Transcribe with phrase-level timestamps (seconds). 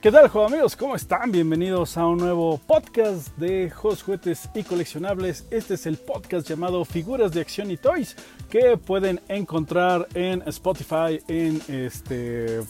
[0.00, 0.76] ¿Qué tal, juego amigos?
[0.76, 1.32] ¿Cómo están?
[1.32, 5.44] Bienvenidos a un nuevo podcast de juegos, juguetes y coleccionables.
[5.50, 8.14] Este es el podcast llamado Figuras de Acción y Toys
[8.48, 12.60] que pueden encontrar en Spotify, en este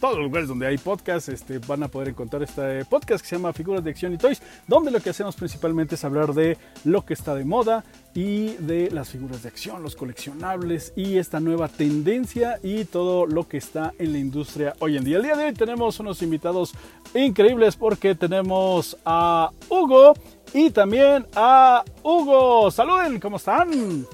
[0.00, 3.36] todos los lugares donde hay podcast, este, van a poder encontrar este podcast que se
[3.36, 7.04] llama Figuras de Acción y Toys, donde lo que hacemos principalmente es hablar de lo
[7.04, 7.84] que está de moda
[8.16, 13.46] y de las figuras de acción, los coleccionables y esta nueva tendencia y todo lo
[13.46, 15.18] que está en la industria hoy en día.
[15.18, 16.72] El día de hoy tenemos unos invitados
[17.14, 20.14] increíbles porque tenemos a Hugo
[20.54, 22.70] y también a Hugo.
[22.70, 24.06] Saluden, ¿cómo están?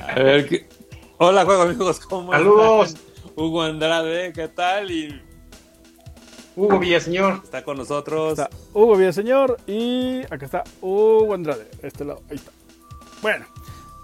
[0.00, 0.68] A ver,
[1.18, 2.94] Hola, juego amigos, ¿cómo Saludos.
[3.34, 4.92] Hugo Andrade, ¿qué tal?
[4.92, 5.25] Y
[6.56, 7.42] Hugo Villaseñor.
[7.44, 8.38] Está con nosotros.
[8.38, 11.68] Está Hugo Villaseñor y acá está Hugo Andrade.
[11.82, 12.50] Este lado, ahí está.
[13.20, 13.44] Bueno,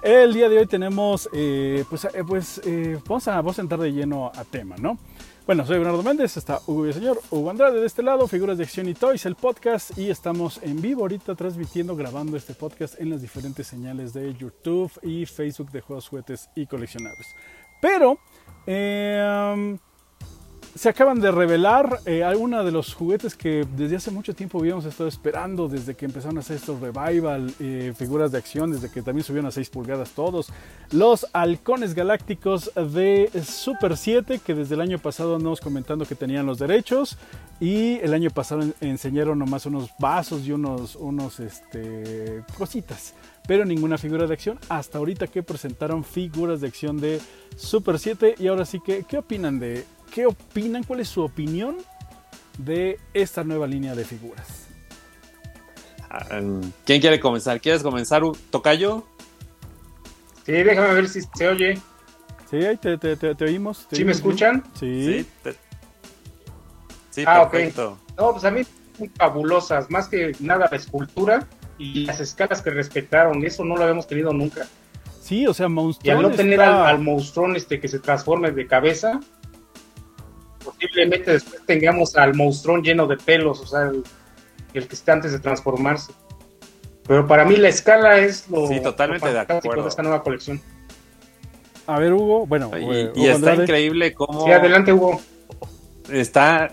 [0.03, 3.81] el día de hoy tenemos, eh, pues, eh, pues eh, vamos, a, vamos a entrar
[3.81, 4.99] de lleno a tema, ¿no?
[5.47, 8.89] Bueno, soy Bernardo Méndez, está Hugo Villaseñor, Hugo Andrade de este lado, Figuras de Acción
[8.89, 13.23] y Toys, el podcast, y estamos en vivo ahorita transmitiendo, grabando este podcast en las
[13.23, 17.27] diferentes señales de YouTube y Facebook de juegos, juguetes y coleccionables.
[17.81, 18.19] Pero
[18.67, 19.77] eh,
[20.75, 24.85] se acaban de revelar eh, algunos de los juguetes que desde hace mucho tiempo habíamos
[24.87, 29.03] estado esperando, desde que empezaron a hacer estos revival, eh, figuras de acción, desde que
[29.03, 30.51] también subieron a 6 pulgadas todos.
[30.91, 36.47] Los halcones galácticos de Super 7, que desde el año pasado andamos comentando que tenían
[36.47, 37.19] los derechos.
[37.61, 43.15] Y el año pasado enseñaron nomás unos vasos y unos, unos este, cositas,
[43.47, 44.59] pero ninguna figura de acción.
[44.69, 47.21] Hasta ahorita que presentaron figuras de acción de
[47.57, 48.35] Super 7.
[48.39, 50.85] Y ahora sí que, ¿qué opinan de ¿Qué opinan?
[50.85, 51.79] ¿Cuál es su opinión
[52.59, 54.67] de esta nueva línea de figuras?
[56.11, 56.27] Ah,
[56.85, 57.61] ¿Quién quiere comenzar?
[57.61, 59.07] ¿Quieres comenzar, Tocayo?
[60.45, 61.79] Sí, déjame ver si se oye.
[62.51, 63.87] Sí, ahí te, oímos.
[63.91, 64.63] ¿Sí me escuchan?
[64.79, 65.27] Sí.
[67.11, 67.99] Sí, ah, perfecto.
[68.19, 68.63] No, pues a mí
[68.99, 71.47] son fabulosas, más que nada la escultura
[71.79, 74.67] y las escalas que respetaron, eso no lo habíamos tenido nunca.
[75.23, 76.07] Sí, o sea, monstruo.
[76.07, 79.21] Y al no tener al, al monstruón este que se transforme de cabeza,
[80.65, 84.03] posiblemente después tengamos al monstruón lleno de pelos, o sea, el,
[84.73, 86.13] que está antes de transformarse.
[87.07, 89.83] Pero para mí la escala es lo, sí, totalmente de, acuerdo.
[89.83, 90.61] de esta nueva colección.
[91.87, 92.71] A ver, Hugo, bueno,
[93.15, 94.45] y, está increíble cómo.
[94.45, 95.21] Sí, adelante, Hugo.
[96.11, 96.71] Está,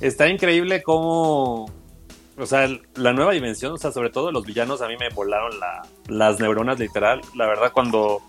[0.00, 1.70] está increíble cómo.
[2.36, 5.52] O sea, la nueva dimensión, o sea, sobre todo los villanos, a mí me volaron
[6.08, 7.20] las neuronas literal.
[7.36, 8.20] La verdad, cuando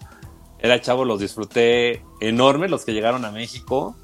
[0.60, 3.96] era chavo los disfruté enorme, los que llegaron a México.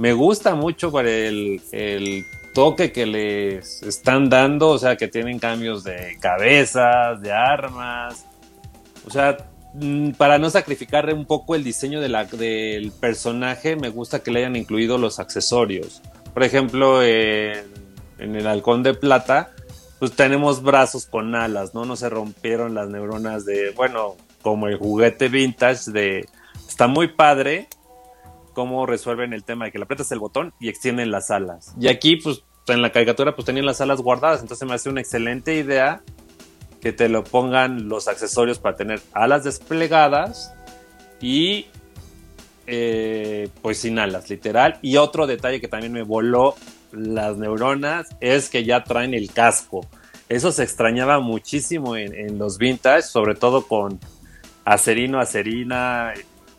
[0.00, 1.60] Me gusta mucho por el,
[2.54, 8.24] toque que les están dando, o sea, que tienen cambios de cabezas, de armas,
[9.06, 9.36] o sea,
[9.74, 14.56] mm, para no sacrificar un poco el diseño del personaje, me gusta que le hayan
[14.56, 16.00] incluido los accesorios.
[16.32, 17.66] Por ejemplo, en,
[18.18, 19.50] en el halcón de plata,
[19.98, 21.84] pues tenemos brazos con alas, ¿no?
[21.84, 26.26] No se rompieron las neuronas de, bueno, como el juguete vintage de,
[26.66, 27.68] está muy padre,
[28.60, 31.74] cómo resuelven el tema de que le aprietas el botón y extienden las alas.
[31.80, 34.42] Y aquí, pues, en la caricatura, pues tenían las alas guardadas.
[34.42, 36.02] Entonces me hace una excelente idea
[36.82, 40.52] que te lo pongan los accesorios para tener alas desplegadas
[41.22, 41.68] y
[42.66, 44.78] eh, pues sin alas, literal.
[44.82, 46.54] Y otro detalle que también me voló
[46.92, 49.86] las neuronas es que ya traen el casco.
[50.28, 53.98] Eso se extrañaba muchísimo en, en los vintage, sobre todo con
[54.66, 56.12] Acerino, Acerina,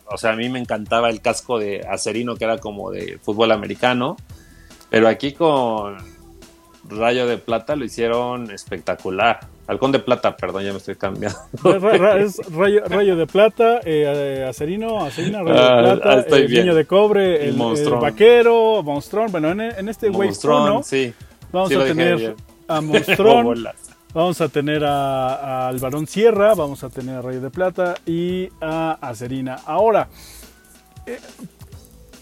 [0.06, 3.52] o sea, a mí me encantaba el casco de Acerino, que era como de fútbol
[3.52, 4.16] americano,
[4.90, 5.96] pero aquí con
[6.88, 9.40] Rayo de Plata lo hicieron espectacular.
[9.66, 11.38] Halcón de Plata, perdón, ya me estoy cambiando.
[12.18, 17.48] es rayo, de Plata, eh, Acerino, Acerina, Rayo de ah, Plata, el niño de cobre,
[17.48, 17.56] el,
[18.00, 19.30] vaquero, Monstrón.
[19.30, 21.14] Bueno, en, este Wave 1 sí,
[21.52, 22.34] vamos a tener
[22.66, 23.64] a Monstrón.
[24.14, 28.98] Vamos a tener al Barón Sierra, vamos a tener a Rayo de Plata y a
[29.00, 29.60] Acerina.
[29.64, 30.08] Ahora,
[31.06, 31.18] eh,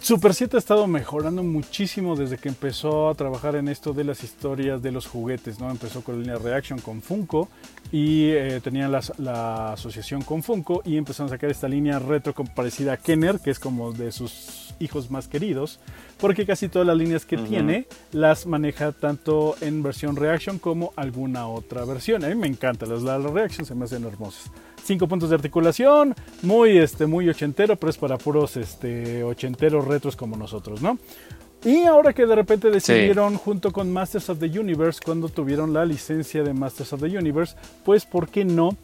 [0.00, 4.24] Super 7 ha estado mejorando muchísimo desde que empezó a trabajar en esto de las
[4.24, 5.68] historias de los juguetes, ¿no?
[5.68, 7.48] Empezó con la línea Reaction con Funko
[7.92, 12.94] y eh, tenían la, asociación con Funko y empezaron a sacar esta línea retro parecida
[12.94, 15.78] a Kenner, que es como de sus hijos más queridos
[16.18, 21.46] porque casi todas las líneas que tiene las maneja tanto en versión Reaction como alguna
[21.46, 22.24] otra versión.
[22.24, 24.50] A mí me encanta, las, las Reaction se me hacen hermosas.
[24.82, 30.16] Cinco puntos de articulación, muy, este, muy ochentero, pero es para puros este, ochenteros retros
[30.16, 30.98] como nosotros, ¿no?
[31.64, 35.84] Y ahora que de repente decidieron junto con Masters of the Universe, cuando tuvieron la
[35.84, 37.54] licencia de Masters of the Universe,
[37.84, 38.76] pues ¿por qué no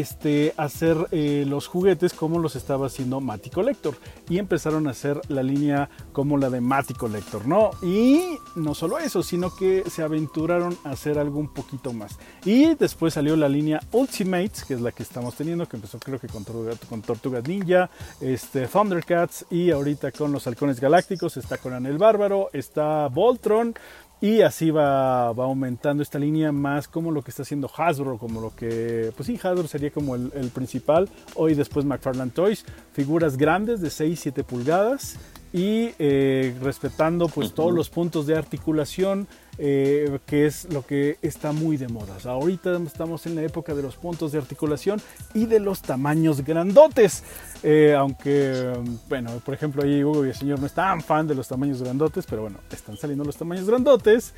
[0.00, 3.94] este, hacer eh, los juguetes como los estaba haciendo Matty Collector.
[4.28, 7.70] Y empezaron a hacer la línea como la de Matty Collector, ¿no?
[7.82, 12.18] Y no solo eso, sino que se aventuraron a hacer algo un poquito más.
[12.44, 16.18] Y después salió la línea Ultimates, que es la que estamos teniendo, que empezó creo
[16.18, 16.44] que con,
[16.88, 17.90] con Tortugas Ninja,
[18.20, 23.74] este, Thundercats y ahorita con los Halcones Galácticos, está con el Bárbaro, está Voltron.
[24.22, 28.54] Y así va, aumentando esta línea más como lo que está haciendo Hasbro, como lo
[28.54, 31.08] que, pues sí, Hasbro sería como el, principal.
[31.34, 35.16] Hoy después McFarlane Toys, figuras grandes de 6-7 pulgadas
[35.52, 39.26] y eh, respetando pues todos los puntos de articulación
[39.58, 42.16] eh, que es lo que está muy de moda.
[42.24, 45.00] ahorita estamos en la época de los puntos de articulación
[45.34, 47.22] y de los tamaños grandotes.
[47.62, 48.72] Eh, aunque,
[49.08, 51.82] bueno, por ejemplo, ahí Hugo y el señor no es tan fan de los tamaños
[51.82, 54.32] grandotes, pero bueno, están saliendo los tamaños grandotes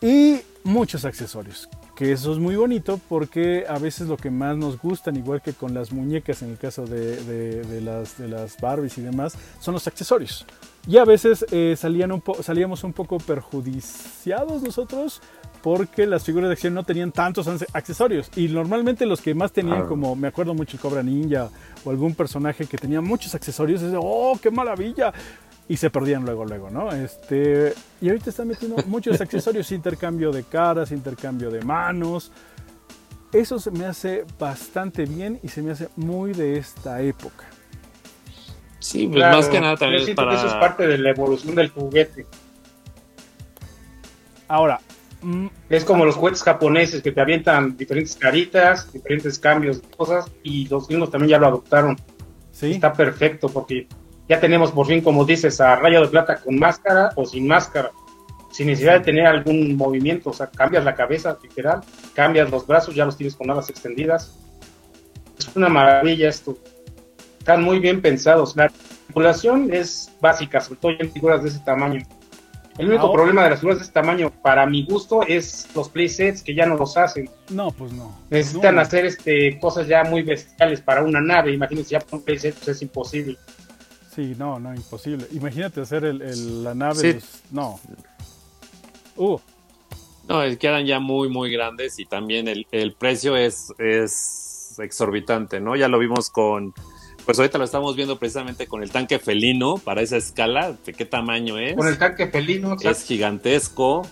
[0.00, 1.68] y muchos accesorios.
[1.98, 5.52] Que eso es muy bonito porque a veces lo que más nos gustan, igual que
[5.52, 9.88] con las muñecas en el caso de, las, de las Barbies y demás, son los
[9.88, 10.46] accesorios.
[10.86, 15.20] Y a veces eh, salían un salíamos un poco perjudiciados nosotros
[15.60, 18.30] porque las figuras de acción no tenían tantos accesorios.
[18.36, 21.50] Y normalmente los que más tenían, como me acuerdo mucho el Cobra Ninja
[21.84, 25.12] o algún personaje que tenía muchos accesorios, es de, oh, qué maravilla.
[25.68, 26.90] Y se perdían luego, luego, ¿no?
[26.92, 32.32] Este, y ahorita están metiendo muchos accesorios, intercambio de caras, intercambio de manos.
[33.32, 37.44] Eso se me hace bastante bien y se me hace muy de esta época.
[38.78, 40.34] Sí, pues más que nada también es para...
[40.34, 42.26] eso es parte de la evolución del juguete.
[44.46, 44.80] Ahora,
[45.20, 50.30] mm, es como los juguetes japoneses que te avientan diferentes caritas, diferentes cambios de cosas
[50.42, 51.96] y los gringos también ya lo adoptaron.
[52.50, 52.72] ¿Sí?
[52.72, 53.86] Está perfecto porque
[54.28, 57.90] ya tenemos por fin, como dices, a Rayo de Plata con máscara o sin máscara,
[58.50, 61.80] sin necesidad de tener algún movimiento, o sea, cambias la cabeza literal,
[62.14, 64.38] cambias los brazos, ya los tienes con alas extendidas.
[65.38, 66.56] Es una maravilla esto
[67.48, 68.54] están muy bien pensados.
[68.56, 72.02] La articulación es básica, sobre todo en figuras de ese tamaño.
[72.76, 76.42] El único problema de las figuras de ese tamaño, para mi gusto, es los playsets
[76.42, 77.30] que ya no los hacen.
[77.48, 78.14] No, pues no.
[78.28, 81.52] Necesitan hacer este cosas ya muy bestiales para una nave.
[81.54, 83.38] Imagínense, ya un playset pues es imposible.
[84.18, 85.28] Sí, no, no, imposible.
[85.30, 87.14] Imagínate hacer el, la nave.
[87.14, 87.78] Pues, no.
[89.14, 89.38] Uh.
[90.28, 95.76] No, quedan ya muy, muy grandes y también el, el precio es, es exorbitante, ¿no?
[95.76, 96.74] Ya lo vimos con
[97.24, 101.04] pues ahorita lo estamos viendo precisamente con el tanque felino para esa escala, de qué
[101.04, 101.76] tamaño es.
[101.76, 102.74] Con el tanque felino.
[102.82, 104.02] Es gigantesco.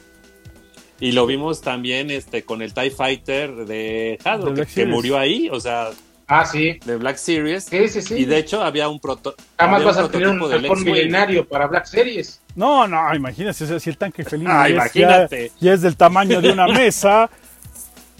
[1.00, 5.58] Y lo vimos también este, con el TIE Fighter de Hadro, que, murió ahí, o
[5.58, 5.90] sea.
[6.28, 6.80] Ah, sí.
[6.84, 7.64] De Black Series.
[7.64, 8.14] Sí, sí, sí.
[8.14, 9.34] Y de hecho había un proto.
[9.56, 12.40] Además vas a tener un halcón milenario para Black Series.
[12.54, 15.52] No, no, imagínate, si el tanque felino ah, imagínate.
[15.60, 17.30] Ya, es del tamaño de una mesa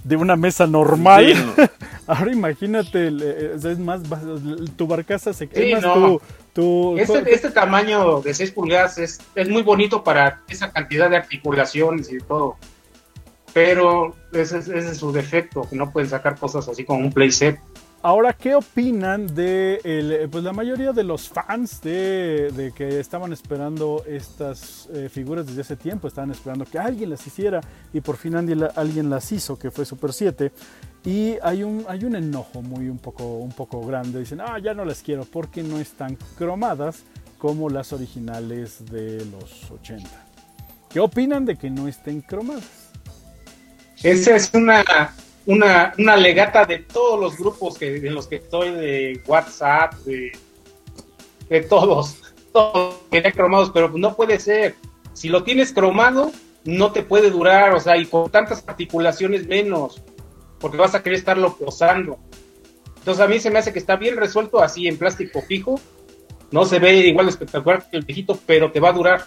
[0.06, 1.34] de una mesa normal.
[2.06, 4.02] Ahora imagínate, eh, es más,
[4.76, 6.20] tu barcaza se sí, no.
[6.52, 11.16] tu, este, este, tamaño de 6 pulgadas es, es muy bonito para esa cantidad de
[11.16, 12.56] articulaciones y todo.
[13.52, 17.58] Pero ese, ese es su defecto, que no pueden sacar cosas así como un playset.
[18.02, 24.04] Ahora, ¿qué opinan de eh, pues la mayoría de los fans de, que estaban esperando
[24.06, 26.06] estas eh, figuras desde hace tiempo?
[26.06, 27.60] Estaban esperando que alguien las hiciera
[27.92, 30.52] y por fin alguien, las hizo, que fue Super 7.
[31.04, 34.20] Y hay un, hay un enojo muy un poco, un poco grande.
[34.20, 37.02] Dicen, ah, ya no las quiero porque no están cromadas
[37.38, 40.08] como las originales de los 80.
[40.90, 42.90] ¿Qué opinan de que no estén cromadas?
[44.02, 44.84] Esa es una
[45.46, 50.32] una, una legata de todos los grupos que, en los que estoy, de WhatsApp, de,
[51.48, 52.16] de todos,
[52.52, 54.74] todos querían cromados, pero no puede ser.
[55.12, 56.32] Si lo tienes cromado,
[56.64, 60.02] no te puede durar, o sea, y con tantas articulaciones menos,
[60.58, 62.18] porque vas a querer estarlo posando.
[62.98, 65.80] Entonces a mí se me hace que está bien resuelto así en plástico fijo,
[66.50, 69.24] no se ve igual espectacular que el viejito, pero te va a durar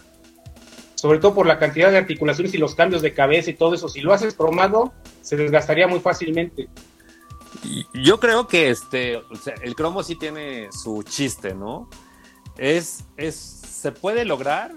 [0.99, 3.87] sobre todo por la cantidad de articulaciones y los cambios de cabeza y todo eso.
[3.87, 4.91] Si lo haces cromado,
[5.21, 6.67] se desgastaría muy fácilmente.
[7.93, 9.21] Yo creo que este,
[9.61, 11.89] el cromo sí tiene su chiste, ¿no?
[12.57, 14.73] Es, es, se puede lograr,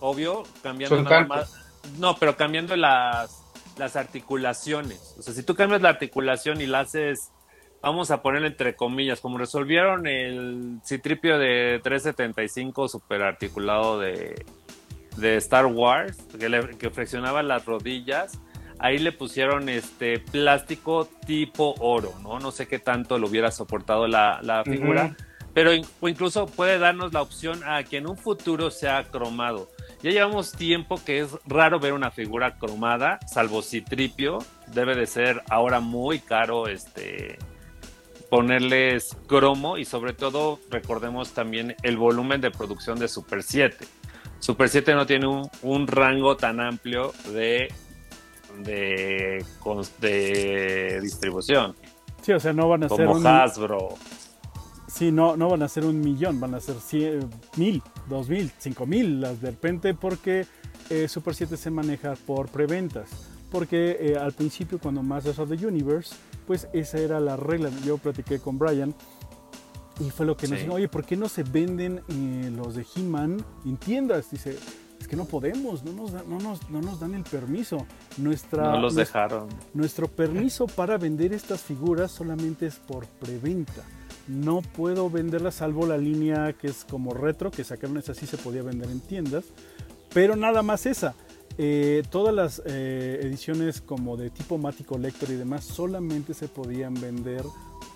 [0.00, 1.54] obvio, cambiando nada más.
[1.98, 3.42] No, pero cambiando las,
[3.76, 5.14] las articulaciones.
[5.18, 7.32] O sea, si tú cambias la articulación y la haces,
[7.82, 14.42] vamos a ponerle entre comillas, como resolvieron el citripio de 375 super articulado de,
[15.16, 18.38] de Star Wars, que, que flexionaba las rodillas,
[18.78, 22.38] ahí le pusieron este plástico tipo oro, ¿no?
[22.38, 25.16] No sé qué tanto lo hubiera soportado la, figura,
[25.54, 29.70] pero incluso puede darnos la opción a que en un futuro sea cromado.
[30.02, 35.42] Ya llevamos tiempo que es raro ver una figura cromada, salvo Citripio, debe de ser
[35.48, 37.38] ahora muy caro este
[38.28, 43.86] ponerles cromo y sobre todo recordemos también el volumen de producción de Super 7.
[44.38, 47.68] Super 7 no tiene un, un rango tan amplio de,
[48.58, 49.44] de,
[50.00, 51.74] de distribución.
[52.22, 53.90] Sí, o sea, no van a ser un, Hasbro.
[54.88, 58.50] Sí, no, no van a ser un millón, van a ser cien, mil, dos mil,
[58.58, 60.46] cinco mil las de repente porque
[60.90, 63.10] eh, Super 7 se maneja por preventas.
[63.50, 66.14] Porque eh, al principio cuando Masters of the Universe,
[66.46, 67.70] pues esa era la regla.
[67.84, 68.94] Yo platiqué con Brian
[69.98, 72.86] y fue lo que nos dijo, oye, ¿por qué no se venden eh, los de
[72.94, 74.30] He-Man en tiendas?
[74.30, 74.58] Dice,
[75.00, 77.86] es que no podemos, no nos, no nos, no nos dan el permiso.
[78.18, 79.48] Nuestra, no los dejaron.
[79.72, 83.82] Nuestro permiso para vender estas figuras solamente es por preventa.
[84.28, 88.36] No puedo venderlas salvo la línea que es como retro, que sacaron esa sí se
[88.36, 89.44] podía vender en tiendas,
[90.12, 91.14] pero nada más esa.
[91.58, 96.92] Eh, todas las eh, ediciones como de tipo Mático Lector y demás solamente se podían
[96.94, 97.44] vender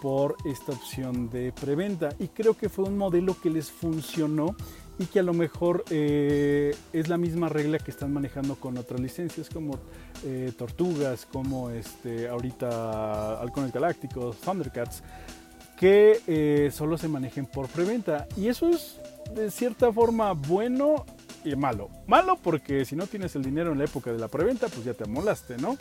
[0.00, 4.56] por esta opción de preventa y creo que fue un modelo que les funcionó
[4.98, 9.00] y que a lo mejor eh, es la misma regla que están manejando con otras
[9.00, 9.78] licencias como
[10.24, 15.02] eh, Tortugas, como este, ahorita Halcones Galácticos, Thundercats,
[15.78, 18.28] que eh, solo se manejen por preventa.
[18.36, 19.00] Y eso es
[19.34, 21.06] de cierta forma bueno
[21.44, 21.88] y malo.
[22.06, 24.92] Malo porque si no tienes el dinero en la época de la preventa, pues ya
[24.92, 25.78] te amolaste, ¿no?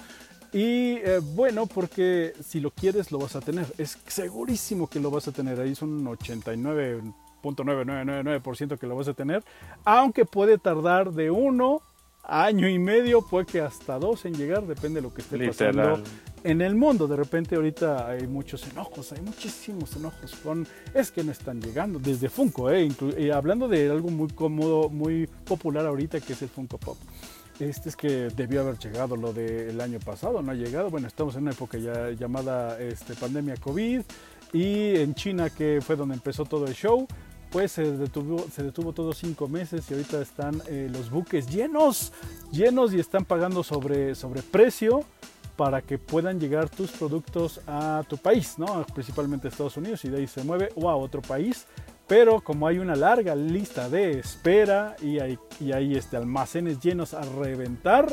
[0.51, 0.99] Y
[1.35, 3.65] bueno, porque si lo quieres lo vas a tener.
[3.77, 5.59] Es segurísimo que lo vas a tener.
[5.59, 7.01] Ahí son 89
[7.41, 9.43] .9999% que lo vas a tener,
[9.85, 11.81] aunque puede tardar de uno
[12.23, 16.03] año y medio, puede que hasta dos en llegar, depende de lo que esté pasando
[16.43, 17.07] en el mundo.
[17.07, 21.97] De repente ahorita hay muchos enojos, hay muchísimos enojos con, es que no están llegando,
[21.97, 22.87] desde Funko, eh,
[23.17, 26.97] y hablando de algo muy cómodo, muy popular ahorita, que es el Funko Pop.
[27.59, 30.89] Este es que debió haber llegado lo del año pasado, no ha llegado.
[30.89, 34.01] Bueno, estamos en una época ya llamada este, pandemia COVID
[34.53, 37.05] y en China, que fue donde empezó todo el show,
[37.51, 42.13] pues se detuvo, se detuvo todos cinco meses y ahorita están eh, los buques llenos,
[42.51, 45.03] llenos y están pagando sobre, sobre precio
[45.57, 48.85] para que puedan llegar tus productos a tu país, ¿no?
[48.93, 51.65] principalmente Estados Unidos y de ahí se mueve o a otro país.
[52.09, 57.13] Pero como hay una larga lista de espera y hay, y hay este, almacenes llenos
[57.13, 58.07] a reventar,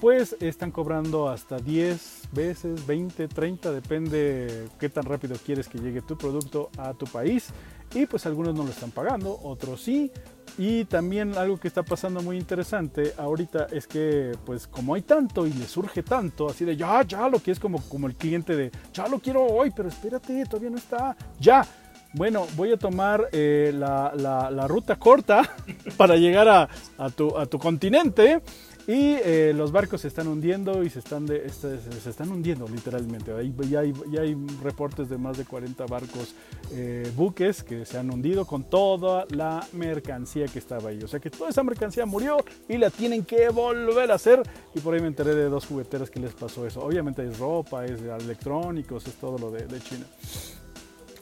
[0.00, 6.00] pues están cobrando hasta 10 veces, 20, 30, depende qué tan rápido quieres que llegue
[6.00, 7.48] tu producto a tu país.
[7.92, 10.12] Y pues algunos no lo están pagando, otros sí.
[10.56, 15.44] Y también algo que está pasando muy interesante ahorita es que pues como hay tanto
[15.44, 18.54] y le surge tanto, así de ya, ya lo que es como, como el cliente
[18.54, 21.66] de ya lo quiero hoy, pero espérate, todavía no está, ya.
[22.14, 25.42] Bueno, voy a tomar eh, la, la, ruta corta
[25.96, 28.40] para llegar a, a, tu, a tu continente
[28.86, 32.68] y eh, los barcos se están hundiendo y se están, de, este, se están hundiendo
[32.68, 33.32] literalmente.
[33.68, 36.34] Ya, hay, ya hay reportes de más de 40 barcos,
[36.70, 41.02] eh, buques que se han hundido con toda la mercancía que estaba ahí.
[41.02, 42.36] O sea que toda esa mercancía murió
[42.68, 44.42] y la tienen que volver a hacer.
[44.74, 46.80] Y por ahí me enteré de dos jugueteras que les pasó eso.
[46.80, 50.04] Obviamente es ropa, es electrónicos, es todo lo de, de China.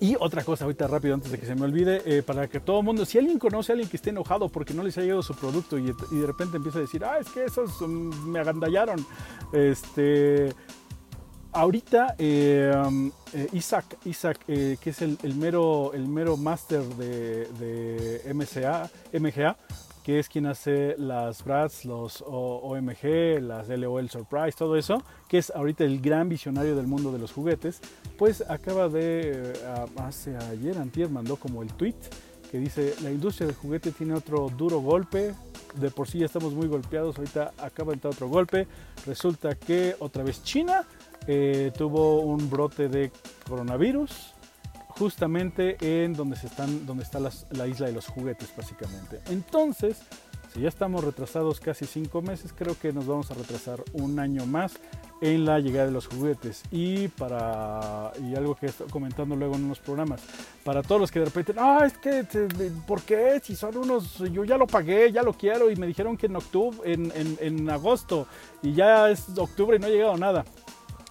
[0.02, 2.80] Y otra cosa, ahorita rápido, antes de que se me olvide, eh, para que todo
[2.80, 5.22] el mundo, si alguien conoce a alguien que esté enojado porque no les ha llegado
[5.22, 9.06] su producto y, de repente empieza a decir, ah, es que esos mm, me agandallaron,
[9.52, 10.52] este,
[11.52, 18.34] ahorita eh, um, eh, Isaac, Isaac que es el, mero, el mero máster de, de
[18.34, 19.56] MCA, MGA,
[20.02, 25.50] que es quien hace las Brads, los OMG, las LOL Surprise, todo eso, que es
[25.50, 27.80] ahorita el gran visionario del mundo de los juguetes,
[28.18, 29.52] pues acaba de, eh,
[29.96, 31.94] hace ayer, antier, mandó como el tweet
[32.52, 35.34] que dice, la industria del juguete tiene otro duro golpe,
[35.74, 38.68] de por sí ya estamos muy golpeados, ahorita acaba de entrar otro golpe,
[39.06, 40.84] resulta que otra vez China
[41.26, 43.10] eh, tuvo un brote de
[43.48, 44.34] coronavirus,
[44.98, 49.20] justamente en donde, se están, donde está la isla de los juguetes, básicamente.
[49.28, 49.98] Entonces,
[50.52, 54.44] si ya estamos retrasados casi cinco meses, creo que nos vamos a retrasar un año
[54.44, 54.74] más
[55.22, 56.62] en la llegada de los juguetes.
[56.70, 60.20] Y para y algo que estado comentando luego en unos programas,
[60.62, 62.26] para todos los que de repente, ah, es que,
[62.86, 63.40] ¿por qué?
[63.42, 66.36] Si son unos, yo ya lo pagué, ya lo quiero y me dijeron que en
[66.36, 68.26] octubre, en, en, agosto
[68.62, 70.44] y ya es octubre y no ha llegado nada.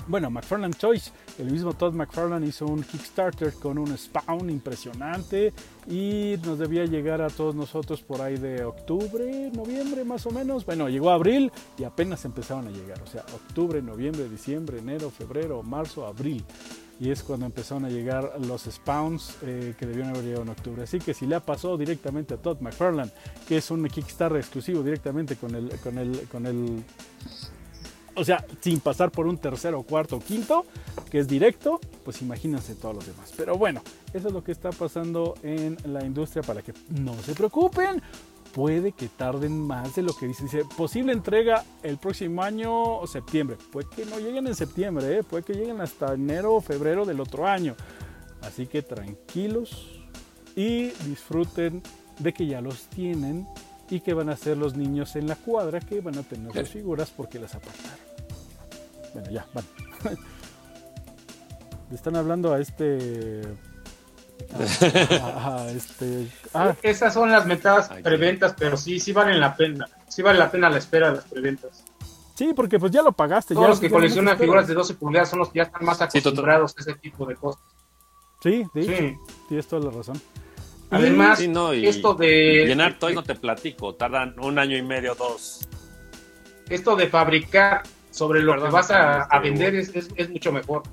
[0.07, 1.11] Bueno, McFarland Toys,
[1.41, 5.51] el mismo Todd McFarlane hizo un Kickstarter con un spawn impresionante
[5.89, 10.65] y nos debía llegar a todos nosotros por ahí de octubre, noviembre más o menos.
[10.67, 13.01] Bueno, llegó abril y apenas empezaron a llegar.
[13.01, 16.45] O sea, octubre, noviembre, diciembre, enero, febrero, marzo, abril.
[16.99, 20.83] Y es cuando empezaron a llegar los spawns eh, que debían haber llegado en octubre.
[20.83, 23.11] Así que si le pasó directamente a Todd McFarlane,
[23.47, 26.83] que es un Kickstarter exclusivo directamente con el, con el, con el
[28.15, 30.65] O sea, sin pasar por un tercero, cuarto quinto,
[31.09, 33.33] que es directo, pues imagínense todos los demás.
[33.37, 33.81] Pero bueno,
[34.13, 38.01] eso es lo que está pasando en la industria para que no se preocupen.
[38.53, 40.43] Puede que tarden más de lo que dice.
[40.43, 43.57] Dice, posible entrega el próximo año o septiembre.
[43.71, 45.23] Puede que no lleguen en septiembre, ¿eh?
[45.23, 47.75] puede que lleguen hasta enero o febrero del otro año.
[48.41, 50.01] Así que tranquilos
[50.55, 51.81] y disfruten
[52.19, 53.47] de que ya los tienen
[53.91, 56.69] y que van a ser los niños en la cuadra que van a tener sus
[56.69, 57.99] figuras porque las apartaron.
[59.13, 59.65] Bueno, ya, van.
[61.89, 63.41] Le están hablando a este.
[65.21, 66.27] A, a este.
[66.53, 69.87] Ah, Esas son las metadas preventas, pero sí, sí valen la pena.
[70.07, 71.83] Sí vale la pena la espera de las preventas.
[72.35, 73.53] sí, porque pues ya lo pagaste.
[73.53, 75.97] Todos ya, los que coleccionan figuras de 12 pulgadas son los que ya están más
[75.97, 77.61] Sí, acostumbrados a ese tipo de cosas.
[78.41, 79.15] Sí, hecho, Sí.
[79.49, 80.19] tienes toda la razón.
[80.91, 84.81] Además, Sí, no, y esto de llenar toys no te platico, tardan un año y
[84.81, 85.67] medio, dos.
[86.69, 90.29] esto de fabricar sobre lo Perdón, que vas a, este, a vender es, es- es
[90.29, 90.83] mucho mejor.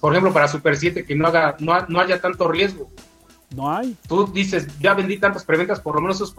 [0.00, 2.90] Por ejemplo, para Super 7 que no haga no, no haya tanto riesgo.
[3.56, 3.96] No hay.
[4.08, 6.34] Tú dices, ya vendí tantas preventas, por lo menos esos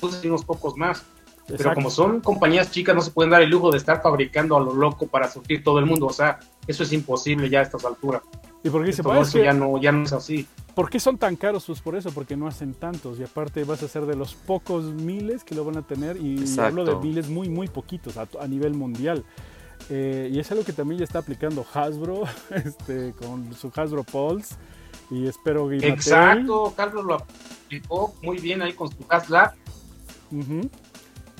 [0.00, 1.02] puse unos pocos más.
[1.48, 4.60] Pero como son compañías chicas, no se pueden dar el lujo de estar fabricando a
[4.60, 6.06] lo loco para surtir todo el mundo.
[6.06, 8.22] O sea, eso es imposible ya a estas alturas.
[8.66, 10.46] Y porque dice, "Pues, que- ya no, ya no es así.
[10.74, 11.64] ¿por qué son tan caros?
[11.66, 13.18] Pues por eso, porque no hacen tantos.
[13.18, 16.16] Y aparte vas a ser de los pocos miles que lo van a tener.
[16.18, 16.80] Y Exacto.
[16.80, 19.24] hablo de miles muy, muy poquitos a, a nivel mundial.
[19.88, 24.54] Eh, y es algo que también ya está aplicando Hasbro este, con su Hasbro Pulse.
[25.10, 29.52] Y espero que Exacto, Carlos lo aplicó muy bien ahí con su Haslab.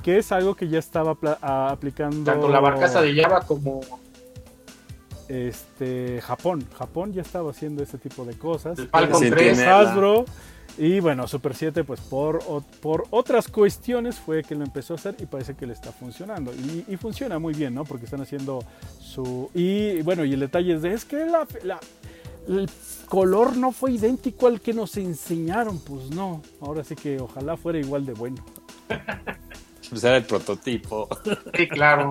[0.02, 3.80] Que es algo que ya estaba aplicando Tanto la barcaza de Java como
[5.28, 6.66] este, Japón.
[6.78, 8.78] Japón ya estaba haciendo ese tipo de cosas.
[8.78, 9.56] el Falcon Sí, 3.
[9.56, 10.24] tiene- Hasbro.
[10.78, 12.40] Y bueno, Super 7, pues por,
[12.82, 16.52] por otras cuestiones fue que lo empezó a hacer y parece que le está funcionando.
[16.52, 17.84] Y, y funciona muy bien, ¿no?
[17.84, 18.62] Porque están haciendo
[19.00, 19.50] su.
[19.54, 21.80] Y bueno, y el detalle es de: es que la, la-
[22.46, 22.68] el
[23.08, 25.78] color no fue idéntico al que nos enseñaron.
[25.80, 26.42] Pues no.
[26.60, 28.44] Ahora sí que ojalá fuera igual de bueno.
[29.88, 31.08] Pues era el prototipo.
[31.56, 32.08] Sí, claro.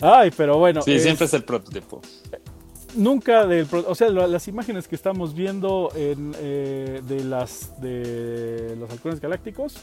[0.00, 0.82] Ay, pero bueno.
[0.82, 2.00] Sí, es- siempre es el prototipo.
[2.94, 8.90] nunca del o sea las imágenes que estamos viendo en, eh, de las de los
[8.90, 9.74] halcones galácticos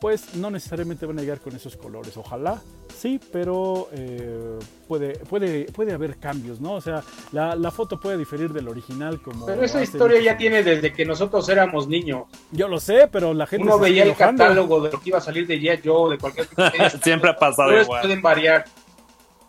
[0.00, 2.60] pues no necesariamente van a llegar con esos colores ojalá
[2.94, 7.02] sí pero eh, puede puede puede haber cambios no o sea
[7.32, 11.06] la, la foto puede diferir del original como Pero esa historia ya tiene desde que
[11.06, 12.24] nosotros éramos niños.
[12.52, 15.18] yo lo sé pero la gente Uno veía el enojando, catálogo de lo que iba
[15.18, 15.80] a salir de G.I.
[15.88, 16.48] Joe, de cualquier
[17.02, 18.02] Siempre ha pasado igual.
[18.02, 18.64] pueden variar.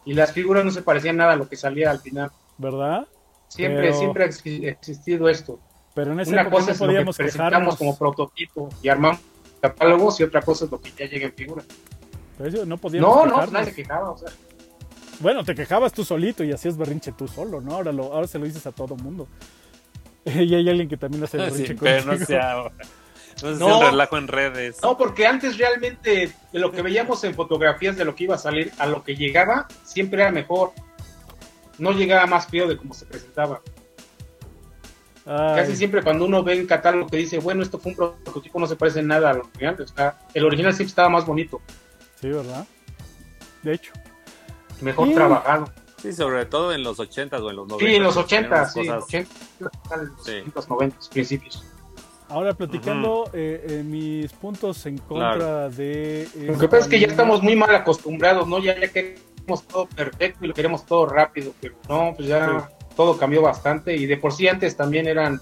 [0.05, 2.31] Y las figuras no se parecían nada a lo que salía al final.
[2.57, 3.07] verdad
[3.47, 5.59] Siempre, Pero- siempre ha ex- existido esto.
[5.95, 9.19] pero en esa Una cosa no es lo que presentamos quejarnos como prototipo y armamos
[9.59, 11.63] catálogos y otra cosa es lo que ya llega en figura.
[12.37, 13.51] Pero eso no podíamos No, no, quejarnos.
[13.53, 14.11] nadie se quejaba.
[14.11, 14.29] O sea,
[15.19, 17.73] Bueno, te quejabas tú solito y hacías berrinche tú solo, ¿no?
[17.75, 19.27] Ahora, lo, ahora se lo dices a todo mundo.
[20.25, 22.55] y hay alguien que también hace berrinche Sí, pero no sea,
[23.39, 23.79] sea No.
[23.79, 24.79] un relajo en redes.
[24.83, 28.39] no, porque antes realmente de lo que veíamos en fotografías de lo que iba a
[28.39, 30.71] salir a lo que llegaba, siempre era mejor.
[31.77, 33.61] No llegaba más feo de como se presentaba.
[35.25, 38.59] Ay, Casi siempre cuando uno ve un catálogo que dice, bueno, esto fue un prototipo,
[38.59, 39.77] no se parece en nada al original.
[39.79, 41.61] o sea, el original siempre estaba más bonito,
[42.19, 42.65] Sí, ¿verdad?
[43.63, 43.93] De hecho.
[44.81, 45.13] mejor Sí.
[45.13, 45.71] trabajado.
[46.01, 48.79] Sí, sobre todo en los 80s o en los 90 Sí, en los 80, sí,
[48.79, 50.31] cosas- 80, en los Sí.
[50.31, 51.63] 80, 90, principios.
[52.29, 56.27] Ahora platicando eh, eh, mis puntos en contra de...
[56.35, 58.59] Lo que pasa es que ya esta estamos muy mal acostumbrados, ¿no?
[58.59, 63.17] Ya, ya queremos todo perfecto y lo queremos todo rápido, pero no, pues ya todo
[63.17, 65.41] cambió bastante y de por sí antes también eran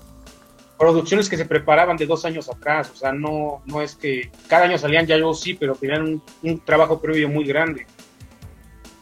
[0.77, 4.65] producciones que se preparaban de dos años atrás, o sea, no, no es que cada
[4.65, 7.85] año salían ya yo sí, pero tenían un, un trabajo previo muy grande.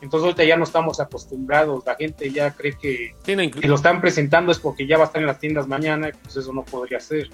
[0.02, 4.52] Entonces ahorita ya no estamos acostumbrados, la gente ya cree que, que lo están presentando
[4.52, 7.00] es porque ya va a estar en las tiendas mañana, y pues eso no podría
[7.00, 7.30] ser.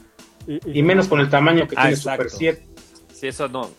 [0.47, 2.30] Y, Y menos con el tamaño que Ah, tiene exacto.
[2.30, 2.67] Super 7.
[3.13, 3.69] Sí, eso no.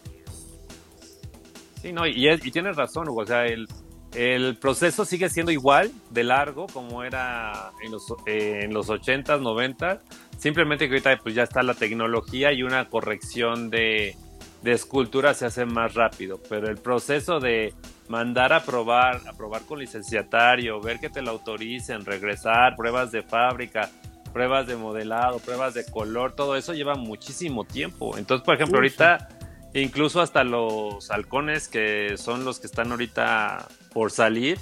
[1.81, 3.23] Sí, no, y, es- y tienes razón, Hugo.
[3.23, 3.67] O sea, el,
[4.15, 9.41] el proceso sigue siendo igual de largo como era en los, eh, en los 80s,
[9.41, 9.99] 90s.
[10.39, 14.17] Simplemente que ahorita pues, ya está la tecnología y una corrección de,
[14.63, 16.41] de escultura se hace más rápido.
[16.49, 17.75] Pero el proceso de
[18.09, 23.23] mandar a probar, a probar con licenciatario, ver que te lo autoricen, regresar, pruebas de
[23.23, 23.91] fábrica,
[24.33, 28.17] pruebas de modelado, pruebas de color, todo eso lleva muchísimo tiempo.
[28.19, 29.29] Entonces, por ejemplo, ahorita
[29.75, 34.59] incluso hasta los halcones que son los que están ahorita por salir,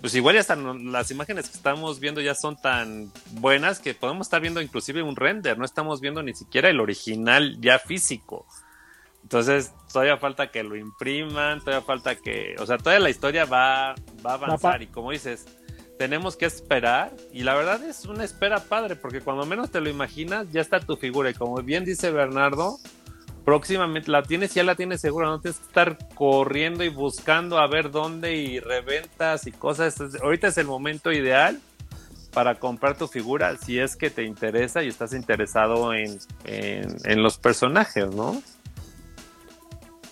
[0.00, 4.26] pues igual ya están las imágenes que estamos viendo ya son tan buenas que podemos
[4.26, 8.46] estar viendo inclusive un render, no estamos viendo ni siquiera el original ya físico.
[9.22, 13.96] Entonces, todavía falta que lo impriman, todavía falta que, o sea, todavía la historia va,
[14.24, 15.46] va a avanzar y como dices,
[15.98, 19.88] tenemos que esperar y la verdad es una espera padre porque cuando menos te lo
[19.88, 22.78] imaginas ya está tu figura y como bien dice Bernardo,
[23.44, 27.66] próximamente la tienes, ya la tienes segura, no tienes que estar corriendo y buscando a
[27.66, 29.96] ver dónde y reventas y cosas.
[30.22, 31.60] Ahorita es el momento ideal
[32.32, 37.38] para comprar tu figura si es que te interesa y estás interesado en, en los
[37.38, 38.42] personajes, ¿no?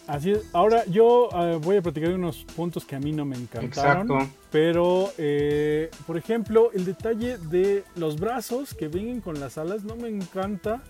[0.07, 0.43] Así es.
[0.53, 4.11] Ahora yo eh, voy a platicar de unos puntos que a mí no me encantaron.
[4.11, 4.35] Exacto.
[4.55, 9.97] Pero, eh, por ejemplo, el detalle de los brazos que vienen con las alas no
[9.97, 10.81] me encanta.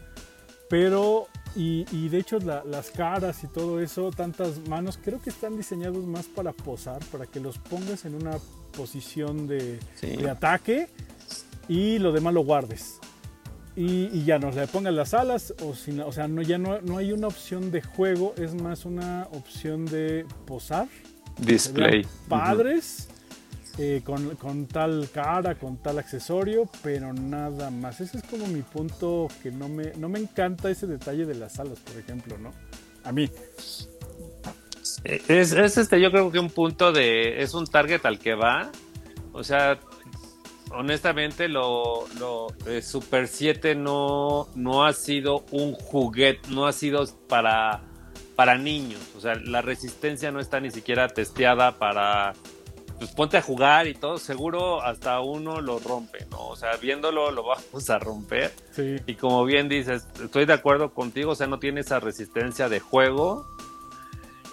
[0.68, 6.04] Pero, y, de hecho las caras y todo eso, tantas manos, creo que están diseñados
[6.04, 8.32] más para posar, para que los pongas en una
[8.76, 10.88] posición de, de ataque
[11.66, 12.98] y lo demás lo guardes.
[13.76, 16.98] Y, ya nos le pongan las alas o, si, o sea no ya no, no,
[16.98, 20.86] hay una opción de juego es más una opción de posar.
[21.38, 22.06] Display.
[22.28, 23.08] Padres
[23.78, 28.62] eh, con, con, tal cara con tal accesorio pero nada más ese es como mi
[28.62, 32.52] punto que no me no me encanta ese detalle de las alas por ejemplo no
[33.02, 33.28] a mí
[35.04, 38.70] es, es este yo creo que un punto de es un target al que va
[39.32, 39.78] o sea
[40.74, 42.06] honestamente, lo,
[42.66, 47.82] eh, Super 7 no, no ha sido un juguete, no ha sido para,
[48.36, 49.00] para niños.
[49.16, 52.34] O sea, la resistencia no está ni siquiera testeada para.
[52.98, 56.48] Pues ponte a jugar y todo, seguro hasta uno lo rompe, ¿no?
[56.48, 58.52] O sea, viéndolo lo vamos a romper.
[59.06, 62.80] Y como bien dices, estoy de acuerdo contigo, o sea, no tiene esa resistencia de
[62.80, 63.46] juego.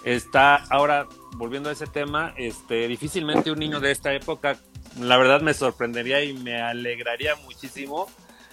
[0.04, 4.58] Está, ahora, volviendo a ese tema, este, difícilmente un niño de esta época
[5.00, 8.08] la verdad me sorprendería y me alegraría muchísimo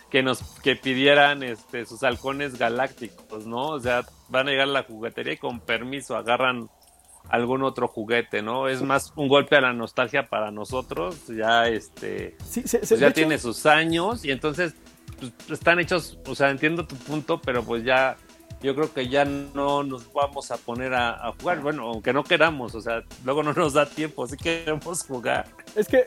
[0.09, 3.67] que nos que pidieran este sus halcones galácticos, ¿no?
[3.67, 6.69] O sea, van a llegar a la juguetería y con permiso agarran
[7.27, 8.67] algún otro juguete, ¿no?
[8.67, 13.65] Es más un golpe a la nostalgia para nosotros, ya este pues ya tiene sus
[13.65, 14.73] años y entonces
[15.19, 18.17] pues, están hechos, o sea, entiendo tu punto, pero pues ya
[18.61, 21.61] yo creo que ya no nos vamos a poner a, jugar.
[21.61, 25.47] Bueno, aunque no queramos, o sea, luego no nos da tiempo, si queremos jugar.
[25.75, 26.03] Es que,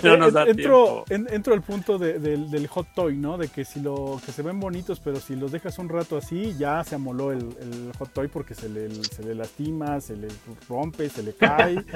[0.02, 3.38] no nos da entro, entro al punto del hot toy, ¿no?
[3.38, 6.54] De que si lo que se ven bonitos, pero si los dejas un rato así,
[6.56, 10.28] ya se amoló el, hot toy porque se le, se le lastima, se le
[10.68, 11.76] rompe, se le cae.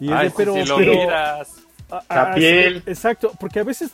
[0.00, 1.56] Y Ay, pero, si lo miras.
[2.08, 2.82] la piel.
[2.86, 3.90] Exacto, porque a veces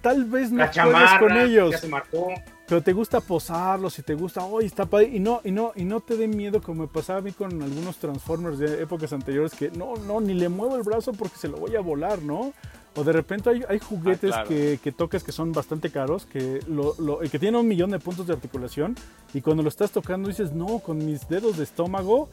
[0.00, 1.72] tal vez no juegas con ellos.
[1.72, 2.32] Ya se marcó
[2.66, 5.84] pero te gusta posarlos y te gusta, oh, está padre, y no, y no, y
[5.84, 9.52] no te dé miedo como me pasaba a mí con algunos Transformers de épocas anteriores
[9.52, 12.52] que no, no, ni le muevo el brazo porque se lo voy a volar, ¿no?
[12.94, 16.60] O de repente hay, hay juguetes ah, que, que, tocas que son bastante caros, que,
[16.68, 18.96] lo, lo, que tienen un millón de puntos de articulación,
[19.34, 22.28] y cuando lo estás tocando dices, no, con mis dedos de estómago,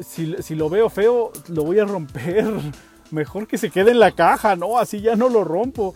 [0.00, 2.46] si, si lo veo feo, lo voy a romper.
[3.10, 4.78] Mejor que se quede en la caja, ¿no?
[4.78, 5.94] Así ya no lo rompo.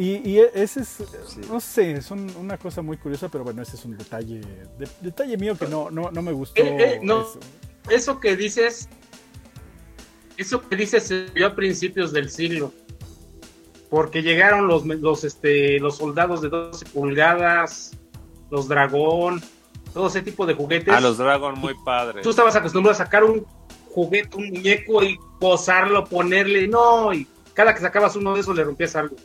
[0.00, 0.98] Y, e, ese es,
[1.50, 4.42] no sé, es una cosa muy curiosa, pero bueno, ese es un detalle,
[5.00, 6.62] detalle mío que no, no, no me gustó.
[6.62, 7.26] Eh, eh, no,
[7.90, 8.20] eso.
[8.20, 8.88] que dices,
[10.36, 12.72] eso que dices se vio a principios del siglo,
[13.90, 17.90] porque llegaron los, los, este, los soldados de 12 pulgadas,
[18.50, 19.42] los dragón,
[19.92, 20.94] todo ese tipo de juguetes.
[20.94, 22.22] A los dragón muy padres.
[22.22, 23.44] Tú estabas acostumbrado a sacar un
[23.90, 28.62] juguete, un muñeco y posarlo, ponerle, no, y cada que sacabas uno de esos le
[28.62, 29.16] rompías algo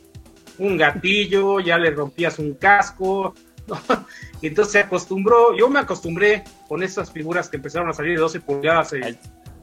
[0.58, 3.34] un gatillo, ya le rompías un casco.
[4.42, 8.40] Entonces se acostumbró, yo me acostumbré con esas figuras que empezaron a salir de 12
[8.40, 9.18] pulgadas en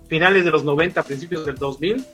[0.07, 2.05] finales de los 90, principios del 2000,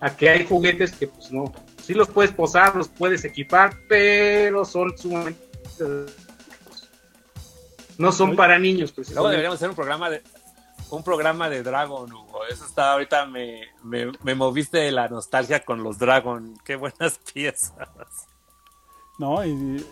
[0.00, 4.64] a que hay juguetes que pues no, sí los puedes posar, los puedes equipar, pero
[4.64, 5.40] son sumamente...
[7.96, 8.92] No son para niños.
[8.92, 10.22] Pues, Luego deberíamos hacer un programa de,
[10.90, 12.46] un programa de Dragon, Hugo.
[12.46, 16.54] Eso está, ahorita me, me, moviste de la nostalgia con los Dragon.
[16.64, 18.28] Qué buenas piezas.
[19.18, 19.84] No, y.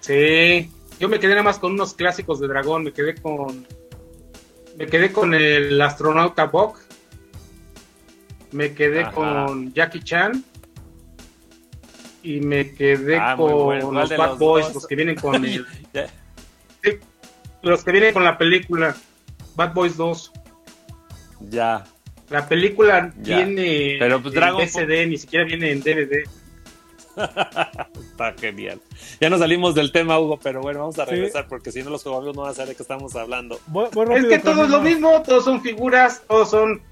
[0.00, 2.84] Sí, yo me quedé nada más con unos clásicos de Dragón.
[2.84, 3.66] Me quedé con.
[4.76, 6.78] Me quedé con el astronauta Bok.
[8.52, 10.44] Me quedé con Jackie Chan.
[12.22, 15.64] Y me quedé ah, con los Bad Boys, los que vienen con el.
[17.62, 18.96] los que vienen con la película.
[19.56, 20.32] Bad Boys 2.
[21.50, 21.84] Ya.
[22.28, 26.24] La película viene Pero, pues, en CD, ni siquiera viene en DVD.
[28.10, 28.80] Está genial.
[29.20, 32.02] Ya nos salimos del tema, Hugo, pero bueno, vamos a regresar porque si no los
[32.02, 33.58] jugadores no van a saber de qué estamos hablando.
[34.14, 36.82] es que todo es lo mismo, todos son figuras, todos son...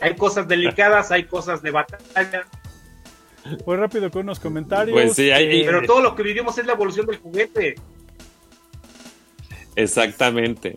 [0.00, 2.46] Hay cosas delicadas, hay cosas de batalla.
[3.66, 4.94] Voy rápido con unos comentarios.
[4.94, 5.64] Pues sí, hay...
[5.64, 7.74] Pero todo lo que vivimos es la evolución del juguete.
[9.76, 10.76] Exactamente.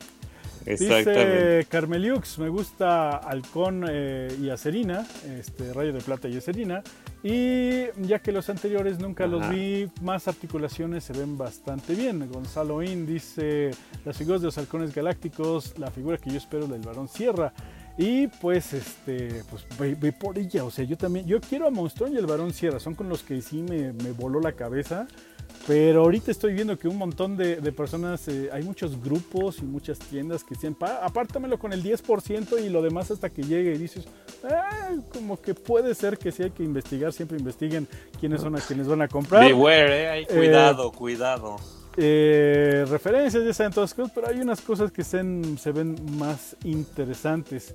[0.76, 5.06] Dice Carmeliux, me gusta Halcón eh, y Acerina,
[5.40, 6.84] este, Rayo de Plata y Acerina.
[7.24, 12.30] Y ya que los anteriores nunca los vi, más articulaciones se ven bastante bien.
[12.32, 13.72] Gonzalo In dice,
[14.06, 17.54] las figuras de los halcones galácticos, la figura que yo espero del varón Sierra.
[17.98, 19.66] Y pues, este, pues
[20.00, 20.64] ve, por ella.
[20.64, 22.80] O sea, yo también, yo quiero a Monstrón y el varón Sierra.
[22.80, 25.08] Son con los que sí me, me voló la cabeza.
[25.66, 30.00] Pero ahorita estoy viendo que un montón de, personas, eh, hay muchos grupos y muchas
[30.00, 33.74] tiendas que dicen, apártamelo con el 10% y lo demás hasta que llegue.
[33.74, 34.08] Y dices,
[34.50, 37.86] ah, como que puede ser que sí hay que investigar, siempre investiguen
[38.18, 39.44] quiénes son a quienes van a comprar.
[39.44, 41.58] Beware, eh, cuidado, cuidado.
[41.98, 45.96] Eh, referencias, ya saben todas las cosas, pero hay unas cosas que se, se ven
[46.18, 47.74] más interesantes.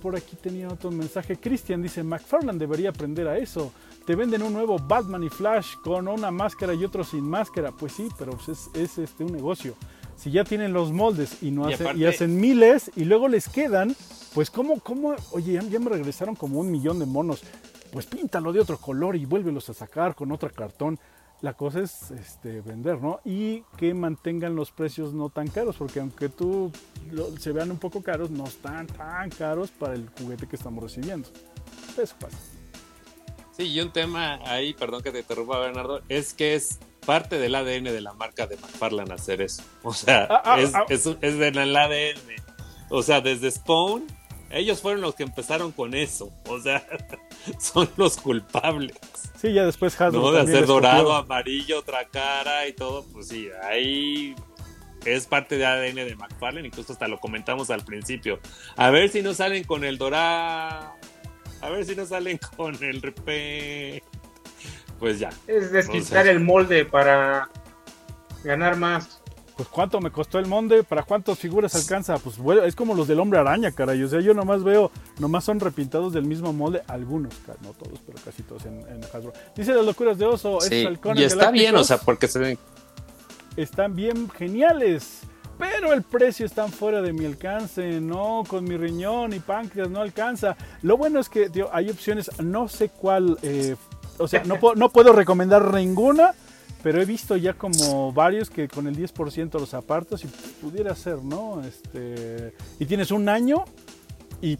[0.00, 1.36] por aquí tenía otro mensaje.
[1.36, 3.72] Cristian dice, McFarland debería aprender a eso
[4.08, 7.72] te venden un nuevo Batman y Flash con una máscara y otro sin máscara.
[7.72, 9.74] Pues sí, pero pues es, este, un negocio.
[10.16, 13.94] Si ya tienen los moldes y, no hacen, y hacen miles y luego les quedan,
[14.32, 15.14] pues ¿cómo, cómo?
[15.32, 17.42] Oye, ya, me regresaron como un millón de monos.
[17.92, 20.98] Pues píntalo de otro color y vuélvelos a sacar con otro cartón.
[21.40, 23.20] La cosa es este, vender, ¿no?
[23.24, 26.72] Y que mantengan los precios no tan caros, porque aunque tú
[27.38, 31.28] se vean un poco caros, no están tan caros para el juguete que estamos recibiendo.
[31.96, 32.36] Eso pasa.
[33.56, 37.54] Sí, y un tema ahí, perdón que te interrumpa, Bernardo, es que es parte del
[37.54, 39.62] ADN de la marca de McFarlane hacer eso.
[39.82, 40.84] O sea, ah, ah, es, ah.
[40.88, 42.18] es, es, del ADN.
[42.90, 44.04] O sea, desde Spawn,
[44.50, 46.32] ellos fueron los que empezaron con eso.
[46.46, 46.86] O sea,
[47.58, 48.96] son los culpables.
[49.40, 50.20] Sí, ya después Hasbro.
[50.20, 53.04] No, de hacer dorado, amarillo, otra cara y todo.
[53.12, 54.34] Pues sí, ahí
[55.04, 56.68] es parte del ADN de McFarlane.
[56.68, 58.40] Incluso hasta lo comentamos al principio.
[58.76, 60.98] A ver si no salen con el dorado
[61.60, 64.02] a ver si no salen con el RP.
[64.98, 65.30] Pues ya.
[65.46, 67.48] Es desquitar el molde para
[68.42, 69.17] ganar más.
[69.58, 73.08] Pues cuánto me costó el molde, para cuántas figuras alcanza, pues bueno, es como los
[73.08, 74.00] del hombre araña, caray.
[74.04, 78.20] O sea, yo nomás veo, nomás son repintados del mismo molde, algunos, no todos, pero
[78.24, 79.32] casi todos en, Hasbro.
[79.56, 82.58] Dice las locuras de oso, sí, y está bien, o sea, porque se ven.
[83.56, 85.22] Están bien geniales
[85.58, 90.00] pero el precio está fuera de mi alcance, no, con mi riñón y páncreas no
[90.00, 90.56] alcanza.
[90.82, 93.74] Lo bueno es que tío, hay opciones, no sé cuál, eh,
[94.18, 96.32] o sea, no, no puedo recomendar ninguna,
[96.82, 100.28] pero he visto ya como varios que con el 10% los apartos y
[100.62, 101.62] pudiera ser, ¿no?
[101.62, 103.64] Este, y tienes un año
[104.40, 104.58] y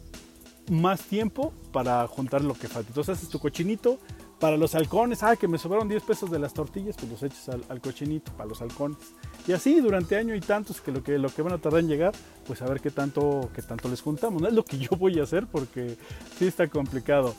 [0.70, 2.88] más tiempo para juntar lo que falta.
[2.88, 3.98] Entonces haces tu cochinito,
[4.38, 7.48] para los halcones, ah, que me sobraron 10 pesos de las tortillas, pues los echas
[7.48, 8.98] al, cochinito para los halcones.
[9.46, 11.88] Y así durante año y tantos que lo que lo que van a tardar en
[11.88, 12.12] llegar,
[12.46, 14.40] pues a ver qué tanto, qué tanto les juntamos.
[14.40, 15.96] No es lo que yo voy a hacer porque
[16.38, 17.34] sí está complicado.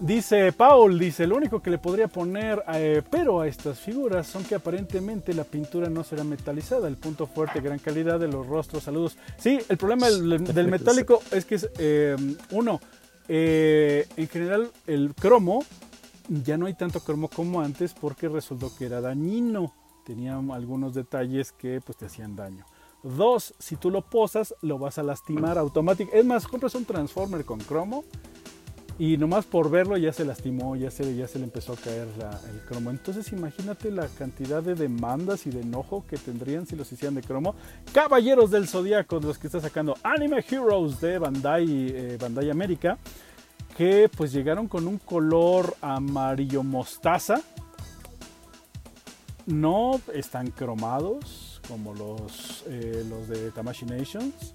[0.00, 4.44] Dice Paul, dice, lo único que le podría poner eh, pero a estas figuras son
[4.44, 6.86] que aparentemente la pintura no será metalizada.
[6.86, 9.16] El punto fuerte, gran calidad de los rostros, saludos.
[9.38, 12.14] Sí, el problema del, metálico es que es, eh,
[12.50, 12.78] uno,
[13.26, 15.64] eh, en general, el cromo,
[16.28, 19.72] ya no hay tanto cromo como antes porque resultó que era dañino.
[20.04, 22.66] Tenía algunos detalles que pues, te hacían daño.
[23.02, 26.18] Dos, si tú lo posas, lo vas a lastimar automáticamente.
[26.18, 28.04] Es más, compras un transformer con cromo
[28.98, 32.08] y nomás por verlo ya se lastimó, ya se, ya se le empezó a caer
[32.50, 32.90] el cromo.
[32.90, 37.22] Entonces imagínate la cantidad de demandas y de enojo que tendrían si los hicieran de
[37.22, 37.54] cromo.
[37.92, 42.96] Caballeros del Zodíaco, los que está sacando Anime Heroes de Bandai, eh, Bandai América,
[43.76, 47.42] que pues llegaron con un color amarillo mostaza.
[49.44, 54.54] No están cromados como los, eh, los de Tamashi Nations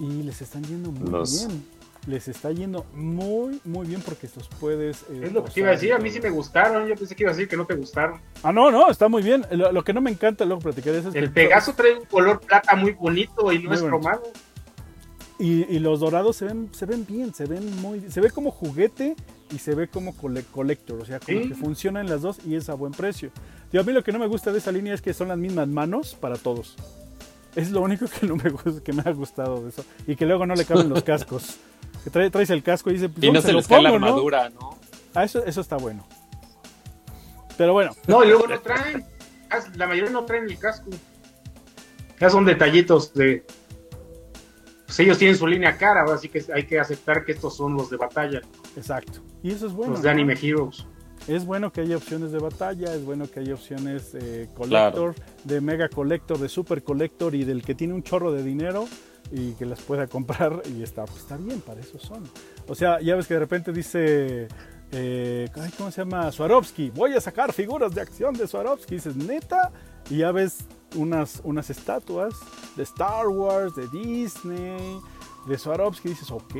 [0.00, 1.77] y les están yendo muy bien
[2.08, 5.02] les está yendo muy, muy bien porque estos puedes.
[5.10, 6.88] Eh, es lo que iba a decir, a mí sí me gustaron.
[6.88, 8.18] Yo pensé que iba a decir que no te gustaron.
[8.42, 9.44] Ah, no, no, está muy bien.
[9.50, 11.14] Lo, que no me encanta, luego platicar es.
[11.14, 14.22] El Pegaso trae un color plata muy bonito y no es cromado.
[15.38, 18.10] Y, los dorados se ven, se ven bien, se ven muy.
[18.10, 19.14] Se ve como juguete
[19.52, 21.00] y se ve como collector.
[21.00, 23.30] O sea, como que funcionan las dos y es a buen precio.
[23.78, 25.68] a mí lo que no me gusta de esa línea es que son las mismas
[25.68, 26.74] manos para todos.
[27.54, 29.84] Es lo único que no me gusta, que me ha gustado de eso.
[30.06, 31.58] Y que luego no le caben los cascos.
[32.10, 34.78] Que traes el casco y dice, pues, y no se, les cae la armadura, ¿no?
[35.14, 36.06] Ah, eso, eso está bueno.
[37.56, 37.90] Pero bueno.
[38.06, 39.04] No, y luego no traen.
[39.74, 40.90] La mayoría no traen el casco.
[42.18, 43.44] Ya son detallitos de.
[44.86, 47.90] Pues ellos tienen su línea cara, así que hay que aceptar que estos son los
[47.90, 48.40] de batalla.
[48.76, 49.20] Exacto.
[49.42, 49.92] Y eso es bueno.
[49.92, 50.86] Los de Anime Heroes.
[51.26, 55.60] Es bueno que haya opciones de batalla, es bueno que haya opciones eh, collector, de
[55.60, 58.88] mega collector, de super collector y del que tiene un chorro de dinero
[59.30, 62.22] y que las pueda comprar y está, pues está bien, para eso son.
[62.66, 64.48] O sea, ya ves que de repente dice,
[64.92, 66.30] eh, ¿cómo se llama?
[66.32, 69.70] Swarovski, voy a sacar figuras de acción de Swarovski, dices, neta,
[70.10, 70.58] y ya ves
[70.96, 72.34] unas, unas estatuas
[72.76, 74.98] de Star Wars, de Disney,
[75.46, 76.54] de Swarovski, dices, ok,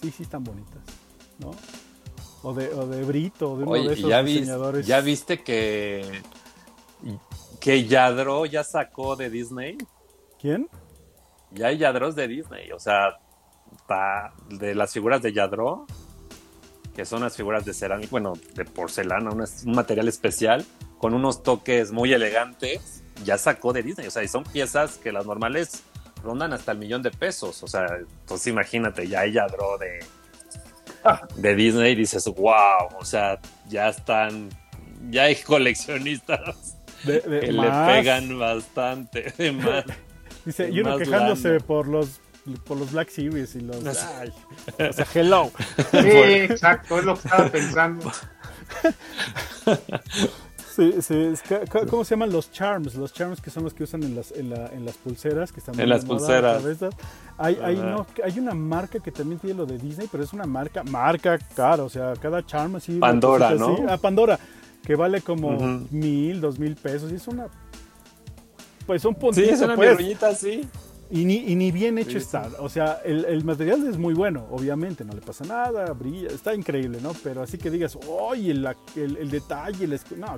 [0.00, 0.82] sí, sí están bonitas,
[1.38, 1.50] ¿no?
[2.42, 4.86] O de, o de Brito, de uno Oye, de ¿y esos ya, vis- diseñadores.
[4.86, 6.22] ya viste que,
[7.60, 9.78] que Yadro ya sacó de Disney?
[10.40, 10.68] ¿Quién?
[11.54, 13.18] Ya hay Yadros de Disney, o sea,
[14.48, 15.86] de las figuras de Yadro,
[16.94, 20.64] que son las figuras de cerámica, bueno, de porcelana, un, un material especial,
[20.98, 25.12] con unos toques muy elegantes, ya sacó de Disney, o sea, y son piezas que
[25.12, 25.82] las normales
[26.22, 30.04] rondan hasta el millón de pesos, o sea, entonces imagínate, ya hay Yadro de,
[31.36, 33.38] de Disney y dices, wow, o sea,
[33.68, 34.48] ya están,
[35.10, 37.88] ya hay coleccionistas De, de que más.
[37.88, 39.84] le pegan bastante, de más.
[40.44, 41.60] Dice, y uno quejándose lana.
[41.66, 42.20] por los
[42.64, 43.76] por los Black Series y los...
[44.18, 44.32] Ay,
[44.90, 45.52] o sea, hello.
[45.92, 48.10] Sí, exacto, es lo que estaba pensando.
[50.74, 52.94] Sí, sí, es que- ca- ¿Cómo se llaman los charms?
[52.94, 55.60] Los charms que son los que usan en las, en la- en las pulseras, que
[55.60, 56.62] están En las pulseras.
[56.80, 56.88] ¿no?
[57.36, 60.46] Hay, hay, no, hay una marca que también tiene lo de Disney, pero es una
[60.46, 62.98] marca, marca cara, o sea, cada charm así.
[62.98, 63.82] Pandora, cosita así.
[63.82, 63.92] ¿no?
[63.92, 64.38] Ah, Pandora,
[64.82, 65.50] que vale como
[65.90, 67.48] mil, dos mil pesos, y es una...
[68.86, 70.22] Pues un Sí, puntito, es una pues.
[70.22, 70.68] así.
[71.10, 72.24] Y ni, y ni bien hecho Sí, sí.
[72.24, 72.48] está.
[72.58, 76.54] O sea, el, el material es muy bueno, obviamente, no le pasa nada, brilla, está
[76.54, 77.12] increíble, ¿no?
[77.22, 78.66] Pero así que digas, oye, el,
[78.96, 80.16] el, el detalle, el escu-".
[80.16, 80.34] No.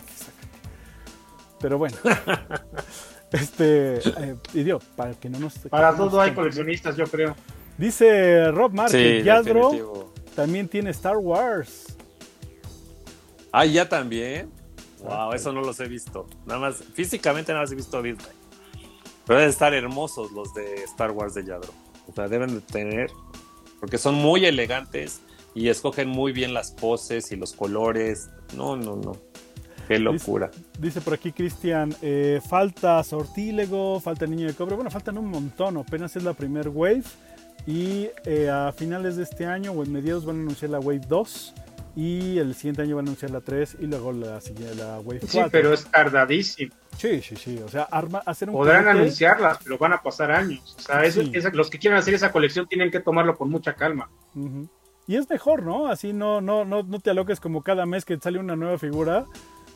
[1.61, 1.97] Pero bueno.
[3.33, 5.55] este, eh, y digo, para que no nos.
[5.71, 7.37] Para no nos todo hay coleccionistas, yo creo.
[7.79, 10.13] Dice Rob Márquez, Sí, Yadro definitivo.
[10.35, 11.97] también tiene Star Wars.
[13.53, 14.51] Ah, ya también.
[15.05, 16.27] Wow, eso no los he visto.
[16.47, 18.27] Nada más, físicamente nada más he visto Disney.
[19.27, 21.73] Pero deben estar hermosos los de Star Wars de Yadro.
[22.09, 23.11] O sea, deben de tener,
[23.81, 25.21] porque son muy elegantes
[25.55, 28.31] y escogen muy bien las poses y los colores.
[28.57, 29.17] No, no, no.
[29.89, 30.51] Qué locura.
[30.79, 34.75] Dice por aquí Cristian, eh, falta Sortílego, falta Niño de Cobre.
[34.75, 37.05] Bueno, faltan un montón, apenas es la primer wave.
[37.67, 41.03] Y eh, a finales de este año o en mediados van a anunciar la wave
[41.09, 41.55] 2.
[41.97, 45.21] Y el siguiente año van a anunciar la 3 y luego la, siguiente- la wave
[45.21, 45.29] 4.
[45.29, 46.75] Sí, pero es tardadísimo.
[46.99, 47.59] Sí, sí, sí.
[47.65, 50.75] O sea, arma, hacer un Podrán juguete- anunciarlas, pero van a pasar años.
[50.79, 51.31] O sea, Sí.
[51.35, 54.11] esa- los que quieran hacer esa colección tienen que tomarlo con mucha calma.
[55.07, 55.87] Y es mejor, ¿no?
[55.87, 59.27] Así no, no, no, no te aloques como cada mes que sale una nueva figura.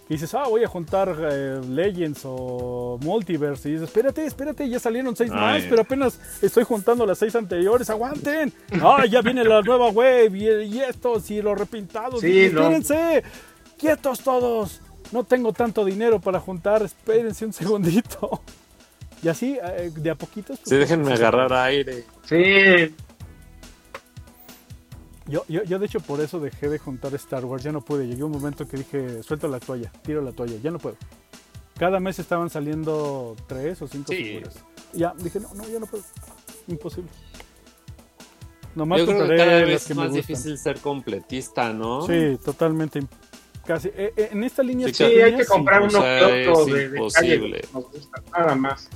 [0.09, 3.68] Que dices, ah, voy a juntar eh, Legends o Multiverse.
[3.68, 5.38] Y dices, espérate, espérate, ya salieron seis Ay.
[5.38, 7.90] más, pero apenas estoy juntando las seis anteriores.
[7.90, 8.53] ¡Aguanten!
[8.83, 10.31] ¡Ah, ya viene la nueva wave!
[10.33, 12.23] Y, y estos, y los repintados.
[12.23, 12.62] Sí, y, no.
[12.62, 13.23] espérense,
[13.77, 14.81] quietos todos.
[15.12, 18.40] No tengo tanto dinero para juntar, espérense un segundito.
[19.21, 20.59] Y así, eh, de a poquitos.
[20.59, 22.05] pues, Sí, déjenme pues, agarrar aire.
[22.25, 22.94] Sí,
[25.29, 28.07] Yo, yo, yo de hecho por eso dejé de juntar Star Wars, ya no pude.
[28.07, 30.97] Llegué un momento que dije, suelto la toalla, tiro la toalla, ya no puedo.
[31.79, 34.17] Cada mes estaban saliendo tres o cinco Sí.
[34.25, 34.57] figuras.
[34.95, 36.03] Y ya, dije, no, no, ya no puedo.
[36.67, 37.11] Imposible.
[38.75, 42.07] Nomás Yo creo que cada las vez que es más difícil ser completista, ¿no?
[42.07, 43.01] Sí, totalmente.
[43.67, 43.88] Casi.
[43.88, 46.61] eh, eh, en esta línea Sí, sí, hay que comprar o uno sea, que otro
[46.61, 48.88] es de, de calle que nos gusta, nada más.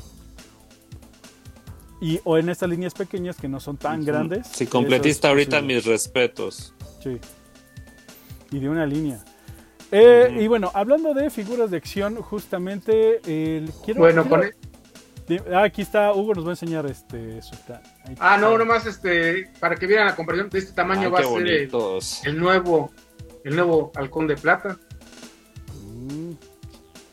[2.03, 4.51] Y, o en estas líneas pequeñas que no son tan grandes.
[4.61, 5.75] Eso completista es ahorita posible.
[5.77, 6.75] mis respetos.
[7.03, 7.19] Sí.
[8.51, 9.25] Y de una línea.
[9.93, 10.37] Eh.
[10.41, 14.01] Y bueno, hablando de figuras de acción, justamente el quiero.
[14.01, 14.63] Bueno, quiero- con
[15.55, 17.41] Ah, aquí está, Hugo nos va a enseñar este.
[17.41, 21.03] su- está- ahí Ah, no, nomás este, para que vieran la comparación de este tamaño
[21.03, 21.47] Ay, va a ser
[22.27, 22.91] el, nuevo,
[23.45, 24.77] el nuevo halcón de plata.
[25.87, 26.33] Mm,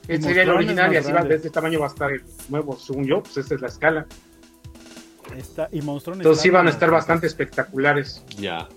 [0.07, 2.77] Este sería el original y así va, de este tamaño va a estar el nuevo,
[2.77, 4.07] según yo, pues esta es la escala.
[5.37, 8.23] Está, y Monstrón Entonces van a estar bastante espectaculares.
[8.37, 8.67] Ya.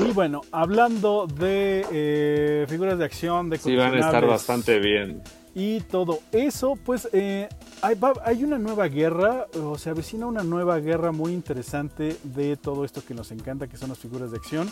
[0.00, 5.22] Y bueno, hablando de eh, figuras de acción, de Sí, van a estar bastante bien.
[5.54, 7.48] Y todo eso, pues eh,
[7.80, 13.04] hay, una nueva guerra, o se avecina una nueva guerra muy interesante de todo esto
[13.04, 14.68] que nos encanta, que son las figuras de acción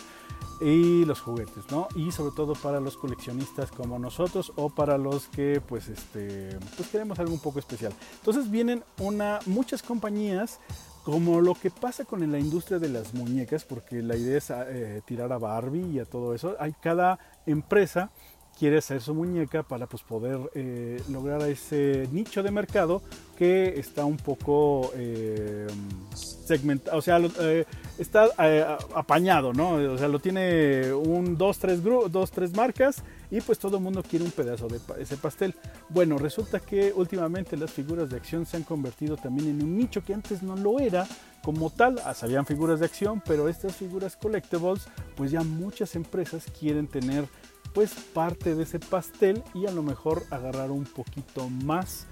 [0.59, 1.87] y los juguetes, ¿no?
[1.95, 6.89] Y sobre todo para los coleccionistas como nosotros o para los que pues este pues
[6.89, 7.93] queremos algo un poco especial.
[8.15, 10.59] Entonces vienen una muchas compañías
[11.03, 15.01] como lo que pasa con la industria de las muñecas, porque la idea es eh,
[15.05, 16.55] tirar a Barbie y a todo eso.
[16.59, 18.09] Hay cada empresa
[18.57, 23.01] quiere hacer su muñeca para pues poder eh, lograr ese nicho de mercado
[23.37, 25.67] que está un poco eh,
[26.13, 27.65] segmentado, o sea, eh,
[27.97, 29.71] está eh, apañado, ¿no?
[29.93, 34.03] O sea, lo tiene un, dos, tres, dos, tres marcas y pues todo el mundo
[34.03, 35.55] quiere un pedazo de ese pastel.
[35.89, 40.03] Bueno, resulta que últimamente las figuras de acción se han convertido también en un nicho
[40.03, 41.07] que antes no lo era
[41.43, 46.45] como tal, ah, sabían figuras de acción, pero estas figuras collectibles, pues ya muchas empresas
[46.57, 47.25] quieren tener
[47.73, 52.07] pues parte de ese pastel y a lo mejor agarrar un poquito más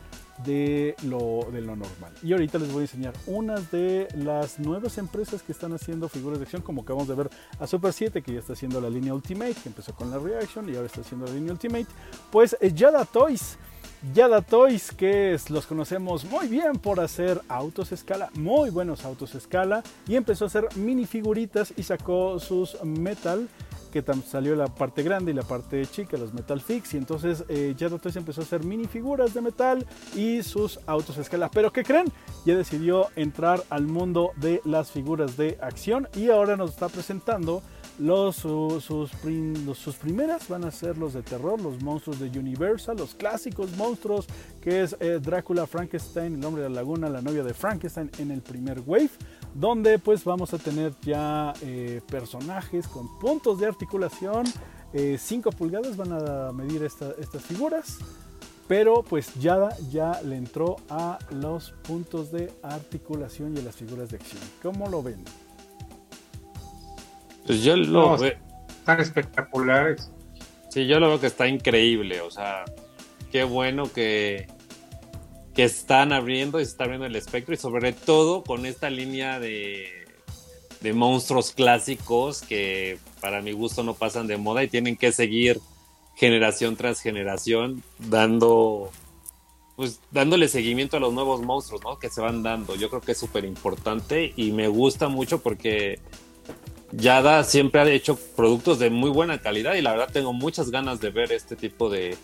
[0.45, 2.13] de lo, de lo normal.
[2.23, 6.39] Y ahorita les voy a enseñar unas de las nuevas empresas que están haciendo figuras
[6.39, 9.13] de acción, como acabamos de ver a Super 7, que ya está haciendo la línea
[9.13, 11.87] Ultimate, que empezó con la Reaction y ahora está haciendo la línea Ultimate.
[12.31, 13.57] Pues Yada Toys.
[14.15, 19.35] Yada Toys, que es, los conocemos muy bien por hacer autos escala, muy buenos autos
[19.35, 23.47] escala, y empezó a hacer minifiguritas y sacó sus metal
[23.91, 27.75] que salió la parte grande y la parte chica, los Metal Fix, y entonces eh,
[27.77, 29.85] ya Toys empezó a hacer minifiguras de metal
[30.15, 31.49] y sus autos a escala.
[31.51, 32.07] Pero ¿qué creen?
[32.45, 37.61] Ya decidió entrar al mundo de las figuras de acción y ahora nos está presentando
[37.99, 43.13] los, sus, sus, primeras van a ser los de terror, los monstruos de Universal, los
[43.13, 44.25] clásicos monstruos
[44.61, 48.31] que es eh, Drácula, Frankenstein, el hombre de la laguna, la novia de Frankenstein en
[48.31, 49.11] el primer wave
[49.53, 54.45] donde pues vamos a tener ya eh, personajes con puntos de articulación,
[54.93, 57.97] 5 eh, pulgadas van a medir estas figuras,
[58.67, 64.09] pero pues ya, ya le entró a los puntos de articulación y a las figuras
[64.09, 64.41] de acción.
[64.61, 65.23] ¿Cómo lo ven?
[67.45, 68.33] Pues yo lo veo...
[68.69, 70.11] Están espectaculares.
[70.69, 72.63] Sí, yo lo veo que está increíble, o sea,
[73.31, 74.47] qué bueno que
[75.53, 79.39] que están abriendo y se está abriendo el espectro y sobre todo con esta línea
[79.39, 79.87] de,
[80.81, 85.59] de monstruos clásicos que para mi gusto no pasan de moda y tienen que seguir
[86.15, 88.91] generación tras generación dando
[89.75, 91.97] pues dándole seguimiento a los nuevos monstruos ¿no?
[91.97, 92.75] que se van dando.
[92.75, 95.99] Yo creo que es súper importante y me gusta mucho porque
[96.91, 100.99] Yada siempre ha hecho productos de muy buena calidad y la verdad tengo muchas ganas
[100.99, 102.17] de ver este tipo de,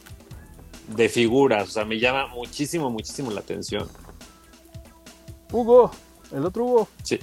[0.88, 1.68] de figuras.
[1.68, 3.88] O sea, me llama muchísimo, muchísimo la atención.
[5.52, 5.92] Hugo,
[6.34, 6.88] el otro Hugo.
[7.04, 7.20] Sí.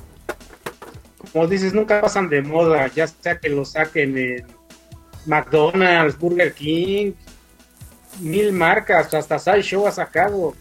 [1.33, 4.47] Como dices, nunca pasan de moda, ya sea que lo saquen en
[5.27, 7.13] McDonald's, Burger King,
[8.21, 10.55] mil marcas, hasta Sideshow ha sacado.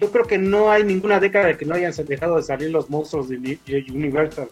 [0.00, 2.90] Yo creo que no hay ninguna década de que no hayan dejado de salir los
[2.90, 3.58] monstruos de
[3.88, 4.48] Universal.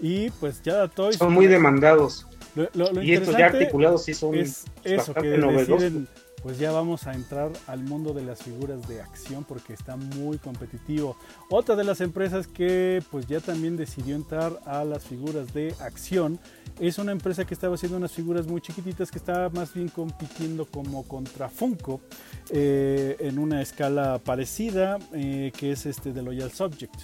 [0.00, 1.16] Y pues ya Toys.
[1.16, 2.26] Son muy demandados.
[3.02, 5.92] y estos ya articulados sí son es eso, que novedosos
[6.42, 10.38] pues ya vamos a entrar al mundo de las figuras de acción porque está muy
[10.38, 11.16] competitivo.
[11.50, 16.38] Otra de las empresas que pues ya también decidió entrar a las figuras de acción
[16.80, 20.64] es una empresa que estaba haciendo unas figuras muy chiquititas que estaba más bien compitiendo
[20.66, 22.00] como contra Funko
[22.50, 26.94] eh, en una escala parecida eh, que es este de Loyal Subject.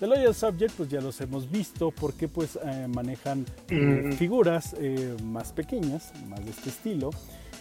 [0.00, 4.12] De Loyal Subject pues ya los hemos visto porque pues eh, manejan mm.
[4.12, 4.76] figuras
[5.22, 7.10] más pequeñas, más de este estilo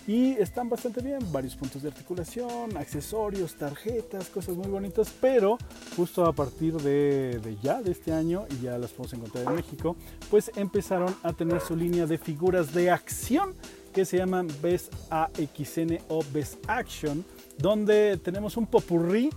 [0.08, 5.58] y están bastante bien, varios puntos de articulación, accesorios, tarjetas, cosas muy bonitas, pero
[5.96, 9.96] justo a partir de, ya, de este año, y ya las podemos encontrar en México,
[10.30, 13.56] pues empezaron a tener su línea de figuras de acción
[13.94, 17.24] que se llaman Best AXN o Best Action,
[17.58, 19.30] donde tenemos un popurrí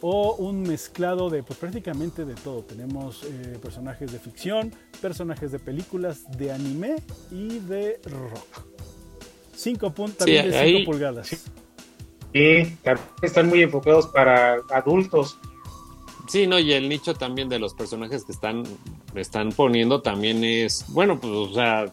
[0.00, 2.62] o un mezclado de pues prácticamente de todo.
[2.62, 6.96] Tenemos eh, personajes de ficción, personajes de películas, de anime
[7.30, 8.87] y de rock.
[9.58, 9.92] 5
[10.84, 11.28] pulgadas.
[12.32, 12.76] Sí,
[13.22, 15.38] están muy enfocados para adultos.
[16.28, 18.64] Sí, no, y el nicho también de los personajes que están,
[19.14, 21.92] están poniendo también es, bueno, pues, o sea,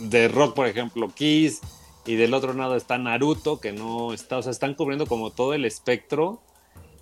[0.00, 1.60] de rock, por ejemplo, Kiss,
[2.06, 5.52] y del otro lado está Naruto, que no está, o sea, están cubriendo como todo
[5.52, 6.40] el espectro,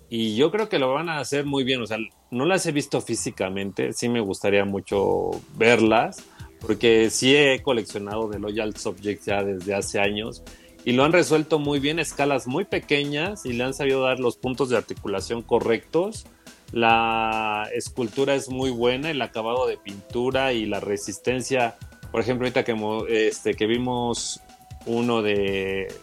[0.09, 1.97] y yo creo que lo van a hacer muy bien, o sea,
[2.31, 6.23] no las he visto físicamente, sí me gustaría mucho verlas,
[6.59, 10.43] porque sí he coleccionado de Loyal Subjects ya desde hace años
[10.87, 14.37] y lo han resuelto muy bien, escalas muy pequeñas y le han sabido dar los
[14.37, 16.27] puntos de articulación correctos.
[16.71, 21.75] La escultura es muy buena, el acabado de pintura y la resistencia.
[22.09, 22.73] Por ejemplo, ahorita que,
[23.09, 24.39] este, que vimos
[24.85, 25.93] uno de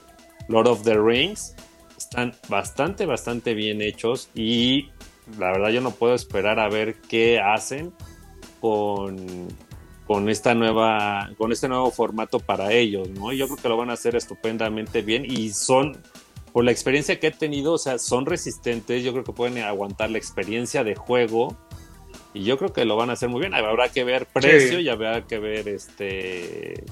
[0.48, 1.54] Lord of the Rings,
[1.96, 4.90] están bastante, bastante bien hechos y
[5.38, 7.94] la verdad yo no puedo esperar a ver qué hacen
[8.60, 9.48] con,
[10.06, 13.32] con esta nueva, con este nuevo formato para ellos, ¿no?
[13.32, 15.96] Yo creo que lo van a hacer estupendamente bien y son,
[16.52, 20.10] por la experiencia que he tenido, o sea, son resistentes, yo creo que pueden aguantar
[20.10, 21.56] la experiencia de juego
[22.34, 23.54] y yo creo que lo van a hacer muy bien.
[23.54, 26.84] Habrá que ver precio y habrá que ver este,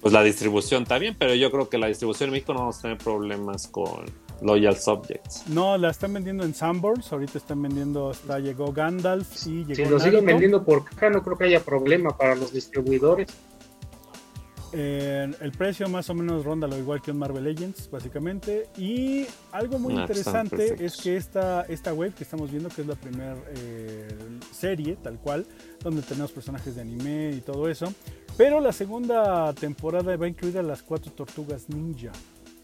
[0.00, 2.82] pues la distribución también, pero yo creo que la distribución en México no vamos a
[2.82, 4.06] tener problemas con,
[4.42, 5.48] Loyal Subjects.
[5.48, 7.12] No, la están vendiendo en Sanborns.
[7.12, 9.74] Ahorita están vendiendo, hasta llegó Gandalf y llegó.
[9.74, 13.28] Si lo siguen vendiendo por caja, no creo que haya problema para los distribuidores.
[14.72, 18.68] el precio más o menos ronda lo igual que un Marvel Legends, básicamente.
[18.76, 22.86] Y algo muy ah, interesante es que esta, esta web que estamos viendo, que es
[22.86, 24.08] la primera eh,
[24.50, 25.46] serie, tal cual,
[25.80, 27.92] donde tenemos personajes de anime y todo eso,
[28.36, 32.12] Pero la segunda temporada va a incluir a las cuatro tortugas ninja,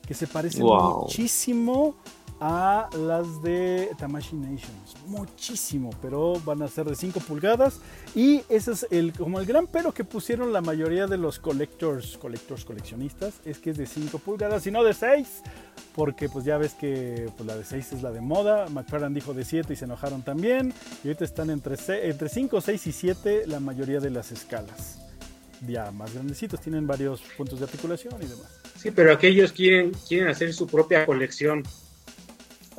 [0.09, 1.03] que se parecen Wow.
[1.03, 1.95] muchísimo
[2.41, 4.97] a las de Tamashi Nations.
[5.07, 7.81] Muchísimo, pero van a ser de 5 pulgadas.
[8.15, 12.17] Y ese es el, como el gran pero que pusieron la mayoría de los collectors,
[12.17, 15.43] collectors coleccionistas, es que es de 5 pulgadas y no de 6.
[15.95, 18.67] Porque pues ya ves que pues, la de 6 es la de moda.
[18.71, 20.73] McFarlane dijo de 7 y se enojaron también.
[21.05, 21.77] Y ahorita están entre,
[22.09, 25.01] entre 5, 6 y 7 la mayoría de las escalas.
[25.67, 28.47] Ya más grandecitos, tienen varios puntos de articulación y demás.
[28.89, 31.63] Sí, pero aquellos quieren, quieren hacer su propia colección.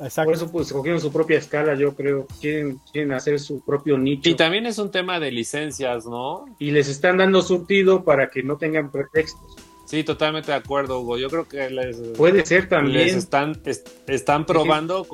[0.00, 0.24] Exacto.
[0.30, 2.26] Por eso pues escogieron su propia escala, yo creo.
[2.40, 4.30] Quieren, quieren hacer su propio nicho.
[4.30, 6.46] Y también es un tema de licencias, ¿no?
[6.58, 9.56] Y les están dando surtido para que no tengan pretextos.
[9.84, 11.18] Sí, totalmente de acuerdo, Hugo.
[11.18, 13.08] Yo creo que les, Puede ser les también.
[13.18, 15.06] están, est- están probando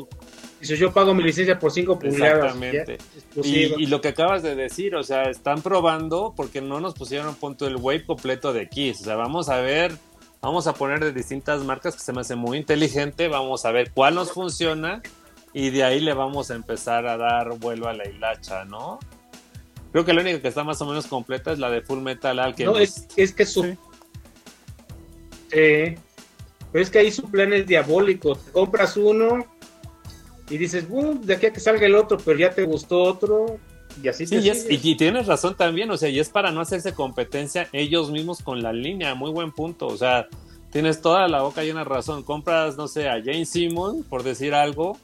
[0.61, 2.37] Dice, yo pago mi licencia por 5 pulgadas.
[2.55, 2.99] Exactamente.
[3.43, 7.35] Y, y lo que acabas de decir, o sea, están probando porque no nos pusieron
[7.35, 9.01] punto el wave completo de Kiss.
[9.03, 9.93] O sea, vamos a ver,
[10.47, 13.91] vamos a poner de distintas marcas que se me hace muy inteligente, vamos a ver
[13.91, 15.03] cuál nos funciona
[15.53, 19.01] y de ahí le vamos a empezar a dar vuelo a la hilacha, ¿no?
[19.91, 22.39] Creo que la única que está más o menos completa es la de Full Metal
[22.39, 22.77] Alchemist.
[22.77, 23.65] No, es, es que su.
[23.65, 23.77] Sí.
[25.51, 25.95] Sí.
[26.71, 28.37] pero es que ahí su plan es diabólico.
[28.37, 29.45] Te compras uno
[30.49, 33.59] y dices, "Uh, de aquí a que salga el otro, pero ya te gustó otro.
[34.03, 34.85] Y así Sí, te y, es- sigues.
[34.85, 38.43] y- y tienes razón también, o sea, y es para no hacerse competencia ellos mismos
[38.43, 40.27] con la línea, muy buen punto, o sea,
[40.71, 44.53] tienes toda la boca llena de razón, compras, no sé, a Jane Simon, por decir
[44.55, 44.99] algo,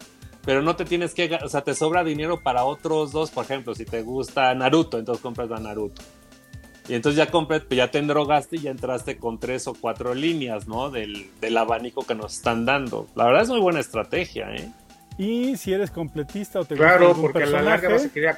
[0.44, 3.74] pero no te tienes que, o sea, te sobra dinero para otros dos, por ejemplo,
[3.74, 6.02] si te gusta Naruto, entonces compras a Naruto.
[6.88, 10.66] Y entonces ya compras, ya te endrogaste y ya entraste con tres o cuatro líneas,
[10.66, 10.90] ¿no?
[10.90, 13.06] Del, del abanico que nos están dando.
[13.14, 14.68] La verdad es muy buena estrategia, ¿eh?
[15.16, 18.08] Y si eres completista o te gusta Claro, algún porque a la larga vas a
[18.12, 18.30] querer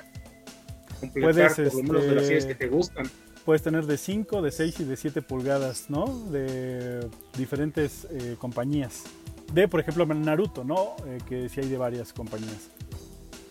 [1.13, 3.11] completar Puedes, por lo menos de las este, series que te gustan.
[3.45, 6.07] puedes tener de 5, de 6 y de 7 pulgadas, ¿no?
[6.31, 9.05] De diferentes eh, compañías.
[9.53, 10.97] De, por ejemplo, Naruto, ¿no?
[11.07, 12.71] Eh, que sí hay de varias compañías.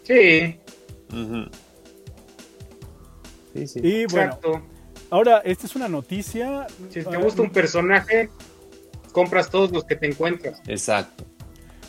[0.04, 0.60] Sí,
[1.14, 1.45] Ujú.
[3.54, 3.80] Sí, sí.
[3.84, 4.62] Y bueno, exacto.
[5.12, 6.68] ahora, esta es una noticia.
[6.89, 8.30] Si te ah, gusta un personaje,
[9.12, 10.62] compras todos los que te encuentras.
[10.68, 11.24] Exacto.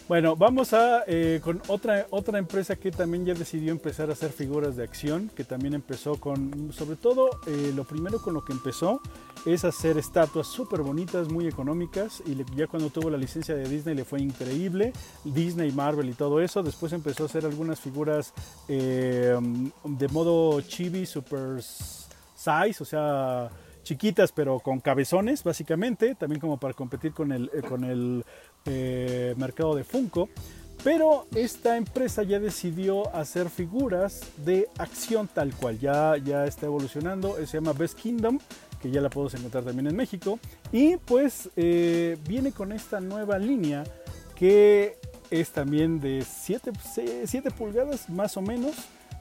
[0.06, 4.32] Bueno, vamos a eh, con otra otra empresa que también ya decidió empezar a hacer
[4.32, 8.52] figuras de acción, que también empezó con, sobre todo, eh, lo primero con lo que
[8.52, 9.00] empezó
[9.46, 13.66] es hacer estatuas súper bonitas, muy económicas, y le- ya cuando tuvo la licencia de
[13.66, 14.92] Disney le fue increíble,
[15.24, 18.34] Disney, Marvel y todo eso, después empezó a hacer algunas figuras
[18.68, 19.34] eh,
[19.84, 23.48] de modo chibi, super size, o sea,
[23.82, 28.24] chiquitas pero con cabezones básicamente, también como para competir con el, eh, con el
[28.64, 30.28] eh, mercado de Funko.
[30.82, 37.38] Pero esta empresa ya decidió hacer figuras de acción tal cual, ya, ya está evolucionando,
[37.38, 38.38] eh, se llama Best Kingdom,
[38.82, 40.38] que ya la podemos encontrar también en México.
[40.72, 43.84] Y pues eh, viene con esta nueva línea
[44.36, 44.98] que
[45.30, 46.72] es también de 7
[47.56, 48.74] pulgadas más o menos,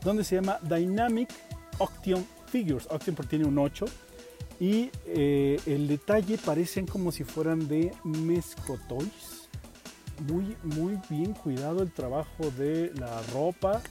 [0.03, 1.29] donde se llama Dynamic
[1.77, 2.87] Oction Figures.
[2.87, 3.85] Porque tiene un 8.
[4.59, 9.49] Y eh, el detalle parecen como si fueran de Mesco Toys.
[10.27, 13.81] Muy, muy bien cuidado el trabajo de la ropa.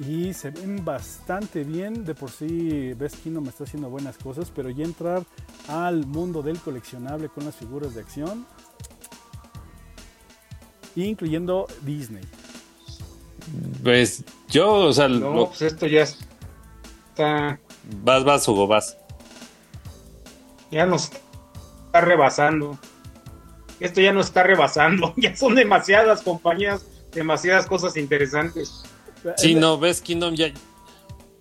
[0.00, 2.04] Y se ven bastante bien.
[2.04, 4.50] De por sí, Best Kingdom está haciendo buenas cosas.
[4.54, 5.24] Pero ya entrar
[5.68, 8.46] al mundo del coleccionable con las figuras de acción.
[10.96, 12.24] Incluyendo Disney.
[13.82, 17.58] Pues yo, o sea, No, lo- pues esto ya está,
[18.04, 18.97] vas, vas, Hugo, vas.
[20.70, 21.10] Ya nos
[21.86, 22.78] está rebasando.
[23.80, 25.14] Esto ya nos está rebasando.
[25.16, 28.82] Ya son demasiadas compañías, demasiadas cosas interesantes.
[29.36, 30.52] Sí, no, Best Kingdom ya,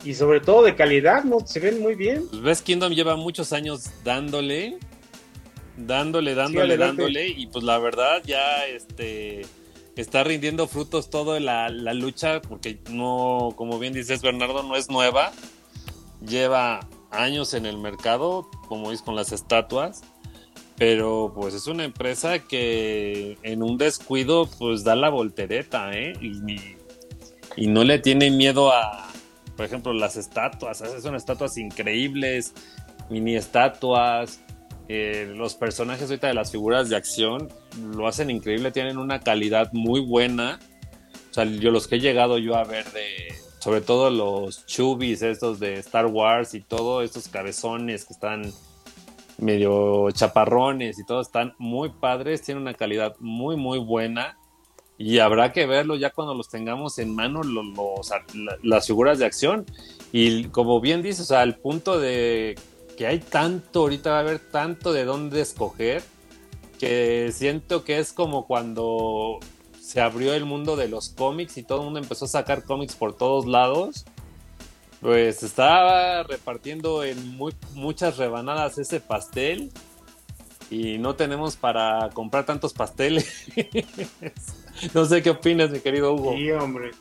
[0.03, 1.39] Y sobre todo de calidad, ¿no?
[1.45, 2.25] Se ven muy bien.
[2.41, 4.77] Best Kingdom lleva muchos años dándole,
[5.77, 9.45] dándole, dándole, dándole, y pues la verdad ya este
[9.95, 14.89] está rindiendo frutos toda la, la lucha, porque no, como bien dices Bernardo, no es
[14.89, 15.31] nueva,
[16.25, 20.01] lleva años en el mercado, como es con las estatuas,
[20.77, 26.13] pero pues es una empresa que en un descuido pues da la voltereta, ¿eh?
[26.21, 26.77] Y,
[27.55, 29.07] y no le tiene miedo a,
[29.55, 32.53] por ejemplo, las estatuas, son estatuas increíbles,
[33.09, 34.39] mini estatuas,
[34.89, 37.49] eh, los personajes ahorita de las figuras de acción
[37.93, 40.59] lo hacen increíble, tienen una calidad muy buena.
[41.29, 45.21] O sea, yo los que he llegado yo a ver de, sobre todo los chubis
[45.21, 48.51] estos de Star Wars y todo, estos cabezones que están
[49.37, 54.37] medio chaparrones y todo, están muy padres, tienen una calidad muy, muy buena.
[54.99, 59.19] Y habrá que verlo ya cuando los tengamos en mano, lo- los, la- las figuras
[59.19, 59.65] de acción.
[60.11, 62.55] Y como bien dices, al punto de
[62.97, 66.01] que hay tanto, ahorita va a haber tanto de dónde escoger,
[66.79, 69.39] que siento que es como cuando
[69.87, 72.93] se abrió el mundo de los cómics y todo el mundo empezó a sacar cómics
[72.93, 74.05] por todos lados.
[74.99, 77.37] Pues estaba repartiendo en
[77.73, 79.71] muchas rebanadas ese pastel
[80.69, 83.47] y no tenemos para comprar tantos pasteles.
[84.93, 86.33] no sé qué opinas, mi querido Hugo.
[86.33, 86.91] Sí, hombre.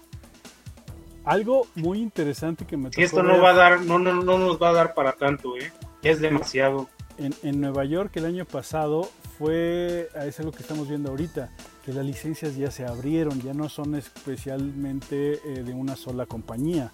[1.24, 4.62] Algo muy interesante que me tocó esto no va a dar, no, no, no nos
[4.62, 5.72] va a dar para tanto, ¿eh?
[6.04, 6.88] Es demasiado.
[7.18, 11.50] En, en Nueva York el año pasado fue, es algo que estamos viendo ahorita,
[11.84, 16.92] que las licencias ya se abrieron, ya no son especialmente eh, de una sola compañía.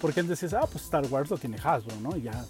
[0.00, 2.16] Porque antes decías, ah, pues Star Wars lo tiene Hasbro, ¿no?
[2.16, 2.44] Y ya,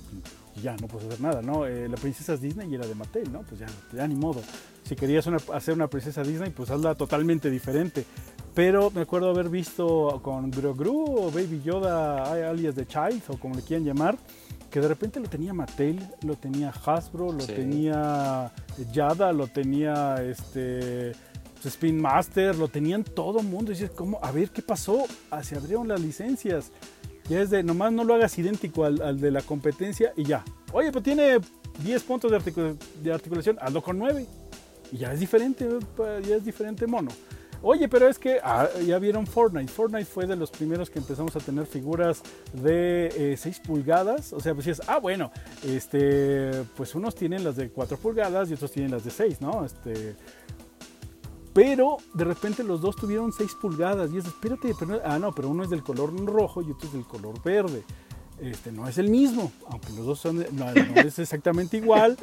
[0.62, 1.66] ya no puedes hacer nada, ¿no?
[1.66, 3.42] Eh, la princesa Disney era de Mattel, ¿no?
[3.42, 4.40] Pues ya, ya ni modo.
[4.82, 8.06] Si querías hacer una princesa Disney, pues hazla totalmente diferente.
[8.54, 13.56] Pero me acuerdo haber visto con Gru o Baby Yoda, alias de Child, o como
[13.56, 14.16] le quieran llamar,
[14.74, 18.50] que de repente lo tenía Mattel, lo tenía Hasbro, lo tenía
[18.92, 21.12] Yada, lo tenía este
[21.64, 23.70] Spin Master, lo tenían todo el mundo.
[23.70, 24.18] Y dices, ¿cómo?
[24.20, 25.04] A ver, ¿qué pasó?
[25.30, 26.72] Ah, se abrieron las licencias.
[27.28, 30.44] Ya es de, nomás no lo hagas idéntico al, de la competencia y ya.
[30.72, 31.38] Oye, pues tiene
[31.84, 34.26] 10 puntos de, de articulación, hazlo con 9.
[34.90, 35.68] Y ya es diferente,
[36.26, 37.12] ya es diferente mono.
[37.66, 39.72] Oye, pero es que ah, ya vieron Fortnite.
[39.72, 44.34] Fortnite fue de los primeros que empezamos a tener figuras de 6 eh, pulgadas.
[44.34, 48.54] O sea, pues es, ah, bueno, este, pues unos tienen las de 4 pulgadas y
[48.54, 49.64] otros tienen las de 6, ¿no?
[49.64, 50.14] Este,
[51.54, 54.10] pero de repente los dos tuvieron 6 pulgadas.
[54.12, 56.92] Y es, espérate, pero, ah, no, pero uno es del color rojo y otro es
[56.92, 57.82] del color verde.
[58.42, 62.18] Este, no es el mismo, aunque los dos son, no es exactamente igual.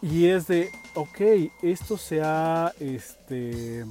[0.00, 3.84] Y es de, ok, esto se ha, este,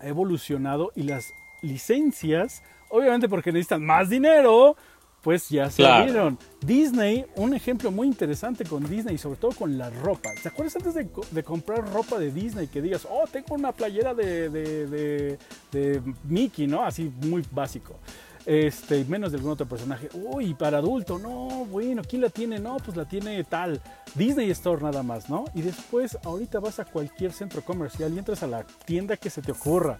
[0.00, 1.32] ha evolucionado y las
[1.62, 4.76] licencias, obviamente porque necesitan más dinero,
[5.22, 6.38] pues ya se abrieron.
[6.60, 10.30] Disney, un ejemplo muy interesante con Disney, sobre todo con la ropa.
[10.40, 14.48] ¿Te acuerdas antes de, comprar ropa de Disney que digas, oh, tengo una playera de,
[14.48, 15.38] de,
[15.72, 16.84] de Mickey, ¿no?
[16.84, 17.98] Así muy básico
[18.46, 20.08] este, menos de algún otro personaje.
[20.14, 22.60] Uy, para adulto, no, bueno, ¿quién la tiene?
[22.60, 23.80] No, pues la tiene tal.
[24.14, 25.44] Disney Store nada más, ¿no?
[25.52, 29.42] Y después, ahorita vas a cualquier centro comercial y entras a la tienda que se
[29.42, 29.98] te ocurra.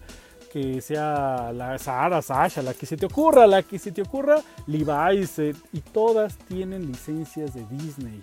[0.51, 4.41] Que sea la Sahara, Sasha, la que se te ocurra, la que se te ocurra,
[4.65, 8.19] Levi's, eh, y todas tienen licencias de Disney.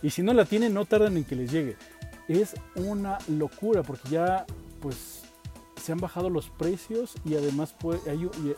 [0.00, 1.76] Y si no la tienen, no tardan en que les llegue.
[2.28, 4.46] Es una locura porque ya,
[4.80, 5.22] pues,
[5.78, 7.74] se han bajado los precios y además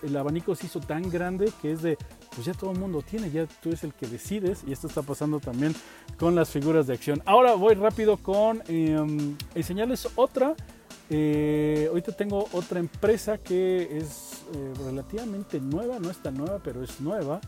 [0.03, 1.99] el abanico se hizo tan grande que es de,
[2.35, 5.03] pues ya todo el mundo tiene, ya tú eres el que decides y esto está
[5.03, 5.75] pasando también
[6.18, 7.23] con las figuras de acción.
[7.27, 10.55] Ahora voy rápido con em, enseñarles otra.
[11.12, 16.85] Eh, ahorita tengo otra empresa que es eh, relativamente nueva, no es tan nueva, pero
[16.85, 17.41] es nueva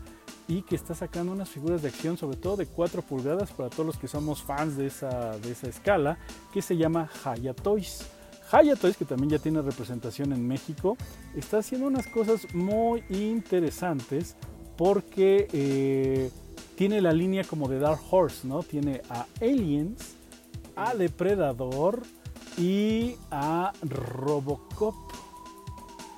[0.47, 3.85] y que está sacando unas figuras de acción, sobre todo de 4 pulgadas para todos
[3.85, 6.17] los que somos fans de esa, de esa escala,
[6.53, 8.05] que se llama Haya Toys.
[8.79, 10.97] Toys, que también ya tiene representación en México,
[11.35, 14.35] está haciendo unas cosas muy interesantes
[14.77, 16.31] porque eh,
[16.75, 18.63] tiene la línea como de Dark Horse, ¿no?
[18.63, 20.15] Tiene a Aliens,
[20.75, 22.01] a Depredador
[22.57, 24.95] y a Robocop.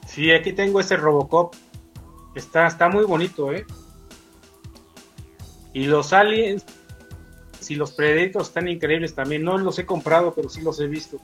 [0.08, 1.56] Sí, aquí tengo ese Robocop.
[2.36, 3.66] Está, está muy bonito, ¿eh?
[5.74, 6.66] Y los Aliens
[7.68, 9.44] y los Predators están increíbles también.
[9.44, 11.20] No los he comprado, pero sí los he visto.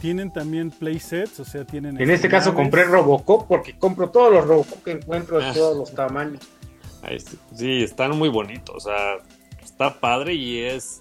[0.00, 2.00] Tienen también playsets, o sea, tienen...
[2.00, 5.52] En este caso compré Robocop porque compro todos los Robocop que encuentro de ah.
[5.52, 6.40] todos los tamaños.
[7.54, 9.18] Sí, están muy bonitos, o sea,
[9.62, 11.00] está padre y es...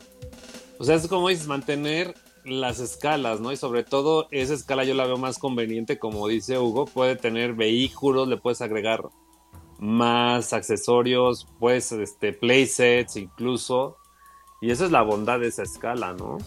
[0.80, 2.14] O sea, es como dices, mantener
[2.46, 3.52] las escalas, ¿no?
[3.52, 7.54] Y sobre todo esa escala yo la veo más conveniente, como dice Hugo, puede tener
[7.54, 9.04] vehículos, le puedes agregar
[9.80, 13.98] más accesorios, pues, este, playsets incluso.
[14.62, 16.38] Y esa es la bondad de esa escala, ¿no?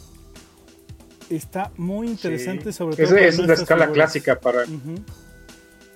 [1.30, 3.16] Está muy interesante sobre todo.
[3.16, 4.64] Es, es una escala clásica para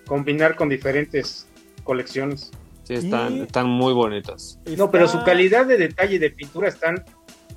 [0.07, 1.47] combinar con diferentes
[1.83, 2.51] colecciones.
[2.85, 4.59] Sí, están, están muy bonitas.
[4.77, 7.05] No, pero su calidad de detalle de pintura están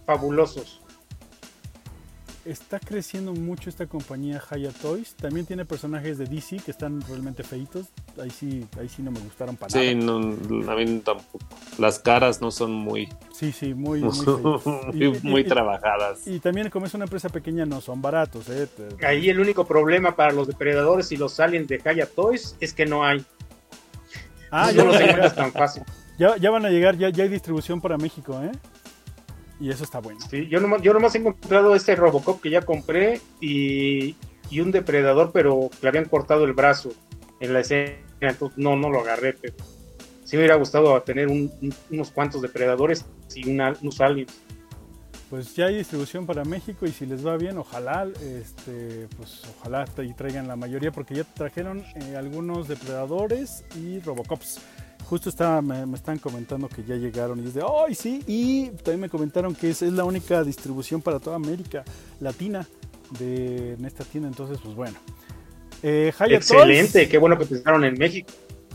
[0.05, 0.81] fabulosos
[2.47, 5.15] está creciendo mucho esta compañía Haya Toys.
[5.15, 7.87] También tiene personajes de DC que están realmente feitos.
[8.21, 10.21] Ahí sí, ahí sí no me gustaron para sí, nada.
[10.47, 11.45] Sí, a mí tampoco.
[11.77, 13.09] Las caras no son muy.
[13.33, 14.01] Sí, sí, muy,
[15.23, 16.27] muy, trabajadas.
[16.27, 18.49] Y, también, como es una empresa pequeña, no son baratos.
[18.49, 18.67] ¿eh?
[19.05, 22.85] Ahí el único problema para los depredadores y los aliens de Haya Toys es que
[22.85, 23.23] no hay.
[24.51, 25.83] Ah, ya no los tan fácil.
[26.17, 28.51] Ya, ya van a llegar, ya, ya hay distribución para México, ¿eh?
[29.59, 30.19] Y eso está bueno.
[30.29, 34.15] Sí, yo nomás, yo nomás he encontrado este Robocop que ya compré y,
[34.59, 36.91] un depredador, pero le habían cortado el brazo
[37.39, 39.55] en la escena, entonces no, no lo agarré, pero
[40.23, 43.05] sí me hubiera gustado tener unos cuantos depredadores
[43.35, 44.33] y unos aliens.
[45.29, 49.85] Pues ya hay distribución para México y si les va bien, ojalá, este, pues ojalá
[50.01, 54.61] y traigan la mayoría porque ya trajeron eh, algunos depredadores y Robocops.
[55.09, 58.21] Justo estaba, me, están comentando que ya llegaron y es de, ¡ay, sí!
[58.27, 61.85] Y también me comentaron que es, es la única distribución para toda América
[62.19, 62.67] Latina
[63.17, 64.27] de, en esta tienda.
[64.27, 64.97] Entonces, pues bueno.
[65.81, 68.33] Eh, Excelente, qué bueno que pensaron en México.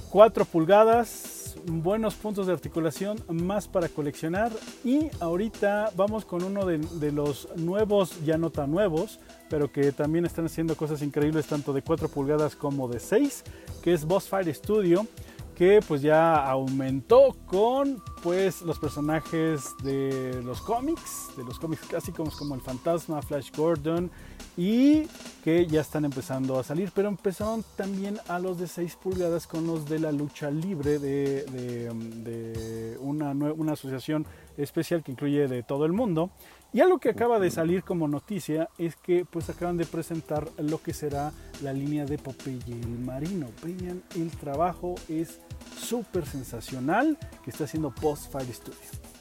[0.09, 4.53] 4 pulgadas, buenos puntos de articulación, más para coleccionar.
[4.85, 9.21] Y ahorita vamos con uno de, de, los nuevos, ya no tan nuevos,
[9.51, 13.45] pero que también están haciendo cosas increíbles, tanto de 4 pulgadas como de 6,
[13.83, 15.07] que es Boss Fight Studio
[15.55, 22.37] que pues ya aumentó con pues los personajes de los cómics, de los cómics clásicos
[22.37, 24.11] como el Fantasma, Flash Gordon
[24.57, 25.07] y
[25.43, 29.67] que ya están empezando a salir, pero empezaron también a los de 6 pulgadas con
[29.67, 34.27] los de la lucha libre de, de, una, una asociación
[34.57, 36.31] especial que incluye de todo el mundo
[36.73, 40.83] y algo que acaba de salir como noticia es que pues acaban de presentar lo
[40.83, 43.49] que será la línea de Popeye el Marino.
[43.63, 45.41] Vean, el trabajo es
[45.79, 49.13] súper sensacional que está haciendo Post Fight Studio.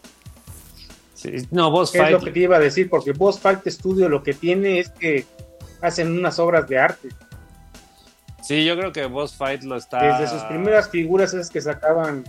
[1.22, 2.06] Sí, no, Boss Fight.
[2.06, 4.90] Es lo que te iba a decir, porque Boss Fight Studio lo que tiene es
[4.90, 5.26] que
[5.80, 7.10] hacen unas obras de arte.
[8.42, 10.18] Sí, yo creo que Boss Fight lo está.
[10.18, 12.24] Desde sus primeras figuras es que sacaban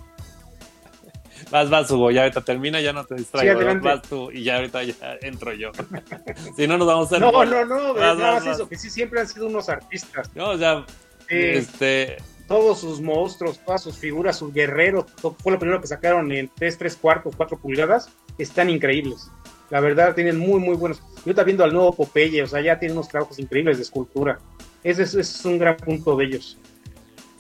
[1.52, 3.60] Vas, vas, Hugo, ya ahorita termina, ya no te distraigo.
[3.60, 5.70] Sí, vas tú y ya ahorita ya entro yo.
[6.56, 7.18] si no, nos vamos a.
[7.18, 10.30] No, no, no, vas, nada más eso, que sí siempre han sido unos artistas.
[10.34, 10.86] No, o sea,
[11.28, 12.16] este.
[12.48, 16.78] Todos sus monstruos, todas sus figuras, sus guerreros, fue lo primero que sacaron en 3,
[16.78, 19.30] 3 cuartos, 4 pulgadas, están increíbles.
[19.68, 21.02] La verdad, tienen muy, muy buenos.
[21.24, 24.38] Yo estaba viendo al nuevo Popeye, o sea, ya tiene unos trabajos increíbles de escultura.
[24.82, 26.58] Ese es un gran punto de ellos.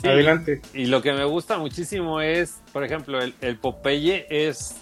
[0.04, 0.60] Adelante.
[0.74, 4.76] Y lo que me gusta muchísimo es, por ejemplo, el, Popeye es,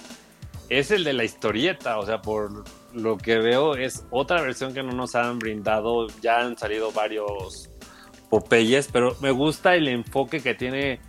[0.69, 2.65] es el de la historieta, o sea, por
[2.95, 7.71] lo que veo es otra versión que no nos han brindado, ya han salido varios
[8.29, 11.01] Popeyes, pero me gusta el enfoque que tiene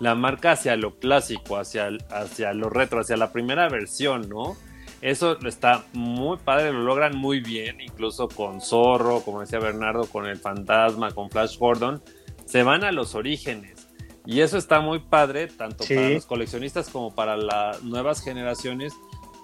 [0.00, 4.56] la marca hacia lo clásico, hacia, hacia lo retro, hacia la primera versión, ¿no?
[5.02, 10.26] Eso está muy padre, lo logran muy bien, incluso con Zorro, como decía Bernardo, con
[10.26, 12.02] el fantasma, con Flash Gordon
[12.50, 13.86] se van a los orígenes.
[14.26, 18.92] Y eso está muy padre, tanto para los coleccionistas como para las nuevas generaciones,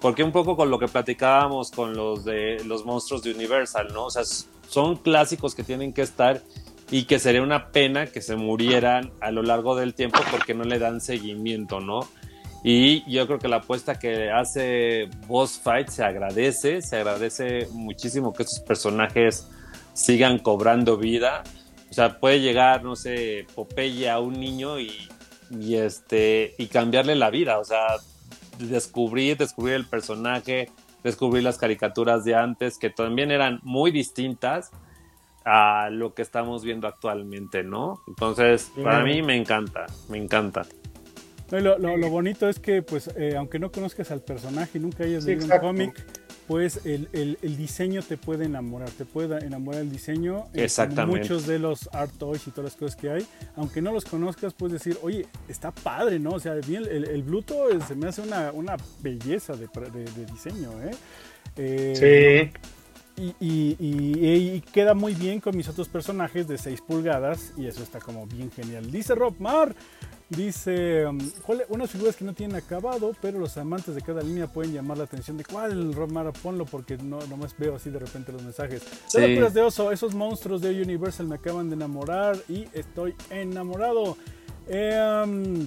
[0.01, 4.05] porque un poco con lo que platicábamos con los de los monstruos de Universal, ¿no?
[4.05, 4.23] O sea,
[4.67, 6.41] son clásicos que tienen que estar
[6.91, 10.63] y que sería una pena que se murieran a lo largo del tiempo porque no
[10.63, 12.07] le dan seguimiento, ¿no?
[12.63, 18.33] Y yo creo que la apuesta que hace Boss Fight se agradece, se agradece muchísimo
[18.33, 19.47] que estos personajes
[19.93, 21.43] sigan cobrando vida
[21.97, 25.09] sea, puede llegar, no sé, Popeye a un niño y,
[25.73, 27.57] este, y cambiarle la vida.
[27.57, 27.87] O sea,
[28.59, 30.69] descubrir, descubrir el personaje,
[31.03, 34.69] descubrir las caricaturas de antes, que también eran muy distintas
[35.43, 37.99] a lo que estamos viendo actualmente, ¿no?
[38.07, 40.67] Entonces, para mí me encanta, me encanta.
[41.49, 45.45] lo, lo, bonito es que, pues, eh, aunque no conozcas al personaje, nunca hayas leído
[45.45, 46.05] un cómic,
[46.47, 50.45] pues el, el, diseño te puede enamorar, te puede enamorar el diseño.
[50.53, 51.19] Eh, Exactamente.
[51.19, 53.27] muchos de los art toys y todas las cosas que hay,
[53.57, 56.31] aunque no los conozcas, puedes decir, oye, está padre, ¿no?
[56.31, 60.71] O sea, bien, el, el Bluto se me hace una, una belleza de, de, diseño,
[60.83, 60.91] ¿eh?
[61.57, 62.51] ¿eh?
[62.53, 62.69] sí.
[63.19, 67.81] Y, y, y, queda muy bien con mis otros personajes de 6 pulgadas y eso
[67.81, 68.91] está como bien genial.
[68.91, 69.75] Dice Rob Mar,
[70.29, 71.17] Dice, um,
[71.69, 75.05] unas figuras que no tienen acabado, pero los amantes de cada línea pueden llamar la
[75.05, 78.83] atención de cuál, Romara, ponlo porque no nomás veo así de repente los mensajes.
[79.07, 79.19] Sí.
[79.19, 84.17] de oso, esos monstruos de Universal me acaban de enamorar y estoy enamorado.
[84.67, 85.65] Eh,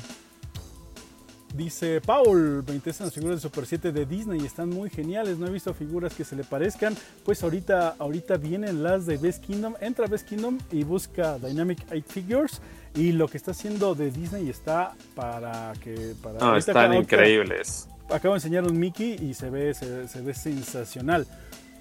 [1.55, 5.49] Dice Paul, me interesan las figuras de Super 7 de Disney, están muy geniales, no
[5.49, 9.75] he visto figuras que se le parezcan, pues ahorita, ahorita vienen las de Best Kingdom,
[9.81, 12.61] entra a Best Kingdom y busca Dynamic 8 Figures
[12.95, 16.15] y lo que está haciendo de Disney está para que...
[16.23, 17.89] Para no, están increíbles.
[18.09, 21.27] acabo de enseñar un Mickey y se ve, se, ve sensacional.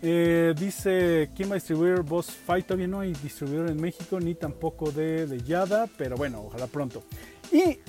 [0.01, 2.65] Eh, dice, ¿quién va a distribuir Boss Fight?
[2.65, 7.03] Todavía no hay distribuidor en México, ni tampoco de, de Yada, pero bueno, ojalá pronto.
[7.51, 7.79] Y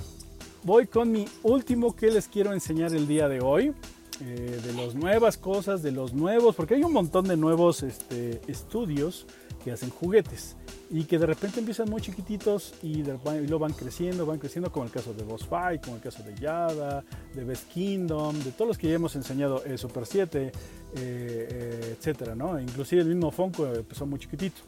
[0.63, 3.75] voy con mi último que les quiero enseñar el día de hoy.
[4.23, 8.43] Eh, de las nuevas cosas, de los nuevos, porque hay un montón de nuevos este,
[8.49, 9.27] estudios
[9.63, 10.57] que hacen juguetes
[10.91, 14.91] y que de repente empiezan muy chiquititos y, lo van creciendo, van creciendo, como el
[14.91, 18.79] caso de Boss Fight, como el caso de Yada, de Best Kingdom, de todos los
[18.79, 20.51] que ya hemos enseñado, eh, Super 7,
[20.97, 22.61] eh, etcétera, ¿no?
[22.61, 24.63] Inclusive el mismo Funko empezó muy chiquitito.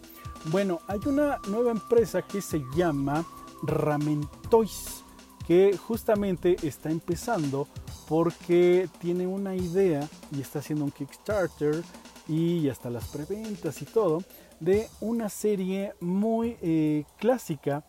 [0.47, 3.27] Bueno, hay una nueva empresa que se llama
[3.65, 5.03] Ramen Toys
[5.47, 7.67] que justamente está empezando
[8.09, 11.83] porque tiene una idea y está haciendo un Kickstarter
[12.29, 14.23] y hasta las preventas y todo
[14.63, 17.85] de una serie muy eh, clásica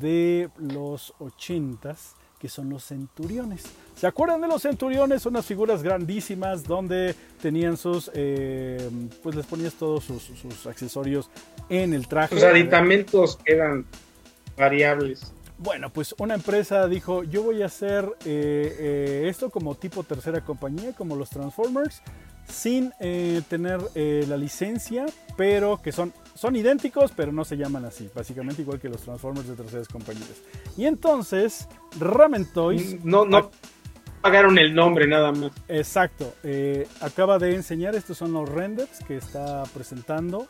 [0.00, 3.64] de los 80s que son los centuriones.
[3.94, 5.24] ¿Se acuerdan de los centuriones?
[5.24, 8.90] Unas figuras grandísimas donde tenían sus, eh,
[9.22, 11.30] pues les ponías todos sus, accesorios
[11.68, 12.34] en el traje.
[12.34, 13.86] Los aditamentos eran
[14.56, 15.32] variables.
[15.58, 20.42] Bueno, pues una empresa dijo, yo voy a hacer eh, eh, esto como tipo tercera
[20.42, 22.02] compañía, como los Transformers,
[22.48, 22.92] sin
[23.48, 28.10] tener la licencia, pero que son son idénticos, pero no se llaman así.
[28.14, 30.42] Básicamente igual que los Transformers de terceras compañías.
[30.76, 31.66] Y entonces,
[31.98, 33.02] Ramen Toys...
[33.02, 33.50] No, no
[34.20, 35.52] pagaron el nombre nada más.
[35.68, 36.34] Exacto.
[36.42, 40.46] Eh, acaba de enseñar, estos son los renders que está presentando.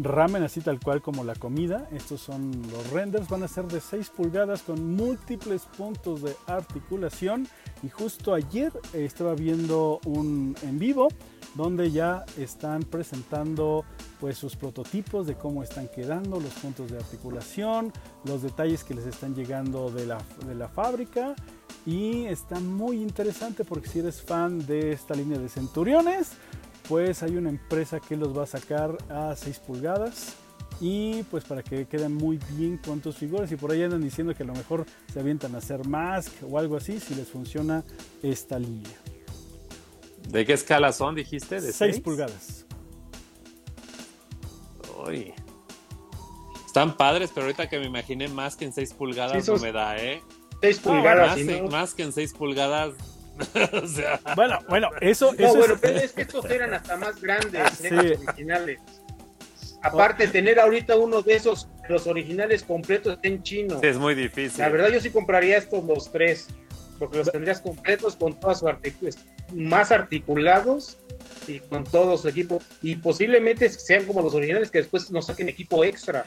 [0.00, 1.88] Ramen así tal cual como la comida.
[1.92, 3.28] Estos son los renders.
[3.28, 7.48] Van a ser de 6 pulgadas con múltiples puntos de articulación.
[7.82, 11.08] Y justo ayer estaba viendo un en vivo
[11.54, 13.84] donde ya están presentando
[14.20, 17.92] pues sus prototipos de cómo están quedando, los puntos de articulación,
[18.24, 21.34] los detalles que les están llegando de la, de la fábrica
[21.86, 26.32] y está muy interesante porque si eres fan de esta línea de centuriones,
[26.88, 30.34] pues hay una empresa que los va a sacar a 6 pulgadas
[30.80, 34.34] y pues para que queden muy bien con tus figuras y por ahí andan diciendo
[34.34, 37.84] que a lo mejor se avientan a hacer mask o algo así si les funciona
[38.22, 38.96] esta línea.
[40.28, 41.60] ¿De qué escala son, dijiste?
[41.60, 42.66] ¿De 6 pulgadas.
[45.06, 45.32] Uy.
[46.66, 49.96] Están padres, pero ahorita que me imaginé más que en 6 pulgadas no me da,
[49.96, 50.22] ¿eh?
[50.60, 51.38] 6 pulgadas.
[51.70, 52.94] más, que en 6 pulgadas.
[53.82, 54.20] o sea.
[54.34, 55.80] Bueno, bueno, eso, no, bueno, es...
[55.80, 57.88] pero es que estos eran hasta más grandes, sí.
[57.94, 58.80] originales.
[59.82, 63.80] Aparte, tener ahorita uno de esos, los originales completos en chino.
[63.80, 64.58] Sí, es muy difícil.
[64.58, 66.48] La verdad, yo sí compraría estos los tres,
[66.98, 70.98] porque los tendrías completos con toda su articulación más articulados
[71.46, 72.60] y con todo su equipo.
[72.82, 76.24] Y posiblemente sean como los originales que después nos saquen equipo extra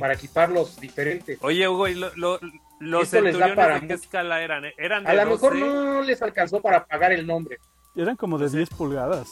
[0.00, 1.38] para equiparlos diferentes.
[1.42, 4.64] Oye, Hugo, ¿y los centuriones de qué escala eran?
[4.76, 7.58] ¿Eran A lo mejor no les alcanzó para pagar el nombre.
[7.94, 9.28] Eran como de 10 pulgadas.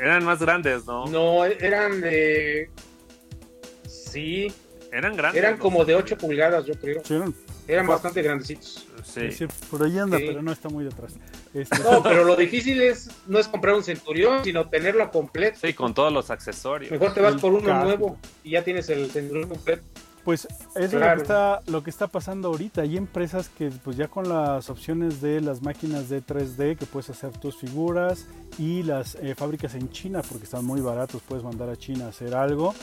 [0.00, 1.06] Eran más grandes, ¿no?
[1.06, 2.70] No, eran de...
[3.88, 4.52] Sí.
[4.92, 5.42] Eran grandes.
[5.42, 7.02] Eran como de 8 pulgadas, yo creo.
[7.66, 8.86] eran, bastante grandecitos.
[9.02, 9.46] Sí.
[9.68, 11.14] por ahí anda, pero no está muy detrás.
[11.54, 15.58] Este, no, pero lo difícil es no es comprar un centurión, sino tenerlo completo.
[15.62, 16.90] Sí, con todos los accesorios.
[16.90, 19.84] Mejor te vas por uno nuevo y ya tienes el centurión completo.
[20.24, 22.80] Pues eso es lo que, está, lo que está pasando ahorita.
[22.80, 27.10] Hay empresas que pues ya con las opciones de las máquinas de 3D que puedes
[27.10, 28.26] hacer tus figuras
[28.58, 32.08] y las eh, fábricas en China porque están muy baratos, puedes mandar a China a
[32.08, 32.74] hacer algo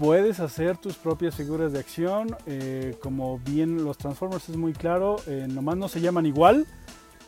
[0.00, 2.34] puedes hacer tus propias figuras de acción.
[2.46, 6.66] Eh, como bien los Transformers es muy claro, eh, nomás no se llaman igual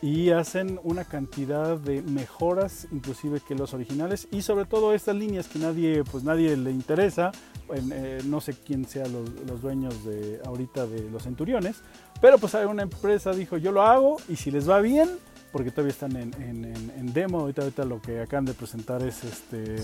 [0.03, 5.47] y hacen una cantidad de mejoras inclusive que los originales y sobre todo estas líneas
[5.47, 7.31] que nadie pues nadie le interesa
[7.73, 11.77] eh, no sé quién sean los, dueños de ahorita de los centuriones
[12.19, 15.09] pero pues hay una empresa dijo yo lo hago y si les va bien
[15.53, 19.75] porque todavía están en, en, demo ahorita, ahorita lo que acaban de presentar es este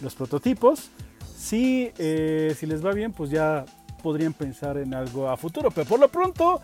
[0.00, 0.90] los prototipos
[1.36, 3.64] si, eh, si les va bien, pues ya
[4.02, 5.70] podrían pensar en algo a futuro.
[5.70, 6.60] Pero por lo pronto,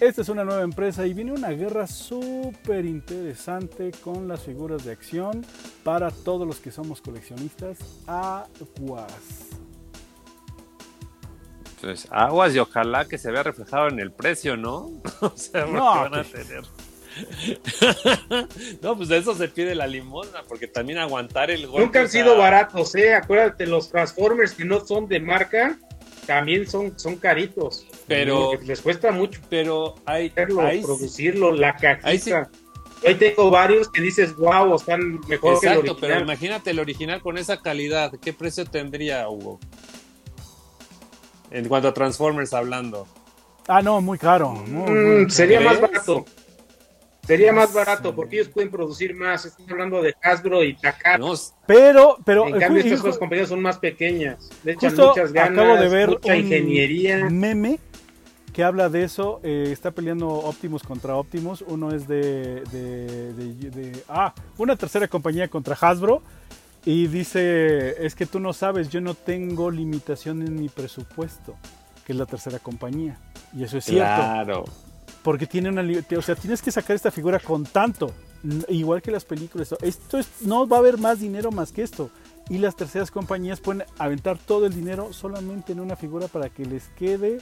[0.00, 4.92] esta es una nueva empresa y viene una guerra súper interesante con las figuras de
[4.92, 5.44] acción
[5.82, 7.78] para todos los que somos coleccionistas.
[8.06, 9.50] Aguas.
[11.76, 14.90] Entonces, aguas y ojalá que se vea reflejado en el precio, ¿no?
[15.20, 16.62] o sea, no, van a tener.
[18.82, 21.84] no, pues de eso se pide la limosna, porque también aguantar el golpe.
[21.84, 23.14] Nunca han sido baratos, ¿eh?
[23.14, 25.78] Acuérdate, los Transformers que no son de marca
[26.26, 27.86] también son, son caritos.
[28.06, 28.52] Pero.
[28.62, 29.40] Les cuesta mucho.
[29.48, 30.30] Pero hay.
[30.30, 32.50] producirlo, la cajita.
[33.06, 35.96] Ahí tengo varios que dices, wow, están mejor que el original.
[36.00, 38.12] pero imagínate el original con esa calidad.
[38.20, 39.60] ¿Qué precio tendría, Hugo?
[41.50, 43.06] En cuanto a Transformers hablando.
[43.68, 44.52] Ah, no, muy caro.
[44.52, 46.24] Mm, sería más barato.
[47.26, 49.46] Sería más barato porque ellos pueden producir más.
[49.46, 51.18] Estamos hablando de Hasbro y Takara.
[51.66, 52.48] pero, pero.
[52.48, 54.50] En cambio, estas dos compañías son más pequeñas.
[54.62, 57.28] Le echan muchas ganas, acabo de ver mucha ingeniería.
[57.30, 57.78] meme
[58.54, 59.40] que habla de eso.
[59.42, 61.62] Eh, está peleando Optimus contra Optimus.
[61.66, 66.22] Uno es de, de, de, Ah, una tercera compañía contra Hasbro.
[66.86, 71.56] Y dice: Es que tú no sabes, yo no tengo limitación en mi presupuesto,
[72.06, 73.18] que es la tercera compañía.
[73.54, 74.14] Y eso es cierto.
[74.14, 74.64] Claro
[75.24, 75.82] porque tiene una
[76.18, 78.12] o sea, tienes que sacar esta figura con tanto,
[78.68, 79.74] igual que las películas.
[79.80, 82.10] Esto es, no va a haber más dinero más que esto.
[82.50, 86.66] y las terceras compañías pueden aventar todo el dinero solamente en una figura para que
[86.66, 87.38] les quede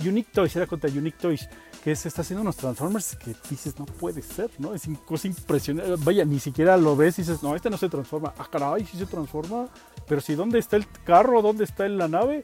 [0.00, 1.48] Unique Toys, era contra Unique Toys,
[1.82, 4.74] que se está haciendo unos Transformers que dices, no puede ser, ¿no?
[4.74, 5.94] Es cosa impresionante.
[5.98, 8.32] Vaya, ni siquiera lo ves y dices, no, este no se transforma.
[8.38, 9.68] Ah, caray, sí se transforma.
[10.06, 11.42] Pero si, ¿dónde está el carro?
[11.42, 12.42] ¿Dónde está la nave?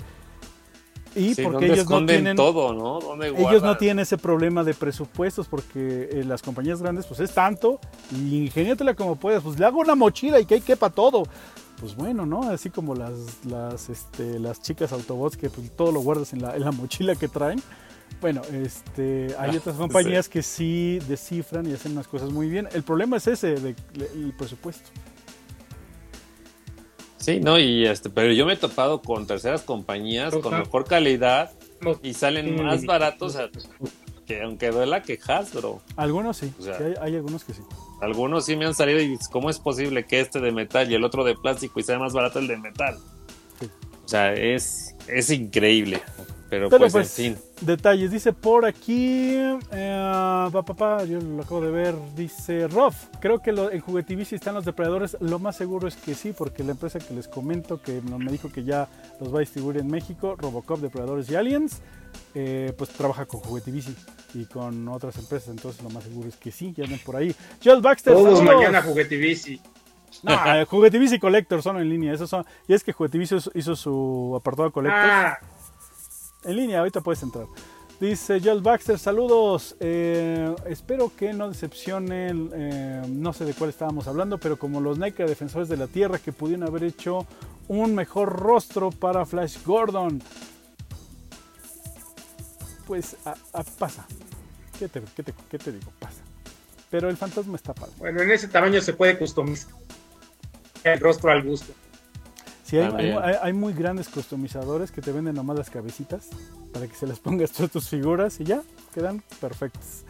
[1.14, 3.24] Y porque ellos no tienen todo, ¿no?
[3.24, 7.80] ellos no tienen ese problema de presupuestos porque eh, las compañías grandes pues es tanto
[8.12, 8.50] y
[8.96, 11.24] como puedas, pues le hago una mochila y que hay quepa todo.
[11.80, 12.42] Pues bueno, ¿no?
[12.42, 16.56] Así como las, las, este, las chicas Autobots que pues, todo lo guardas en la,
[16.56, 17.62] en la mochila que traen.
[18.20, 22.68] Bueno, este, hay otras compañías que sí descifran y hacen unas cosas muy bien.
[22.72, 24.90] El problema es ese, de, el presupuesto.
[27.18, 31.52] Sí, no, y este, pero yo me he topado con terceras compañías con mejor calidad
[32.02, 33.36] y salen más baratos
[34.28, 35.80] que aunque duela que Hasbro.
[35.96, 36.52] Algunos sí,
[37.00, 37.62] hay, algunos que sí.
[38.02, 41.02] Algunos sí me han salido y ¿cómo es posible que este de metal y el
[41.02, 42.98] otro de plástico y sea más barato el de metal?
[44.04, 46.02] O sea, es, es increíble.
[46.50, 47.38] Pero, pues, en fin.
[47.60, 49.34] Detalles, dice por aquí,
[49.72, 54.54] eh, papá, yo lo acabo de ver, dice Rof, creo que lo, en Juguetivici están
[54.54, 58.00] los depredadores, lo más seguro es que sí, porque la empresa que les comento, que
[58.00, 58.88] me dijo que ya
[59.20, 61.82] los va a distribuir en México, Robocop, Depredadores y Aliens,
[62.34, 63.94] eh, pues trabaja con Juguetivici
[64.32, 67.34] y con otras empresas, entonces lo más seguro es que sí, ya andan por ahí.
[67.62, 69.60] Joel Baxter, Todos mañana Juguetivici.
[70.22, 74.34] No, eh, Juguetivici Collector son en línea, esos son, y es que Juguetivici hizo, su
[74.34, 75.10] apartado Collector.
[75.10, 75.38] Ah
[76.44, 77.46] en línea, ahorita puedes entrar.
[78.00, 79.74] Dice Joel Baxter, saludos.
[79.80, 84.98] Eh, espero que no decepcionen, eh, no sé de cuál estábamos hablando, pero como los
[84.98, 87.26] Nike Defensores de la Tierra que pudieron haber hecho
[87.66, 90.22] un mejor rostro para Flash Gordon.
[92.86, 93.16] Pues
[93.78, 94.06] pasa.
[94.78, 95.02] ¿Qué te,
[95.50, 95.92] qué, te, digo?
[95.98, 96.22] Pasa.
[96.90, 97.92] Pero el fantasma está padre.
[97.98, 99.72] Bueno, en ese tamaño se puede customizar
[100.84, 101.72] el rostro al gusto.
[102.68, 106.28] Sí, hay, muy grandes customizadores que te venden nomás las cabecitas
[106.70, 108.60] para que se las pongas todas tus figuras y ya
[108.92, 110.04] quedan perfectas.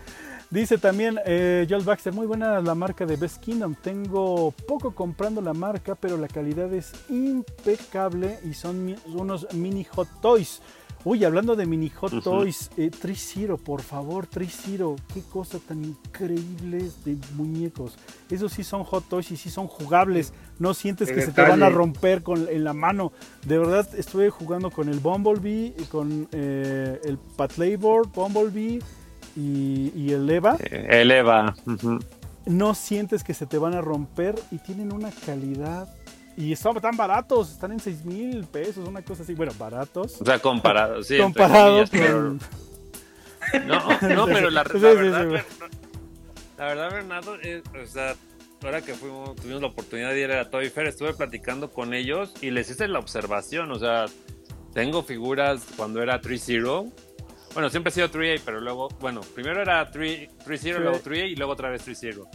[0.50, 3.76] Dice también eh, Joel Baxter, muy buena la marca de Best Kingdom.
[3.76, 10.08] Tengo poco comprando la marca, pero la calidad es impecable y son unos mini hot
[10.20, 10.60] toys.
[11.04, 16.90] Uy, hablando de mini hot toys, eh, Zero, por favor, Zero, qué cosa tan increíble
[17.04, 17.96] de muñecos.
[18.28, 20.32] Esos sí son hot toys y sí son jugables.
[20.58, 23.12] No sientes que se te van a romper con, en la mano.
[23.46, 28.80] De verdad, estuve jugando con el Bumblebee, con eh, el Patlayboard, Bumblebee
[29.36, 30.56] y, el Eva.
[30.58, 31.54] Eh, el Eva.
[32.44, 35.88] No sientes que se te van a romper y tienen una calidad
[36.38, 39.34] y están tan baratos, están en 6 mil pesos, una cosa así.
[39.34, 40.20] Bueno, baratos.
[40.20, 41.18] O sea, comparados, sí.
[41.18, 42.38] Comparados con...
[43.66, 45.42] No, no, pero la, verdad,
[46.56, 48.14] la verdad, Bernardo, o sea,
[48.62, 52.32] ahora que fuimos, tuvimos la oportunidad de ir a Toy Fair, estuve platicando con ellos
[52.40, 54.04] y les hice la observación, o sea,
[54.74, 56.92] tengo figuras cuando era 3-0.
[57.52, 61.52] Bueno, siempre he sido 3A, pero luego, bueno, primero era 3-0, luego 3A y luego
[61.52, 62.28] otra vez 3-0.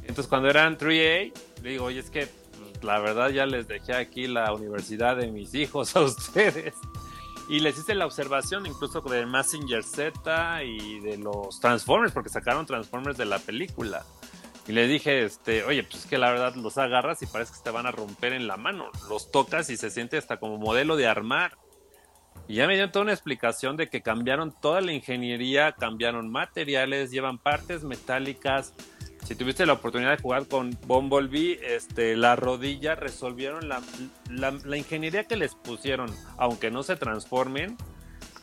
[0.00, 1.32] Entonces, cuando eran 3A,
[1.62, 2.26] le digo, oye, es que
[2.82, 6.74] la verdad ya les dejé aquí la universidad de mis hijos a ustedes.
[7.48, 12.66] Y les hice la observación incluso de Messenger Z y de los Transformers, porque sacaron
[12.66, 14.04] Transformers de la película.
[14.66, 17.60] Y le dije, este, oye, pues es que la verdad los agarras y parece que
[17.64, 18.90] te van a romper en la mano.
[19.08, 21.56] Los tocas y se siente hasta como modelo de armar.
[22.48, 27.10] Y ya me dio toda una explicación de que cambiaron toda la ingeniería, cambiaron materiales,
[27.10, 28.74] llevan partes metálicas,
[29.28, 33.82] si tuviste la oportunidad de jugar con Bumblebee, este, la rodilla resolvieron la,
[34.30, 37.76] la, ingeniería que les pusieron, aunque no se transformen.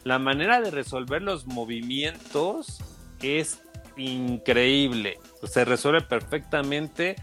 [0.04, 2.84] La manera de resolver los movimientos
[3.24, 3.64] es
[3.98, 5.18] increíble.
[5.46, 7.16] Se resuelve perfectamente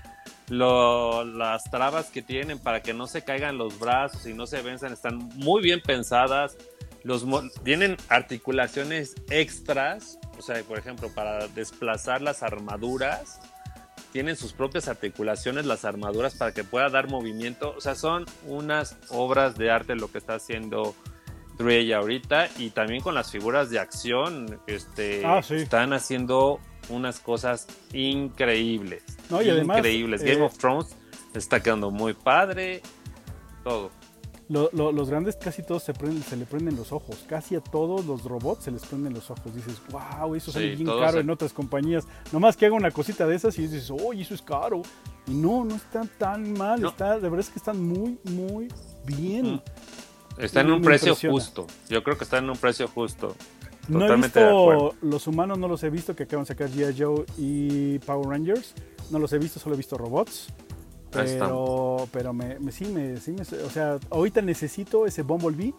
[0.49, 4.93] las trabas que tienen para que no se caigan los brazos y no se venzan.
[4.93, 6.57] Están muy bien pensadas.
[7.05, 7.25] Los,
[7.63, 13.39] tienen articulaciones extras, o sea, por ejemplo, para desplazar las armaduras
[14.13, 17.75] tienen sus propias articulaciones, las armaduras, para que pueda dar movimiento.
[17.77, 20.95] O sea, son unas obras de arte lo que está haciendo
[21.57, 22.49] Trey ahorita.
[22.59, 26.61] Y también con las figuras de acción, este, ah, están haciendo
[26.91, 29.03] unas cosas increíbles.
[29.31, 30.23] increíbles.
[30.23, 30.95] Game eh, of Thrones
[31.35, 32.83] está quedando muy padre.
[33.65, 33.91] Todo
[34.53, 37.24] los grandes casi todos se, prenden, se le prenden los ojos.
[37.28, 39.55] Casi a todos los robots se les prenden los ojos.
[39.55, 42.07] Dices, wow, eso sale bien caro en otras compañías.
[42.32, 44.82] Nomás que haga una cosita de esas y dices, oye, eso es caro.
[45.26, 46.84] Y no, no está tan mal.
[46.84, 48.68] Está, de verdad es que están muy, muy
[49.05, 49.62] bien.
[50.38, 51.66] Está en un precio justo.
[51.88, 53.34] Yo creo que está en un precio justo.
[53.88, 56.94] No he visto los humanos, no los he visto que acaban de sacar G.I.
[56.96, 58.74] Joe y Power Rangers.
[59.11, 60.48] No los he visto, solo he visto robots.
[61.13, 65.75] Pero, pero me, me- sí, me, sí me- o sea, ahorita necesito ese Bumblebee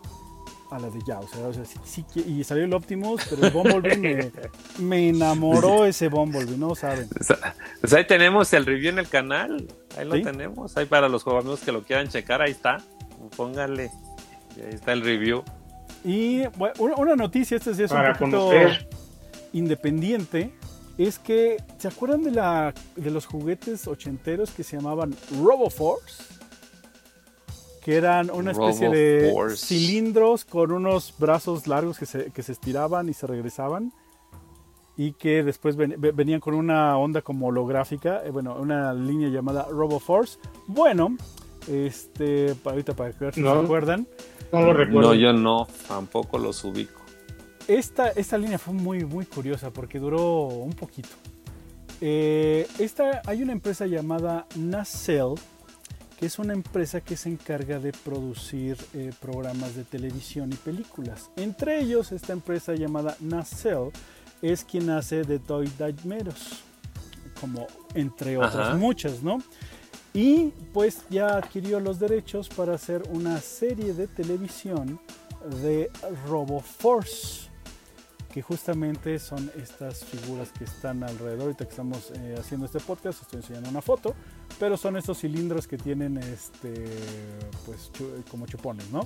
[0.72, 3.22] a la de ya, o sea, o sea, sí, sí que- y salió el Optimus,
[3.30, 4.32] pero el Bumblebee me,
[4.80, 7.08] me enamoró ese Bumblebee, no saben.
[7.20, 9.68] O sea, pues ahí tenemos el review en el canal.
[9.98, 10.24] Ahí lo Sí.
[10.24, 10.76] tenemos.
[10.78, 12.78] Ahí para los jugadores que lo quieran checar, ahí está.
[13.38, 13.92] Póngale.
[14.58, 15.44] Y ahí está el review.
[16.04, 18.90] Y bueno, una, una noticia, esta sí es Para un poquito conocer.
[19.54, 20.52] independiente,
[20.98, 26.24] es que, ¿se acuerdan de, la, de los juguetes ochenteros que se llamaban RoboForce?
[27.84, 33.10] Que eran una especie de cilindros con unos brazos largos que se, que se estiraban
[33.10, 33.92] y se regresaban.
[34.96, 39.28] Y que después ven- ve- venían con una onda como holográfica, eh, bueno, una línea
[39.30, 40.38] llamada RoboForce.
[40.68, 41.18] Bueno,
[41.68, 43.54] este, ahorita para que ver si No.
[43.60, 44.08] se acuerdan,
[44.52, 45.10] No lo recuerdo.
[45.10, 45.68] No, yo no.
[45.88, 47.02] Tampoco los ubico.
[47.68, 51.10] Esta, esta línea fue muy, muy curiosa porque duró un poquito.
[52.02, 55.36] Eh, esta, hay una empresa llamada Nacelle,
[56.20, 61.30] que es una empresa que se encarga de producir eh, programas de televisión y películas.
[61.38, 63.92] Entre ellos, esta empresa llamada Nacelle
[64.42, 66.62] es quien hace The Toy Nightmares,
[67.40, 68.76] como entre otras Ajá.
[68.76, 69.38] muchas, ¿no?
[70.14, 75.00] Y pues ya adquirió los derechos para hacer una serie de televisión
[75.62, 75.90] de
[76.28, 77.50] RoboForce,
[78.34, 81.42] que justamente son estas figuras que están alrededor.
[81.44, 84.16] Ahorita que estamos eh, haciendo este podcast, estoy enseñando una foto,
[84.60, 86.74] pero son estos cilindros que tienen este,
[87.68, 87.92] pues,
[88.32, 89.02] como chupones, ¿no?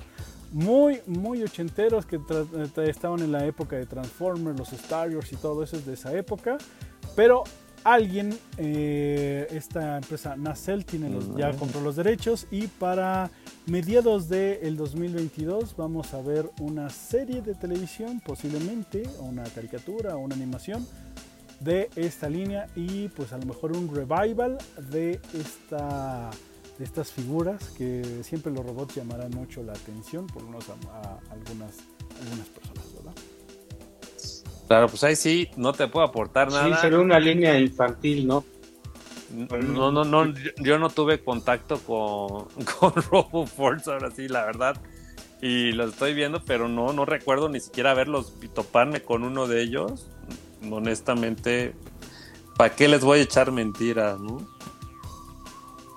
[0.52, 5.36] Muy, muy ochenteros que tra- estaban en la época de Transformers, los Star Wars y
[5.36, 6.56] todo eso es de esa época,
[7.14, 7.44] pero
[7.92, 13.30] alguien, eh, esta empresa Nacelle tiene los, ya compró los derechos y para
[13.66, 20.20] mediados del 2022 vamos a ver una serie de televisión, posiblemente, o una caricatura o
[20.20, 20.86] una animación
[21.60, 24.58] de esta línea y pues a lo mejor un revival
[24.90, 26.30] de esta
[26.78, 31.00] de estas figuras que siempre los robots llamarán mucho la atención por lo menos a,
[31.00, 31.74] a algunas
[32.22, 32.77] algunas personas.
[34.68, 36.80] Claro, pues ahí sí, no te puedo aportar Sí, nada.
[36.82, 38.44] sería una línea infantil, ¿no?
[39.50, 42.44] No, no, no, yo- no tuve contacto con,
[42.78, 44.80] con RoboForce, ahora sí, la verdad.
[45.40, 49.46] Y los estoy viendo, pero no, no recuerdo ni siquiera verlos y toparme con uno
[49.46, 50.06] de ellos.
[50.70, 51.74] Honestamente,
[52.56, 54.46] ¿para qué les voy a echar mentiras, no?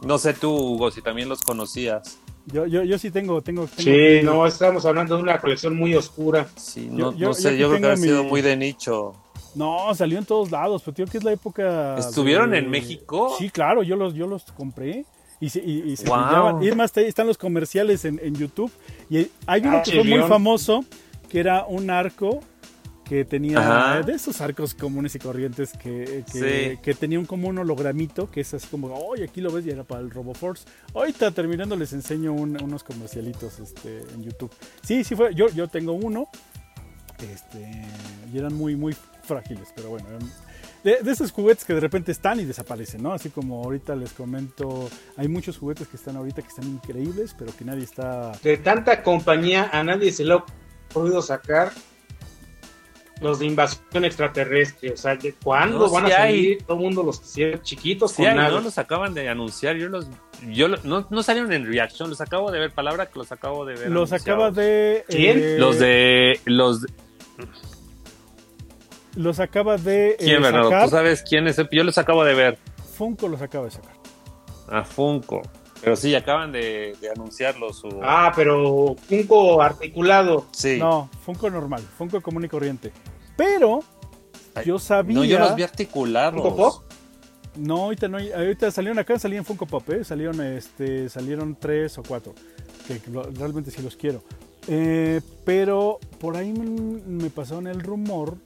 [0.04, 2.20] No sé tú, Hugo, si también los conocías.
[2.48, 5.76] Yo, yo, yo sí tengo, tengo, tengo Sí, que- no, estamos hablando de una colección
[5.76, 6.48] muy oscura.
[6.56, 9.14] Sí, no, yo- no yo sé, yo creo que ha sido muy de nicho.
[9.54, 11.96] No, salió en todos lados, pero tío que es la época.
[11.98, 13.36] ¿Estuvieron de- en México?
[13.38, 15.06] Sí, claro, yo los, yo los compré.
[15.40, 16.62] Y se, y, y se Wow.
[16.64, 18.72] Y más, están los comerciales en, en YouTube.
[19.10, 20.86] Y hay uno Ah, que fue muy famoso,
[21.30, 22.42] que era un arco
[23.12, 24.02] que tenía Ajá.
[24.04, 26.80] de esos arcos comunes y corrientes que, que, Sí.
[26.82, 29.70] que tenía un, como un hologramito que es así como, oye, aquí lo ves y
[29.70, 30.64] era para el RoboForce.
[30.94, 34.50] Ahorita terminando les enseño un- unos comercialitos este, en YouTube.
[34.82, 36.30] Sí, sí fue, yo, yo tengo uno
[37.34, 37.86] este,
[38.34, 40.32] y eran muy, muy frágiles, pero bueno, eran
[40.86, 43.12] de, de esos juguetes que de repente están y desaparecen, ¿no?
[43.12, 47.54] Así como ahorita les comento, hay muchos juguetes que están ahorita que están increíbles, pero
[47.58, 48.32] que nadie está...
[48.42, 50.46] De tanta compañía, a nadie se le ha
[50.94, 51.74] podido sacar
[53.22, 54.92] los de invasión extraterrestre.
[54.92, 56.36] O sea, ¿de ¿cuándo No, van sí a hay.
[56.36, 56.64] salir?
[56.64, 58.50] Todo el mundo los quisiera chiquitos Sí, con ay, nada.
[58.52, 59.76] no los acaban de anunciar.
[59.78, 60.08] Yo los.
[60.50, 62.72] Yo lo- no, no salieron en reaction, los acabo de ver.
[62.72, 63.90] Palabra que los acabo de ver.
[63.92, 64.22] Los anunciados.
[64.24, 65.06] acaba de...
[65.08, 65.40] ¿Quién?
[65.40, 66.40] eh, Los de.
[66.46, 66.90] Los de-
[69.16, 70.70] Los acaba de eh, ¿Quién, Bernardo?
[70.70, 70.84] sacar.
[70.86, 71.58] ¿Tú sabes quién es?
[71.72, 72.58] Yo los acabo de ver.
[72.98, 73.94] Funko los acaba de sacar.
[74.70, 75.42] A Funko.
[75.82, 77.90] Pero sí, acaban de, de anunciarlo su.
[78.04, 80.46] Ah, pero Funko articulado.
[80.52, 80.78] sí.
[80.78, 82.92] No, Funko normal, Funko común y corriente.
[83.36, 83.80] Pero
[84.54, 85.16] Ay, yo sabía...
[85.16, 86.42] No, yo los vi articulados.
[86.42, 86.84] ¿Funko Pop?
[87.56, 90.04] No, ahorita no, ahorita salieron acá, salían Funko Pop, ¿eh?
[90.04, 92.34] salieron, este, salieron tres o cuatro,
[92.88, 93.02] que
[93.34, 94.22] realmente sí los quiero.
[94.68, 98.38] Eh, pero por ahí me, me pasaron el rumor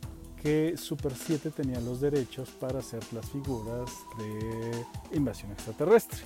[0.42, 6.20] que Super 7 tenía los derechos para hacer las figuras de invasión extraterrestre,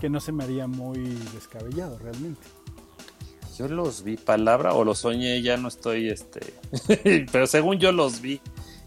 [0.00, 0.98] que no se me haría muy
[1.34, 2.40] descabellado realmente.
[3.58, 6.54] Yo los vi, palabra o los soñé, ya no estoy este.
[7.32, 8.40] Pero según yo los vi.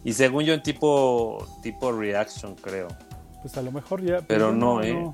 [0.03, 2.87] Y según yo en tipo tipo reaction, creo.
[3.41, 4.21] Pues a lo mejor ya...
[4.21, 5.11] Pero yo no, ¿eh?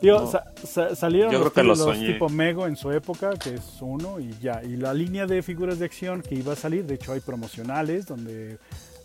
[0.00, 0.30] Digo, No.
[0.30, 3.78] sa- sa- salieron Yo los, creo que los tipo Mego en su época, que es
[3.80, 4.62] uno, y ya.
[4.62, 8.06] Y la línea de figuras de acción que iba a salir, de hecho hay promocionales
[8.06, 8.58] donde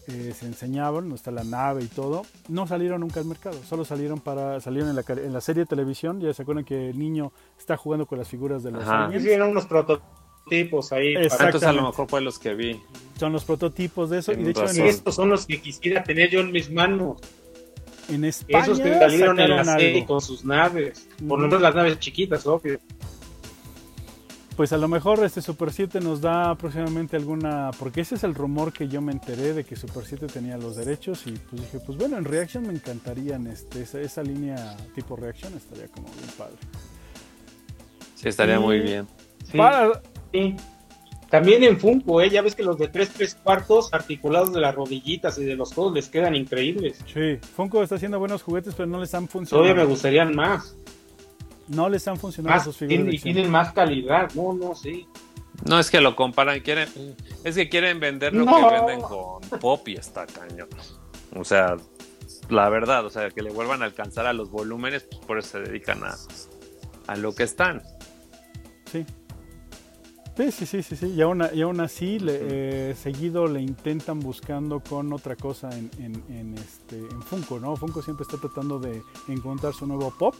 [0.07, 3.85] eh, se enseñaban, donde está la nave y todo, no salieron nunca al mercado, solo
[3.85, 6.99] salieron para salieron en la, en la serie de televisión, ya se acuerdan que el
[6.99, 9.23] niño está jugando con las figuras de los aliens.
[9.23, 11.15] Hicieron unos prototipos ahí.
[11.15, 11.29] Exacto.
[11.37, 12.81] para- Ah, Entonces a lo mejor fue los que vi.
[13.17, 16.29] Son los prototipos de eso, y de hecho en Estos son los que quisiera tener
[16.29, 17.17] yo en mis manos.
[18.09, 20.07] En España Esos que salieron en la serie algo.
[20.07, 21.07] con sus naves.
[21.25, 22.77] Por lo menos las naves chiquitas, obvio.
[24.55, 28.35] Pues a lo mejor este Super 7 nos da próximamente alguna, porque ese es el
[28.35, 31.79] rumor que yo me enteré de que Super 7 tenía los derechos y pues dije,
[31.83, 36.29] pues bueno, en Reaction me encantarían este, esa, esa línea tipo Reaction estaría como bien
[36.37, 36.55] padre.
[38.15, 39.07] Sí, estaría muy bien.
[39.51, 40.01] Sí, Para,
[40.31, 40.55] sí.
[41.31, 42.29] También en Funko, ¿eh?
[42.29, 45.73] ya ves que los de 3 3 cuartos articulados de las rodillitas y de los
[45.73, 46.99] codos les quedan increíbles.
[47.11, 49.89] sí, Funko está haciendo buenos juguetes, pero no les han Todavía me funcionado.
[49.89, 50.75] gustarían más.
[51.67, 54.31] No les han funcionado más sus figuras y tienen más calidad.
[54.35, 55.07] No, no, sí.
[55.65, 56.89] No es que lo comparan, quieren,
[57.43, 58.55] es que quieren vender lo No.
[58.69, 60.67] que venden con Pop y está cañón.
[61.35, 61.77] O sea,
[62.49, 65.49] la verdad, o sea, que le vuelvan a alcanzar a los volúmenes, pues por eso
[65.51, 66.15] se dedican a,
[67.07, 67.81] a lo que están.
[68.91, 69.05] Sí.
[70.35, 71.05] Sí, sí, sí, sí, sí.
[71.15, 75.91] Y aún, y aún así, le- eh, seguido le intentan buscando con otra cosa en,
[75.99, 77.75] en, en este, en Funko, ¿no?
[77.75, 80.33] Funko siempre está tratando de encontrar su nuevo pop.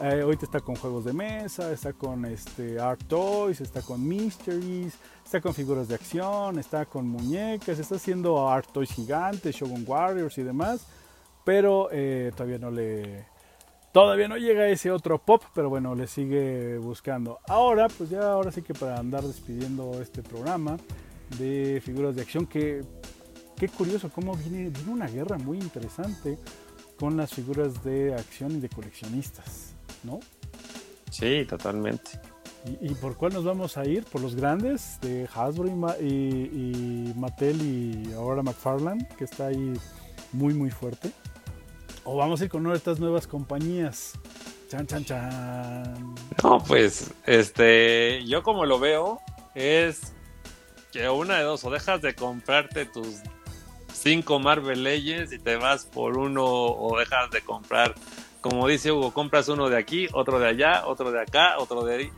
[0.00, 4.94] Eh, ahorita está con juegos de mesa, está con este, Art Toys, está con Mysteries,
[5.24, 10.36] está con figuras de acción, está con muñecas, está haciendo Art Toys gigantes, Shogun Warriors
[10.38, 10.86] y demás.
[11.44, 13.24] Pero eh, todavía no le,
[13.96, 17.38] Todavía no llega ese otro pop, pero bueno, le sigue buscando.
[17.48, 20.76] Ahora, pues ya ahora sí que para andar despidiendo este programa
[21.38, 22.82] de figuras de acción, que
[23.56, 26.38] qué curioso cómo viene, viene una guerra muy interesante
[26.98, 29.75] con las figuras de acción y de coleccionistas,
[30.06, 30.20] ¿no?
[31.10, 32.12] Sí, totalmente.
[32.80, 34.04] ¿Y, y por cuál nos vamos a ir?
[34.04, 39.46] ¿Por los grandes de Hasbro y, Ma- y- y Mattel y ahora McFarlane, que está
[39.48, 39.72] ahí
[40.32, 41.10] muy muy fuerte?
[42.04, 44.12] ¿O vamos a ir con una de estas nuevas compañías?
[44.68, 46.14] Chan, chan, chan.
[46.42, 49.20] No, pues, este, yo como lo veo,
[49.54, 50.12] es
[50.92, 53.20] que una de dos, o dejas de comprarte tus
[53.92, 57.94] cinco Marvel Legends y te vas por uno, o dejas de comprar,
[58.48, 61.96] como dice Hugo, compras uno de aquí, otro de allá, otro de acá, otro de
[61.96, 62.10] ahí,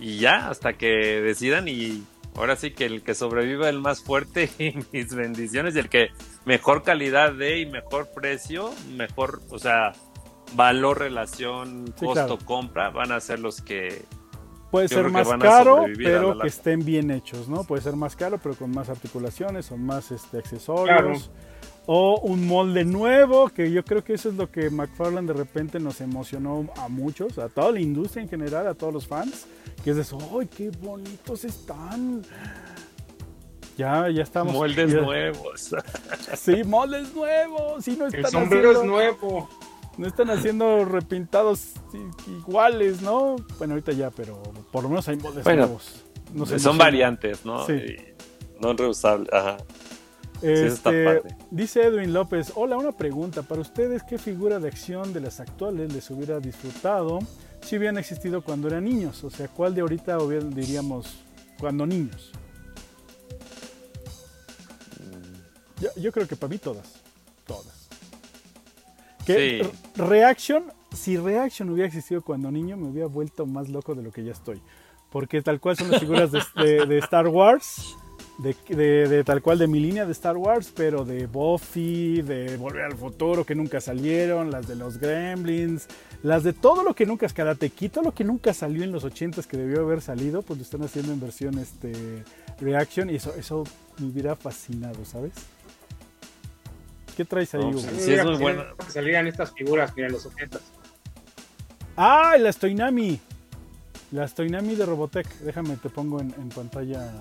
[0.00, 0.86] y ya, hasta que
[1.20, 2.04] decidan y
[2.36, 6.08] ahora sí que el que sobreviva el más fuerte y mis bendiciones y el que
[6.44, 9.92] mejor calidad de y mejor precio, mejor, o sea,
[10.54, 12.38] valor, relación, Sí, costo, claro.
[12.44, 14.02] compra, van a ser los que
[14.70, 17.12] Puede ser creo que más van a caro, sobrevivir a la pero que estén bien
[17.12, 17.62] hechos, ¿no?
[17.62, 21.30] Puede ser más caro, pero con más articulaciones, son más este, accesorios.
[21.86, 25.78] O un molde nuevo, que yo creo que eso es lo que McFarlane de repente
[25.78, 29.46] nos emocionó a muchos, a toda la industria en general, a todos los fans,
[29.84, 32.22] que es de eso, ¡ay, qué bonitos están!
[33.76, 34.54] Ya, ya estamos.
[34.54, 35.74] moldes ya- nuevos.
[36.36, 37.84] Sí, moldes nuevos.
[37.84, 39.48] Sí, no El están sombrero es haciendo- nuevo.
[39.98, 41.72] no están hacindo repintados
[42.26, 43.36] iguales, ¿no?
[43.58, 44.40] Bueno, ahorita ya, pero
[44.72, 46.02] por lo menos hay moldes Bueno, nuevos.
[46.32, 47.66] Nos Son variantes, ¿no?
[47.66, 47.72] Sí.
[47.74, 47.96] Y
[48.62, 49.28] no reusables.
[49.32, 49.56] Ajá.
[50.42, 53.42] Este, dice Edwin López, hola, una pregunta.
[53.42, 57.20] Para ustedes, ¿qué figura de acción de las actuales les hubiera disfrutado
[57.62, 59.24] si hubieran existido cuando eran niños?
[59.24, 61.16] O sea, ¿cuál de ahorita hubieran, diríamos
[61.58, 62.32] cuando niños?
[65.80, 66.92] Yo, yo creo que para mí todas.
[67.46, 67.88] Todas.
[69.26, 69.70] Que Sí.
[69.96, 74.24] Reaction, si Reaction hubiera existido cuando niño, me hubiera vuelto más loco de lo que
[74.24, 74.60] ya estoy.
[75.10, 77.96] Porque tal cual son las figuras de, de- de Star Wars,
[78.38, 82.56] de, de- de tal cual de mi línea de Star Wars, pero de Buffy, de
[82.56, 85.86] Volver al Futuro que nunca salieron, las de los Gremlins,
[86.22, 88.90] las de todo lo que nunca es Karate Kid, todo lo que nunca salió en
[88.92, 92.24] los 80s que debió haber salido, pues lo están haciendo en versión este,
[92.60, 93.64] Reaction y eso, eso
[93.98, 95.32] me hubiera fascinado, ¿sabes?
[97.16, 97.82] ¿Qué traes ahí, No, Hugo?
[97.82, 98.52] Me Sí, es muy.
[98.84, 100.58] Que salieran estas figuras, mira, en los 80.
[101.96, 102.34] ¡Ah!
[102.40, 103.20] La Stoinami.
[104.10, 105.28] La Stoinami de Robotech.
[105.38, 107.12] Déjame, te pongo en, en pantalla.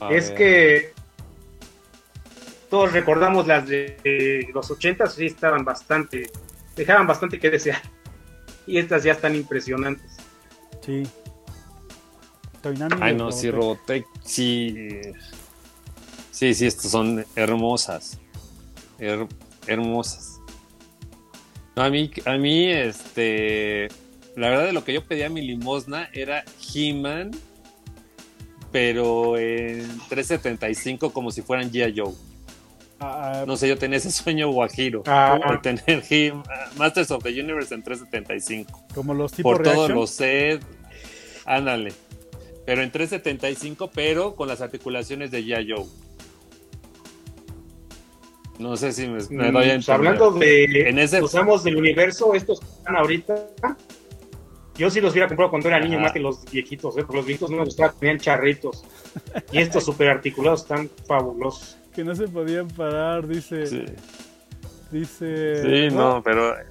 [0.00, 0.38] A Es ver.
[0.38, 0.92] que
[2.70, 6.30] todos recordamos las de, de los 80, sí estaban bastante,
[6.74, 7.80] dejaban bastante que desear.
[8.66, 10.12] Y estas ya están impresionantes.
[10.84, 11.04] Sí.
[13.00, 14.04] Ay, no, sí, Robotech.
[14.04, 15.00] Robotech, sí.
[16.32, 18.18] Sí, sí, estas son hermosas.
[18.98, 19.28] Her-
[19.68, 20.40] hermosas.
[21.76, 23.88] No, a mí, a mí, este.
[24.34, 26.44] La verdad, de lo que yo pedía mi limosna era
[26.74, 27.30] He-Man,
[28.76, 31.94] pero en 375, como si fueran G.I.
[31.98, 32.12] Joe.
[33.00, 35.02] Ah, No sé, yo tenía ese sueño guajiro.
[35.06, 35.38] Ah.
[35.50, 36.30] De tener He
[36.76, 40.66] Masters of the Universe en 375 como los tipos por todos los sets.
[41.46, 41.94] Ándale.
[42.66, 45.72] Pero en 375, pero con las articulaciones de G.I.
[45.72, 45.86] Joe.
[48.58, 49.90] No sé si me, me doy a Mm, entender.
[49.94, 53.34] hablando de En ese- los amos del universo, estos que están ahorita,
[54.78, 56.02] yo sí los hubiera comprado cuando era niño Ajá.
[56.04, 57.00] más que los viejitos, ¿eh?
[57.02, 58.84] porque los viejitos no me gustaban, tenían charritos.
[59.52, 61.76] Y estos super articulados están fabulosos.
[61.94, 63.66] Que no se podían parar, dice.
[63.66, 63.84] Sí.
[64.90, 65.88] Dice.
[65.88, 66.58] Sí, no, pero.
[66.58, 66.64] eh,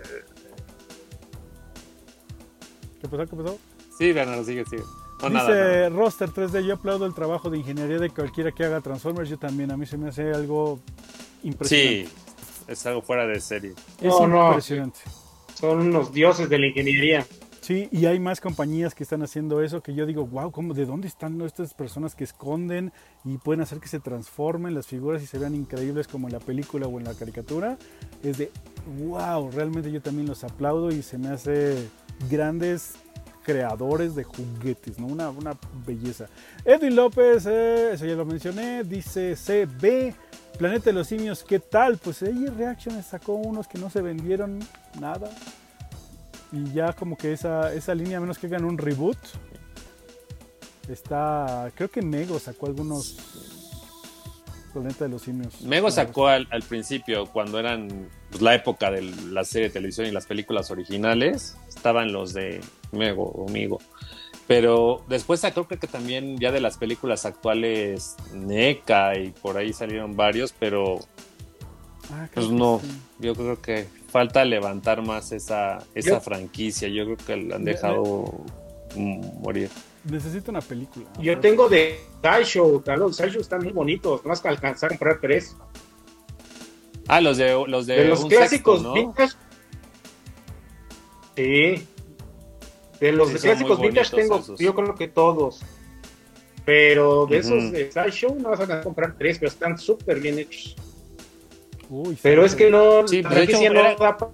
[3.02, 3.26] ¿Qué pasó?
[3.30, 3.60] ¿Qué pasó?
[3.98, 4.84] Sí, Bernardo, sigue, sigue.
[5.22, 5.90] No, nada, Dice nada.
[5.90, 9.72] Roster 3D, yo aplaudo el trabajo de ingeniería de cualquiera que haga Transformers, yo también,
[9.72, 10.80] a mí se me hace algo
[11.44, 12.08] impresionante.
[12.10, 12.14] Sí,
[12.68, 13.72] es algo fuera de serie.
[14.02, 14.48] Es No, no.
[14.50, 15.00] impresionante.
[15.54, 17.26] Son unos dioses de la ingeniería.
[17.66, 20.86] Sí, y hay más compañías que están haciendo eso que yo digo, wow, ¿cómo, ¿de
[20.86, 22.94] dónde están estas personas que esconden
[23.24, 26.40] y pueden hacer que se transformen las figuras y se vean increíbles como en la
[26.40, 27.80] película o en la caricatura?
[28.22, 28.52] Es de,
[29.00, 31.90] wow, realmente yo también los aplaudo y se me hace
[32.30, 32.98] grandes
[33.42, 35.08] creadores de juguetes, ¿no?
[35.08, 36.28] Una, una belleza.
[36.66, 40.14] Edwin López, eh, eso ya lo mencioné, dice CB,
[40.60, 41.98] Planeta de los Simios, ¿qué tal?
[41.98, 44.60] Pues ahí Reactions sacó unos que no se vendieron
[45.02, 45.32] nada.
[46.52, 49.18] Y ya como que esa, esa línea, a menos que hagan un reboot,
[50.90, 53.18] está, creo que Mego sacó algunos
[54.74, 55.62] Planeta de los Simios.
[55.62, 60.08] Mego sacó al, al principio, cuando eran pues, la época de la serie de televisión
[60.08, 62.62] y las películas originales, estaban los de
[62.92, 63.80] Mego o Migo.
[64.48, 70.16] Pero después creo que también ya de las películas actuales NECA y por ahí salieron
[70.16, 71.00] varios, pero
[72.12, 72.88] Ah, pues que no, sí.
[73.20, 76.88] yo creo que falta levantar más esa, esa Yo- franquicia.
[76.88, 78.24] Yo creo que la han dejado
[78.96, 79.70] morir.
[80.06, 81.06] Necesito una película.
[81.20, 85.20] Yo tengo de Sideshow, claro, los Sideshow están muy bonitos, más que alcanzar a comprar
[85.20, 85.58] tres.
[87.10, 88.94] Ah, los de los de, De los un clásicos sexto, ¿no?
[88.94, 89.34] vintage.
[91.36, 91.88] Sí.
[93.02, 94.58] De los Sí, clásicos vintage tengo, esos.
[94.60, 95.60] yo creo que todos.
[96.64, 100.78] Pero de esos de Sideshow no vas a comprar tres, pero están súper bien hechos.
[101.90, 104.30] Uy, sí, Pero es que no, Sí, de hecho, no era- da pa-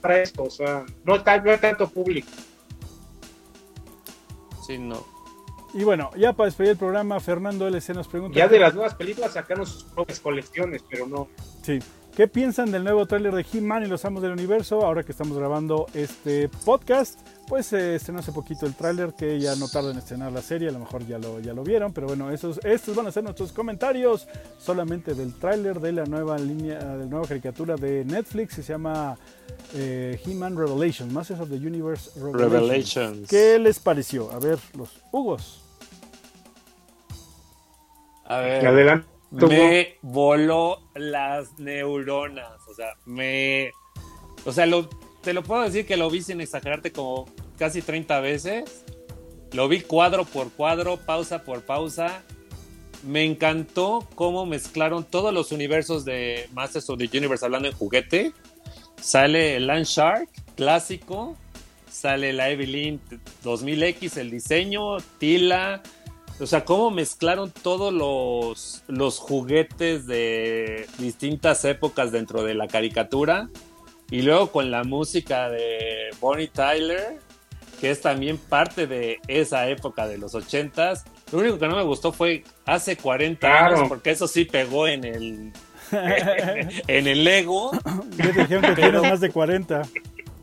[0.00, 2.28] para esto, o sea, no, está- no hay tanto público.
[4.66, 5.04] Sí, no.
[5.74, 8.38] Y bueno, ya para despedir el programa, Fernando LC nos pregunta.
[8.38, 11.28] Ya de las nuevas películas sacaron sus propias colecciones, pero no.
[11.62, 11.80] Sí.
[12.16, 14.82] ¿Qué piensan del nuevo tráiler de He-Man y los Amos del Universo?
[14.86, 17.18] Ahora que estamos grabando este podcast,
[17.48, 20.68] pues se estrenó hace poquito el tráiler que ya no tarda en estrenar la serie,
[20.68, 23.24] a lo mejor ya lo, ya lo vieron, pero bueno, esos, estos van a ser
[23.24, 24.28] nuestros comentarios
[24.60, 28.72] solamente del tráiler de la nueva línea, de la nueva caricatura de Netflix que se
[28.72, 29.18] llama
[29.74, 32.52] eh, He-Man Revelations, Masters of the Universe Revelations.
[32.52, 33.28] Revelations.
[33.28, 34.30] ¿Qué les pareció?
[34.30, 35.64] A ver, los Hugos.
[38.24, 38.64] A ver.
[38.64, 39.13] Adelante.
[39.30, 42.60] Me voló las neuronas.
[42.68, 43.72] O sea, me.
[44.44, 44.66] O sea,
[45.22, 47.26] te lo puedo decir que lo vi sin exagerarte como
[47.58, 48.84] casi 30 veces.
[49.52, 52.22] Lo vi cuadro por cuadro, pausa por pausa.
[53.02, 58.32] Me encantó cómo mezclaron todos los universos de Masters of the Universe hablando en juguete.
[59.00, 61.36] Sale el Land Shark clásico.
[61.90, 63.00] Sale la Evelyn
[63.44, 65.80] 2000X, el diseño, Tila,
[66.40, 73.48] o sea, cómo mezclaron todos los, los juguetes de distintas épocas dentro de la caricatura.
[74.10, 77.18] Y luego con la música de Bonnie Tyler,
[77.80, 81.04] que es también parte de esa época de los ochentas.
[81.32, 83.76] Lo único que no me gustó fue hace 40 Claro.
[83.76, 85.52] años, porque eso sí pegó en el,
[86.86, 87.70] en el Lego.
[88.16, 89.82] Ya te dijeron que tienes más de 40.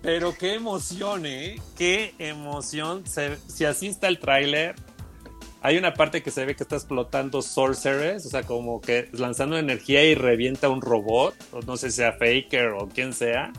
[0.01, 1.61] Pero qué emoción, ¿eh?
[1.77, 3.05] Qué emoción.
[3.05, 4.76] Se- si así está el tráiler,
[5.61, 9.57] hay una parte que se ve que está explotando Sorceress, o sea, como que lanzando
[9.57, 11.35] energía y revienta un robot,
[11.67, 13.53] no sé si sea Faker o quien sea,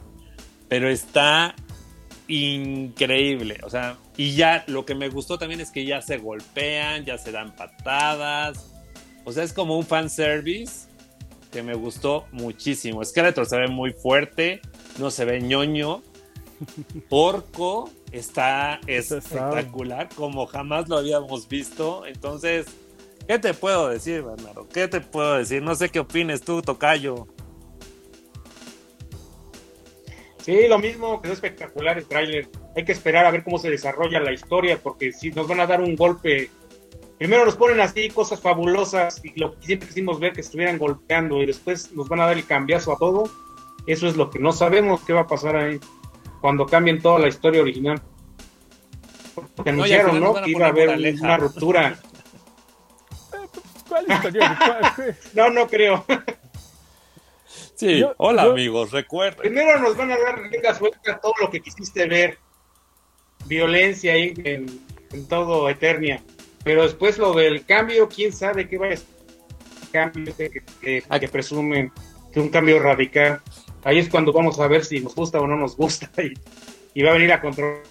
[0.69, 1.55] pero está
[2.27, 7.05] increíble, o sea, y ya lo que me gustó también es que ya se golpean,
[7.05, 8.73] ya se dan patadas,
[9.25, 10.89] o sea, es como un fanservice
[11.53, 13.05] que me gustó muchísimo.
[13.05, 14.61] Skeletor se ve muy fuerte,
[14.99, 16.03] no se ve ñoño.
[17.11, 22.07] Orco está espectacular, como jamás lo habíamos visto.
[22.07, 22.67] Entonces,
[23.27, 24.69] ¿qué te puedo decir, Bernardo?
[24.69, 25.63] ¿Qué te puedo decir?
[25.63, 27.27] No sé qué opines tú, Tocayo.
[30.43, 32.49] Sí, lo mismo, quedó espectacular el tráiler.
[32.77, 35.67] Hay que esperar a ver cómo se desarrolla la historia, porque si nos van a
[35.67, 36.51] dar un golpe,
[37.17, 41.41] primero nos ponen así cosas fabulosas y lo que siempre quisimos ver que estuvieran golpeando
[41.43, 43.31] y después nos van a dar el cambiazo a todo.
[43.87, 45.81] Eso es lo que no sabemos qué va a pasar ahí
[46.43, 48.03] cuando cambien toda la historia original.
[49.57, 50.35] Porque anunciaron, ¿no?
[50.35, 51.25] Que iba a haber moraleja.
[51.25, 51.99] una ruptura.
[53.89, 54.59] ¿Cuál historia?
[55.35, 56.05] No, no creo.
[57.75, 59.41] Sí, Yo- hola yo- amigos, recuerden.
[59.41, 62.39] Primero nos van a dar rienda suelta todo lo que quisiste ver.
[63.47, 64.67] Violencia ahí en,
[65.13, 66.23] en todo Eternia.
[66.65, 69.07] Pero después lo del cambio, quién sabe qué va a ser.
[69.93, 70.51] Cambio que,
[70.81, 71.93] que- que presumen
[72.33, 73.41] que un cambio radical.
[73.85, 76.11] Ahí es cuando vamos a ver si nos gusta o no nos gusta.
[76.23, 76.33] Y,
[76.95, 77.83] y va a venir a controlar.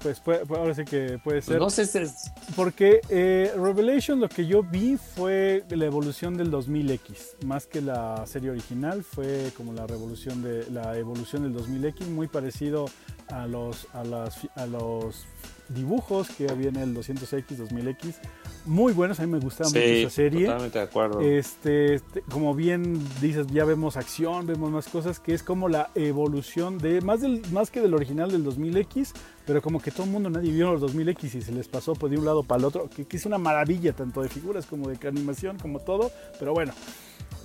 [0.00, 1.58] pues puede, ahora sí que puede Pues ser.
[1.58, 6.50] no sé si es- Porque eh, Revelation lo que yo vi fue la evolución del
[6.52, 12.06] 2000X, más que la serie original, fue como la revolución de la evolución del 2000X,
[12.06, 12.86] muy parecido
[13.30, 15.26] a los a las a los
[15.68, 18.14] dibujos que había en el 200X, 2000X,
[18.68, 20.44] muy buenos, a mí me gustaba mucho esa serie.
[20.46, 21.20] totalmente de acuerdo.
[21.20, 25.90] Este, este, como bien dices, ya vemos acción, vemos más cosas, que es como la
[25.96, 29.12] evolución de, más, del, más que del original del 2000X,
[29.46, 32.12] pero como que todo el mundo, nadie vio los 2000X y se les pasó pues,
[32.12, 34.88] de un lado para el otro, que, que es una maravilla, tanto de figuras como
[34.88, 36.72] de animación, como todo, pero bueno.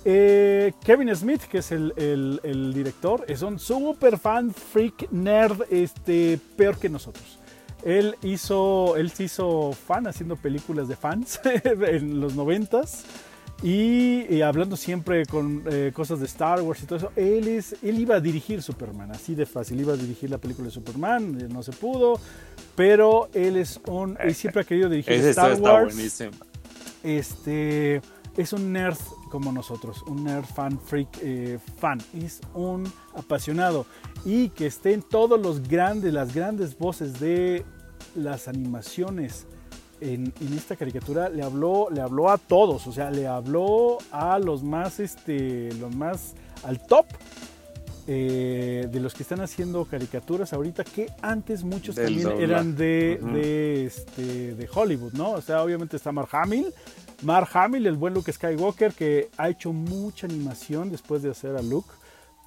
[0.06, 5.62] Eh, Kevin Smith, que es el, el- el director, es un super fan, freak, nerd,
[5.70, 7.38] este, peor que nosotros.
[7.84, 13.04] Él hizo, él se hizo fan haciendo películas de fans en los noventas
[13.62, 17.12] y, y hablando siempre con eh, cosas de Star Wars y todo eso.
[17.16, 19.80] Él, es, él iba a dirigir Superman, así de fácil.
[19.80, 22.20] Iba a dirigir la película de Superman, eh, no se pudo.
[22.76, 26.32] Pero él es un, él siempre ha querido dirigir Ese Star Wars buenísimo.
[27.02, 28.02] este
[28.36, 28.98] es un nerd
[29.30, 32.84] como nosotros, un nerd fan freak eh, fan, es un
[33.14, 33.86] apasionado
[34.24, 37.64] y que estén todos los grandes, las grandes voces de
[38.14, 39.46] las animaciones
[40.00, 44.38] en, en esta caricatura le habló, le habló a todos, o sea, le habló a
[44.38, 46.34] los más, este, los más
[46.64, 47.06] al top.
[48.06, 53.18] eh, de los que están haciendo caricaturas ahorita que antes muchos Del también eran de,
[53.32, 55.32] de, este, de Hollywood, ¿no?
[55.32, 56.72] O sea, obviamente está Mark Hamill,
[57.22, 61.62] Mark Hamill, el buen Luke Skywalker, que ha hecho mucha animación después de hacer a
[61.62, 61.88] Luke.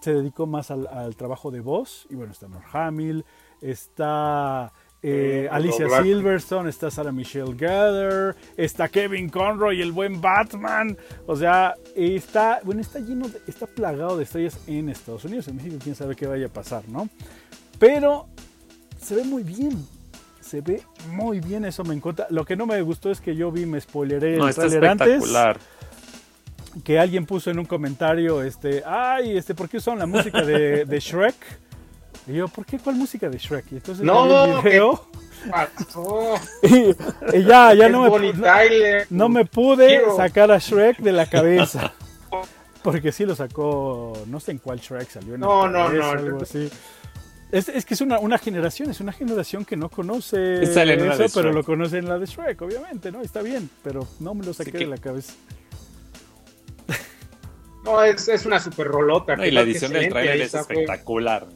[0.01, 2.05] Se dedicó más al, al trabajo de voz.
[2.11, 3.25] Y bueno, está Mark Hamill,
[3.61, 4.71] está
[5.03, 5.87] eh, Eh, Alicia.
[6.01, 10.97] Silverstone, está Sarah Michelle Gellar, está Kevin Conroy, el buen Batman.
[11.25, 15.47] O sea, está, bueno, está lleno, de- está plagado de estrellas en Estados Unidos.
[15.47, 17.07] En México, quién sabe qué vaya a pasar, ¿no?
[17.79, 18.27] Pero
[18.99, 19.85] se ve muy bien.
[20.41, 22.25] Se ve muy bien, eso me encanta.
[22.29, 24.85] Lo que no me gustó es que yo vi, me spoileré No, el está tráiler
[24.89, 25.23] antes
[26.83, 30.85] que alguien puso en un comentario, este, ay, este, ¿por qué usaron la música de,
[30.85, 31.35] de Shrek?
[32.27, 33.71] Y yo, ¿por qué cuál música de Shrek?
[33.71, 35.07] Y entonces No, video
[35.49, 36.33] Pasó.
[36.63, 40.15] y, y ya, ya no me, no, me pude Quiero.
[40.17, 41.93] sacar a Shrek de la cabeza.
[42.83, 45.35] Porque sí lo sacó, no sé en cuál Shrek salió.
[45.35, 46.09] En No, no, tres, no.
[46.09, 46.69] Algo así.
[47.51, 51.29] Es, es que es una, una generación, es una generación que no conoce eso, de
[51.33, 53.21] pero lo conoce en la de Shrek, obviamente, ¿no?
[53.21, 55.33] Está bien, pero no me lo saqué de la cabeza.
[57.83, 59.37] No, es, es una super rolota.
[59.37, 61.47] No, y la edición del trailer es fue- espectacular.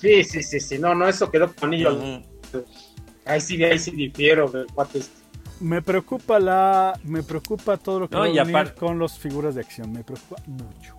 [0.00, 0.78] Sí, sí, sí, sí.
[0.78, 1.74] No, no, eso quedó con.
[1.74, 2.22] Ujú.
[3.26, 5.20] Ahí sí, ahí sí difiero del cuate este.
[5.60, 9.54] Me preocupa la, me preocupa todo lo que No, va a venir con las figuras
[9.54, 9.92] de acción.
[9.92, 10.94] Me preocupa mucho.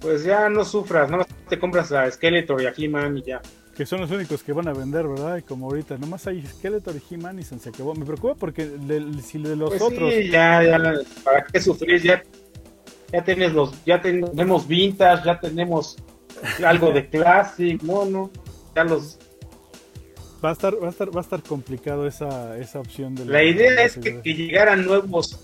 [0.00, 3.42] Pues ya no sufras, nada más te compras a Skeletor y a He-Man y ya.
[3.76, 5.36] Que son los únicos que van a vender, ¿verdad?
[5.38, 7.94] Y como ahorita, nomás hay Skeletor y He-Man y se acabó.
[7.96, 10.14] Me preocupa porque de- si de los Pues otros.
[10.14, 10.78] sí, ya, ya,
[11.24, 12.00] ¿para qué sufrir?
[12.00, 12.22] Ya,
[13.12, 15.96] ya tienes los, ya tenemos vintage, ya tenemos
[16.64, 18.30] algo de classic, no, no,
[18.74, 19.18] ya los...
[20.44, 23.42] Va a estar, va a estar, va a estar complicado esa, esa opción de La
[23.42, 25.40] idea de es que, que llegaran nuevos...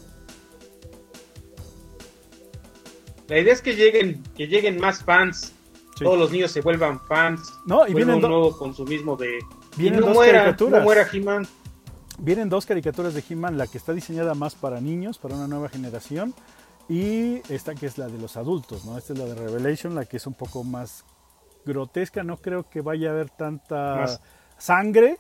[3.29, 5.53] La idea es que lleguen, que lleguen más fans,
[5.97, 6.03] Sí.
[6.05, 9.39] todos los niños se vuelvan fans, No, y vienen, un nuevo consumismo de...
[9.77, 10.79] Y vienen no dos muera, caricaturas.
[10.81, 11.47] no muera He-Man.
[12.19, 15.69] Vienen dos caricaturas de He-Man, la que está diseñada más para niños, para una nueva
[15.69, 16.35] generación,
[16.89, 18.99] y esta que es la de los adultos, ¿no?
[18.99, 21.05] Esta es la de Revelation, la que es un poco más
[21.65, 24.21] grotesca, no creo que vaya a haber tanta Más.
[24.59, 25.19] sangre.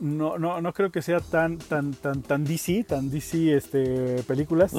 [0.00, 4.72] No, no, no creo que sea tan, tan, tan, tan DC, tan DC este, películas,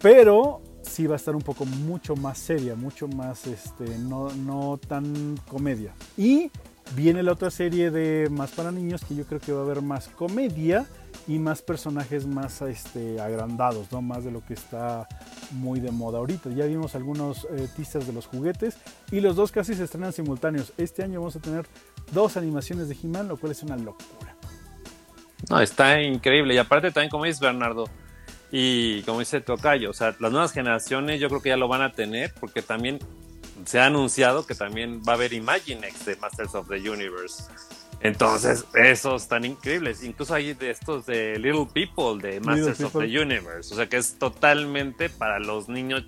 [0.00, 4.78] pero sí va a estar un poco mucho más seria, mucho más, este, no, no
[4.78, 5.94] tan comedia.
[6.16, 6.52] Y
[6.94, 9.82] viene la otra serie de más para niños que yo creo que va a haber
[9.82, 10.86] más comedia
[11.26, 14.02] y más personajes más este, agrandados, ¿no?
[14.02, 15.08] Más de lo que está
[15.52, 16.50] muy de moda ahorita.
[16.50, 18.76] Ya vimos algunos eh, teasers de los juguetes
[19.10, 20.72] y los dos casi se estrenan simultáneos.
[20.76, 21.66] Este año vamos a tener
[22.12, 24.36] dos animaciones de He-Man, lo cual es una locura.
[25.50, 26.54] No, está increíble.
[26.54, 27.84] Y aparte también, como dices Bernardo,
[28.50, 31.82] y como dice Tocayo, o sea, las nuevas generaciones yo creo que ya lo van
[31.82, 32.98] a tener, porque también
[33.64, 37.44] se ha anunciado que también va a haber Imaginext de Masters of the Universe.
[38.00, 40.02] Entonces, esos están increíbles.
[40.02, 43.08] Incluso hay de estos de Little People, de Masters of People.
[43.08, 43.72] the Universe.
[43.72, 46.04] O sea, que es totalmente para los niños.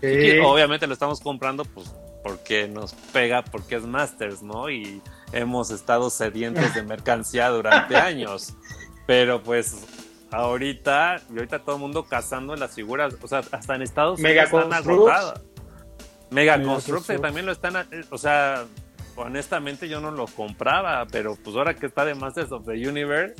[0.00, 0.06] Sí.
[0.06, 4.68] Y obviamente lo estamos comprando, pues, porque nos pega, porque es Masters, ¿no?
[4.68, 5.00] Y
[5.32, 8.54] hemos estado sedientos de mercancía durante años.
[9.06, 9.86] Pero pues
[10.30, 14.30] ahorita, y ahorita todo el mundo cazando las figuras, o sea, hasta en Estados Unidos
[14.30, 15.40] Mega están agotadas.
[16.30, 17.20] Mega Mega Construx.
[17.20, 18.64] también lo están, eh, o sea,
[19.16, 23.34] honestamente yo no lo compraba, pero pues ahora que está de Masters of the Universe,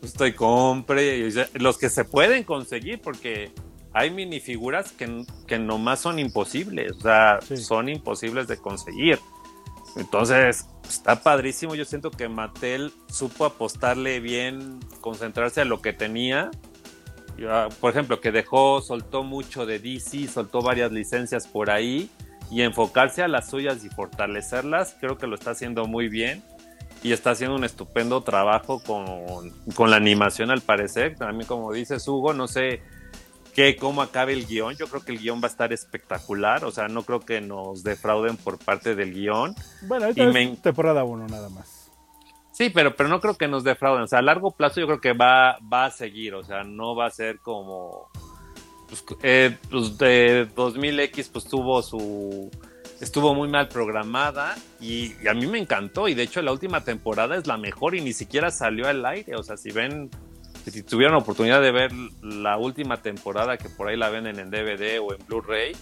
[0.00, 3.50] pues estoy compre los que se pueden conseguir porque
[3.92, 9.18] hay minifiguras que, que nomás son imposibles, o sea, son imposibles de conseguir.
[9.96, 11.74] Entonces, está padrísimo.
[11.74, 16.50] Yo siento que Mattel supo apostarle bien, concentrarse a lo que tenía.
[17.48, 22.10] Ah, por ejemplo, que dejó, soltó mucho de DC, soltó varias licencias por ahí
[22.50, 26.42] y enfocarse a las suyas y fortalecerlas, creo que lo está haciendo muy bien
[27.02, 31.16] y está haciendo un estupendo trabajo con, con la animación al parecer.
[31.16, 32.82] También como dices Hugo, no sé
[33.54, 36.70] qué, cómo acabe el guion, yo creo que el guion va a estar espectacular, o
[36.70, 39.54] sea, no creo que nos defrauden por parte del guion.
[39.82, 41.90] Bueno, esta es temporada 1 nada más.
[42.52, 45.00] Sí, pero, pero no creo que nos defrauden, o sea, a largo plazo yo creo
[45.00, 48.10] que va, va a seguir, o sea, no va a ser como
[48.88, 52.50] pues, eh, pues de 2000X pues tuvo su
[53.00, 56.08] estuvo muy mal programada y, a mí me encantó.
[56.08, 59.36] Y de hecho la última temporada es la mejor y ni siquiera salió al aire,
[59.36, 60.10] o sea, si ven
[60.70, 61.92] si tuvieron oportunidad de ver
[62.22, 65.76] la última temporada que por ahí la ven en DVD o en Blu-ray,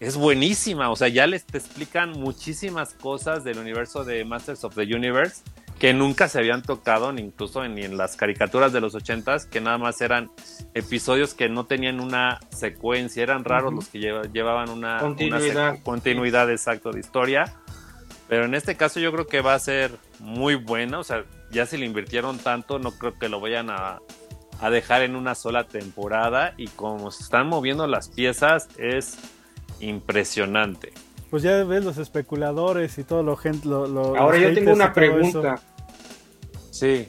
[0.00, 4.74] es buenísima, o sea, ya les te explican muchísimas cosas del universo de Masters of
[4.74, 5.42] the Universe
[5.78, 9.60] que nunca se habían tocado, ni incluso ni en las caricaturas de los ochentas, que
[9.60, 10.30] nada más eran
[10.74, 16.92] episodios que no tenían una secuencia, eran raros los que llevaban una continuidad, continuidad exacto
[16.92, 17.54] de historia.
[18.28, 21.66] Pero en este caso yo creo que va a ser muy buena, o sea, ya
[21.66, 24.00] si le invirtieron tanto, no creo que lo vayan a,
[24.60, 26.54] a dejar en una sola temporada.
[26.56, 29.18] Y como se están moviendo las piezas es
[29.78, 30.92] impresionante
[31.30, 33.68] pues ya ves los especuladores y todo lo gente.
[33.68, 35.60] Lo, Ahora yo tengo una pregunta.
[36.70, 37.08] Sí.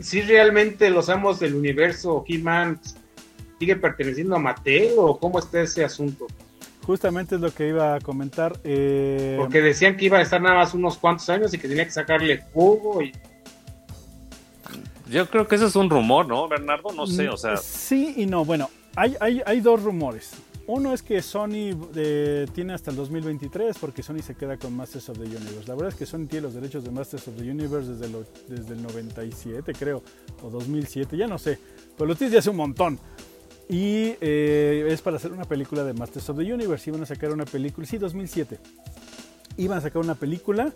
[0.00, 2.80] Si realmente los amos del universo He-Man
[3.58, 6.26] sigue perteneciendo a Mattel o cómo está ese asunto?
[6.82, 8.58] Justamente es lo que iba a comentar.
[8.64, 11.84] Eh, Porque decían que iba a estar nada más unos cuantos años y que tenía
[11.84, 13.12] que sacarle jugo y.
[15.10, 16.92] Yo creo que eso es un rumor, ¿no, Bernardo?
[16.92, 17.56] No sé, o sea.
[17.58, 18.44] Sí y no.
[18.44, 20.32] Bueno, hay, hay, hay dos rumores.
[20.72, 25.08] Uno es que Sony eh, tiene hasta el 2023 porque Sony se queda con Masters
[25.08, 25.66] of the Universe.
[25.66, 28.82] La verdad es que Sony tiene los derechos de Masters of the Universe desde, el
[28.82, 30.00] 97 creo,
[30.44, 31.58] o 2007, ya no sé,
[31.98, 33.00] pero lo tiene hace un montón.
[33.68, 36.88] Y eh, es para hacer una película de Masters of the Universe.
[36.88, 38.60] Iban a sacar una película, sí, 2007.
[39.56, 40.72] Iban a sacar una película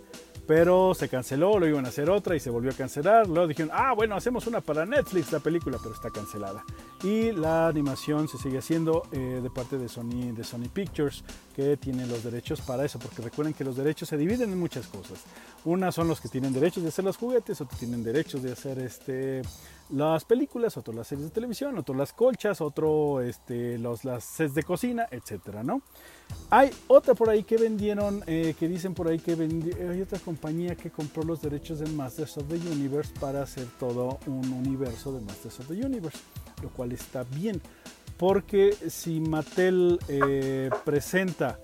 [0.47, 3.27] pero se canceló, lo iban a hacer otra y se volvió a cancelar.
[3.27, 6.63] Luego dijeron, ah, bueno, hacemos una para Netflix, la película, pero está cancelada.
[7.03, 11.23] Y la animación se sigue haciendo eh, de parte de Sony, de Sony Pictures,
[11.55, 14.87] que tiene los derechos para eso, porque recuerden que los derechos se dividen en muchas
[14.87, 15.23] cosas.
[15.63, 18.77] Una son los que tienen derechos de hacer los juguetes, otros tienen derechos de hacer
[18.79, 19.41] este,
[19.89, 24.55] las películas, otros las series de televisión, otros las colchas, otro este, los, las sets
[24.55, 25.81] de cocina, etcétera, ¿no?
[26.49, 30.75] Hay otra por ahí que vendieron, eh, que dicen por ahí que hay otra compañía
[30.75, 35.21] que compró los derechos de Masters of the Universe para hacer todo un universo de
[35.21, 36.19] Masters of the Universe,
[36.63, 37.61] lo cual está bien,
[38.17, 41.59] porque si Mattel eh, presenta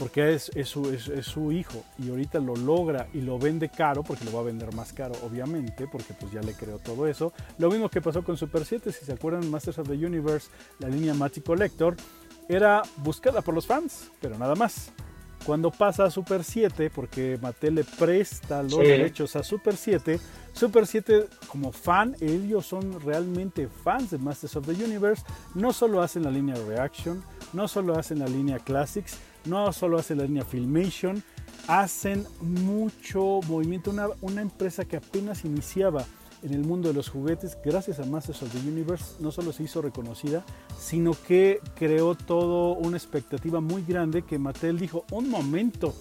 [0.00, 4.40] porque es, su, hijo y ahorita lo logra y lo vende caro, porque lo va
[4.40, 7.34] a vender más caro, obviamente, porque pues ya le creó todo eso.
[7.58, 10.48] Lo mismo que pasó con Super 7, si se acuerdan, Masters of the Universe,
[10.78, 11.96] la línea Matty Collector,
[12.48, 14.90] era buscada por los fans, pero nada más.
[15.44, 20.18] Cuando pasa a Super 7, porque Mattel le presta los derechos a Super 7,
[20.54, 25.24] Super 7 como fan, ellos son realmente fans de Masters of the Universe,
[25.54, 27.22] no solo hacen la línea Reaction,
[27.52, 31.22] no solo hacen la línea Classics, no solo hacen la línea Filmation,
[31.68, 36.04] hacen mucho movimiento, una, una empresa que apenas iniciaba
[36.42, 39.64] en el mundo de los juguetes, gracias a Masters of the Universe, no solo se
[39.64, 40.44] hizo reconocida,
[40.78, 45.94] sino que creó todo una expectativa muy grande que Mattel dijo, un momento,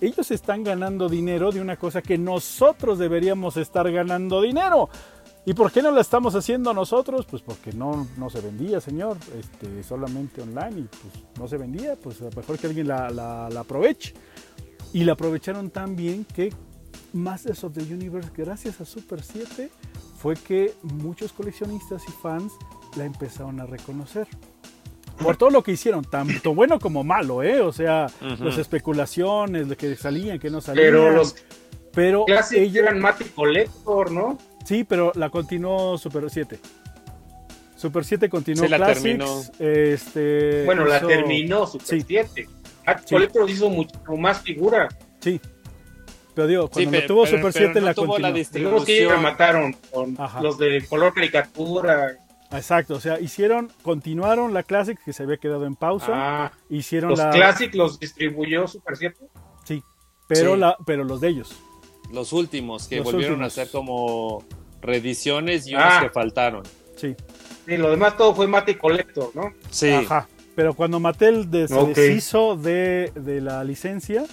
[0.00, 4.88] ellos están ganando dinero de una cosa que nosotros deberíamos estar ganando dinero.
[5.44, 7.26] ¿Y por qué no la estamos haciendo nosotros?
[7.28, 11.96] Pues porque no, no se vendía, señor, este, solamente online y pues no se vendía,
[11.96, 14.14] pues mejor que alguien la, la, la aproveche.
[14.92, 16.52] Y la aprovecharon tan bien que
[17.12, 19.70] Masters of the Universe, gracias a Super 7,
[20.16, 22.52] fue que muchos coleccionistas y fans
[22.96, 24.28] la empezaron a reconocer.
[25.20, 27.60] Por todo lo que hicieron, tanto bueno como malo, ¿eh?
[27.60, 30.86] O sea, las especulaciones, de que salían, que no salían.
[30.86, 31.34] Pero los.
[31.92, 34.38] Pero ellos eran Mati Collector, ¿no?
[34.64, 36.58] Sí, pero la continuó Super 7.
[37.76, 39.42] Super 7 continuó Se la terminó.
[39.58, 42.48] Este, bueno, la terminó Super 7.
[42.86, 44.88] Mati Collector hizo mucho más figura.
[45.20, 45.40] Sí,
[46.34, 48.84] pero digo, cuando tuvo Super 7 la tuvo la distribución.
[48.86, 52.18] que la mataron con los de color caricatura.
[52.52, 56.12] Exacto, o sea, hicieron, continuaron la Classic que se había quedado en pausa.
[56.14, 57.30] Ah, hicieron los la...
[57.30, 59.16] Classic los distribuyó Super 7.
[59.64, 59.82] Sí,
[60.28, 60.60] pero, Sí.
[60.60, 61.56] la, pero los de ellos.
[62.12, 63.58] Los últimos que Los volvieron últimos.
[63.58, 64.44] a hacer como
[64.82, 66.00] reediciones y unos Ah.
[66.02, 66.62] que faltaron.
[66.96, 67.14] Sí.
[67.66, 69.52] Y lo demás todo fue Mati Collector, ¿no?
[69.70, 69.90] Sí.
[69.90, 70.28] Ajá.
[70.54, 71.88] Pero cuando Mattel de- se Ok.
[71.94, 74.24] deshizo de, de la licencia,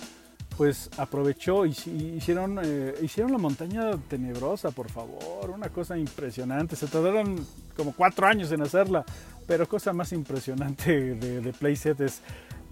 [0.58, 5.50] pues aprovechó y y hicieron, eh, hicieron la montaña tenebrosa, por favor.
[5.52, 6.76] Una cosa impresionante.
[6.76, 7.46] Se tardaron
[7.78, 9.06] como cuatro años en hacerla,
[9.48, 12.20] pero cosa más impresionante de, de Playset es.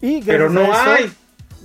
[0.02, 1.12] Y Pero no eso- hay.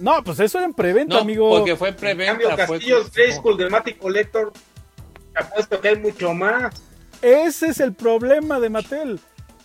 [0.01, 1.49] No, pues eso era en preventa, No, amigo.
[1.51, 2.67] porque fue En cambio, preventa.
[2.67, 4.53] Fue, Castillos Grey School de Mati Collector,
[5.33, 6.75] te apuesto que hay mucho más.
[7.21, 9.21] Ese es el problema de Mattel.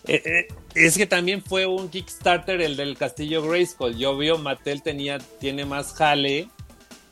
[0.06, 3.96] Eh, eh, es que también fue un Kickstarter el del Castillo Grayskull.
[3.96, 6.48] Yo veo Mattel tenía, tiene más jale,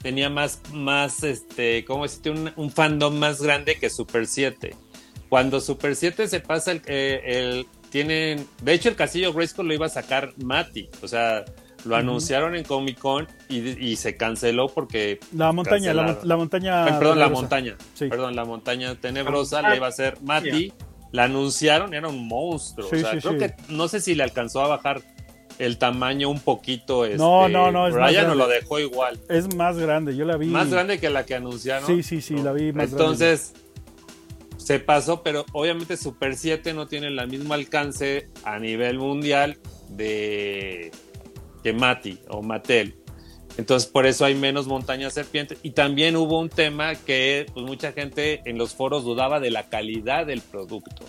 [0.03, 2.31] tenía más, más este, ¿cómo decirte?
[2.31, 4.75] Un, un fandom más grande que Super 7.
[5.29, 9.75] Cuando Super 7 se pasa el, eh, el- tienen, de hecho el Castillo Grayskull lo
[9.75, 11.45] iba a sacar Mati, o sea,
[11.85, 16.85] lo anunciaron en Comic Con y, y se canceló porque La montaña, la, montaña.
[16.85, 17.77] Ay, perdón, la montaña.
[17.95, 18.09] Sí.
[18.09, 20.73] Perdón, la montaña tenebrosa Ah, la iba a hacer Mati.
[21.13, 22.89] La anunciaron, era un monstruo.
[22.91, 23.39] Sí, o sea, sí, creo sí.
[23.39, 25.03] que no sé si le alcanzó a bajar
[25.59, 27.07] el tamaño un poquito.
[27.17, 28.37] No, este, no, no, es Brian no grande.
[28.37, 29.19] lo dejó igual.
[29.29, 30.47] Es más grande, yo la vi.
[30.47, 31.87] Más grande que la que anunciaron.
[31.87, 33.55] Sí, sí, sí, la vi más Entonces,
[34.57, 39.59] se pasó, pero obviamente Super 7 no tiene el mismo alcance a nivel mundial
[39.89, 40.91] de
[41.67, 42.95] que Mati o Mattel.
[43.59, 45.59] Entonces, por eso hay menos montañas serpientes.
[45.65, 49.69] Y también hubo un tema que pues, mucha gente en los foros dudaba de la
[49.69, 51.05] calidad del producto.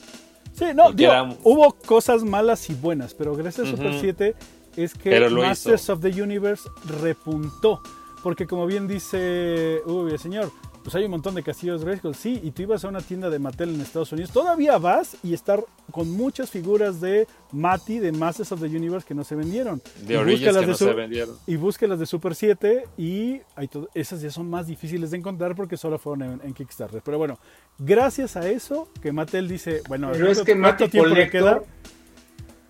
[0.53, 3.99] Sí, no, Porque digo, era- hubo cosas malas y buenas, pero gracias a Super Ujú.
[3.99, 4.35] 7
[4.77, 5.93] es que Masters hizo.
[5.93, 6.67] of the Universe
[7.01, 7.81] repuntó.
[8.23, 10.51] Porque como bien dice, uy, señor,
[10.87, 13.39] pues hay un montón de castillos Grayskull, sí, y tú ibas a una tienda de
[13.39, 15.61] Mattel en Estados Unidos, todavía vas y estar
[15.91, 19.81] con muchas figuras de Mati, de Masters of the Universe que no se vendieron.
[20.05, 21.35] De Y búscalas que de no se vendieron.
[21.45, 25.75] y búsquelas de Super 7 y hay esas ya son más difíciles de encontrar porque
[25.75, 27.01] solo fueron en, en Kickstarter.
[27.03, 27.37] Pero bueno,
[27.77, 31.63] gracias a eso que Mattel dice, bueno, Pero es ¿cuánto- que Mati tiempo le queda?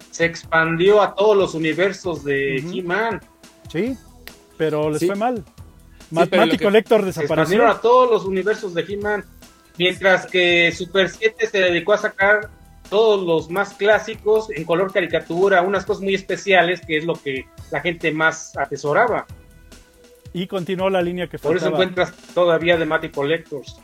[0.10, 2.80] Se expandió a todos los universos de Ujú.
[2.80, 3.22] He-Man.
[3.72, 3.95] Sí,
[4.57, 5.06] pero les Sí.
[5.06, 5.45] fue mal.
[6.12, 7.68] Ma- pero Mati lo que- Collector Se desapareció.
[7.68, 9.26] a todos los universos de He-Man.
[9.78, 12.50] Mientras que Super 7 se dedicó a sacar
[12.90, 17.46] todos los más clásicos en color caricatura, unas cosas muy especiales, que es lo que
[17.72, 19.26] la gente más atesoraba.
[20.34, 21.84] Y continuó la línea que Por eso faltaba.
[21.84, 23.78] encuentras todavía de Mati Collectors.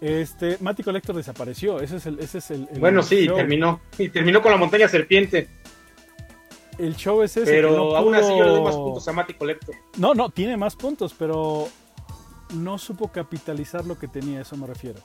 [0.00, 1.80] Este, Mati Collector desapareció.
[1.80, 3.36] Ese es el, ese es el, el Bueno, sí, show.
[3.36, 3.80] terminó.
[3.98, 5.48] Y terminó con la montaña serpiente.
[6.82, 7.50] El show es ese.
[7.50, 9.74] Pero que no aún así yo le doy más puntos a Mati Collector.
[9.98, 11.68] No, no, tiene más puntos, pero
[12.54, 15.00] no supo capitalizar lo que tenía, a eso me refiero.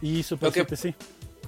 [0.00, 0.94] Y Super Lo que- 7 sí.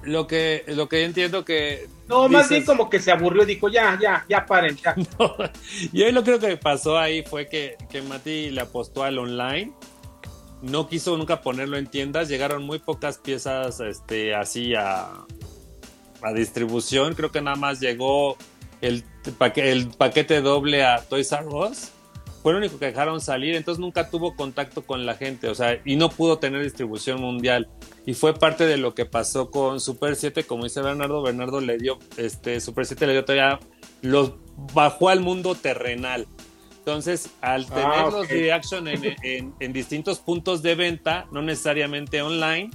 [0.03, 1.89] Lo que, lo que yo entiendo que.
[2.07, 4.95] No, más dices- bien como que se aburrió y dijo, ya, ya, ya paren, ya.
[5.91, 9.73] Yo lo creo que pasó ahí fue que, que Mati le apostó al online.
[10.61, 12.29] No quiso nunca ponerlo en tiendas.
[12.29, 15.07] Llegaron muy pocas piezas este, así a,
[16.21, 17.15] a distribución.
[17.15, 18.37] Creo que nada más llegó
[18.81, 19.03] el,
[19.37, 21.91] paque- el paquete doble a Toys R Us.
[22.43, 23.55] Fue lo único que dejaron salir.
[23.55, 25.49] Entonces nunca tuvo contacto con la gente.
[25.49, 27.67] O sea, y no pudo tener distribución mundial.
[28.05, 30.43] Y fue parte de lo que pasó con Super 7.
[30.45, 33.59] Como dice Bernardo, Bernardo le dio, este, Super 7 le dio todavía
[34.01, 34.33] los
[34.73, 36.27] bajó al mundo terrenal.
[36.79, 42.21] Entonces, al Ah, tener los reaction en, en- en distintos puntos de venta, no necesariamente
[42.21, 42.71] online,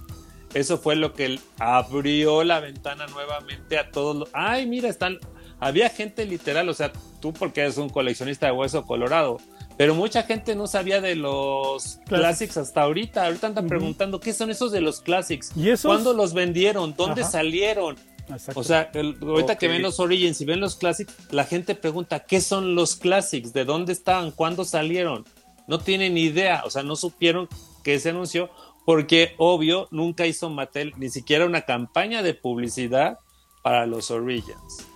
[0.53, 4.29] eso fue lo que abrió la ventana nuevamente a todos los...
[4.35, 5.19] Ay, mira, están...
[5.65, 9.39] Había gente literal, o sea, tú porque eres un coleccionista de hueso colorado,
[9.77, 12.09] pero mucha gente no sabía de los Classics.
[12.09, 13.27] classics hasta ahorita.
[13.27, 15.53] Ahorita andan preguntando, ¿qué son esos de los classics?
[15.57, 15.89] ¿Y esos?
[15.89, 16.95] ¿Cuándo los vendieron?
[16.97, 17.31] ¿Dónde Ajá.
[17.31, 17.97] salieron?
[18.29, 18.59] Exacto.
[18.61, 22.21] O sea, el- ahorita que ven los Origins y ven los Classics, la gente pregunta,
[22.25, 23.53] ¿qué son los Classics?
[23.53, 24.33] ¿De dónde estaban?
[24.33, 25.25] ¿Cuándo salieron?
[25.69, 27.49] No tienen ni idea, o sea, no supieron
[27.85, 28.51] que se anunció
[28.85, 33.19] porque, obvio, nunca hizo Mattel ni siquiera una campaña de publicidad
[33.63, 34.89] para los Origins.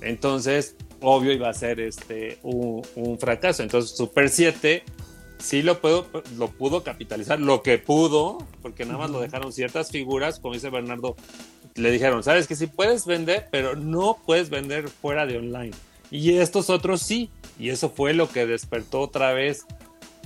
[0.00, 3.62] Entonces, obvio, iba a ser este, un, un fracaso.
[3.62, 4.84] Entonces, Super 7
[5.38, 6.06] sí lo, puedo,
[6.36, 10.70] lo pudo capitalizar, lo que pudo, porque nada más lo dejaron ciertas figuras, como dice
[10.70, 11.16] Bernardo,
[11.74, 15.72] le dijeron, sabes que sí puedes vender, pero no puedes vender fuera de online.
[16.10, 19.66] Y estos otros sí, y eso fue lo que despertó otra vez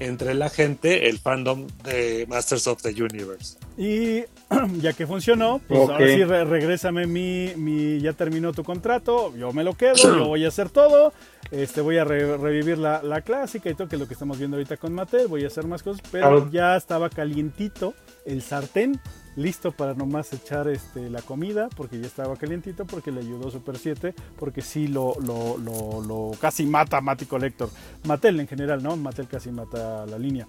[0.06, 3.58] entre la gente el fandom de Masters of the Universe.
[3.78, 4.24] Y
[4.80, 9.52] ya que funcionó, pues ahora sí re- regrésame mi, mi, ya terminó tu contrato, yo
[9.52, 11.12] me lo quedo, yo voy a hacer todo,
[11.50, 14.38] este voy a re- revivir la, la clásica y todo, que es lo que estamos
[14.38, 19.00] viendo ahorita con Mattel, voy a hacer más cosas, pero ya estaba calientito el sartén
[19.36, 23.78] listo para nomás echar este, la comida porque ya estaba calientito porque le ayudó Super
[23.78, 27.70] 7 porque sí lo, lo, lo, casi mata a Collector
[28.04, 30.46] Mattel en general no Mattel casi mata la línea.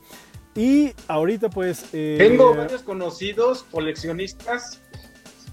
[0.56, 4.82] Y ahorita pues eh, tengo varios conocidos coleccionistas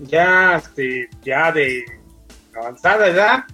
[0.00, 1.84] ya este, ya de
[2.54, 3.44] avanzada edad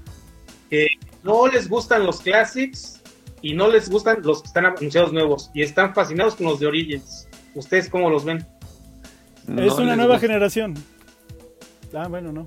[0.70, 0.88] que
[1.22, 3.00] no les gustan los classics
[3.42, 6.66] y no les gustan los que están anunciados nuevos y están fascinados con los de
[6.66, 7.28] Origins.
[7.54, 8.44] Ustedes cómo los ven
[9.58, 10.74] es una nueva generación.
[11.94, 12.44] Ah, bueno, no.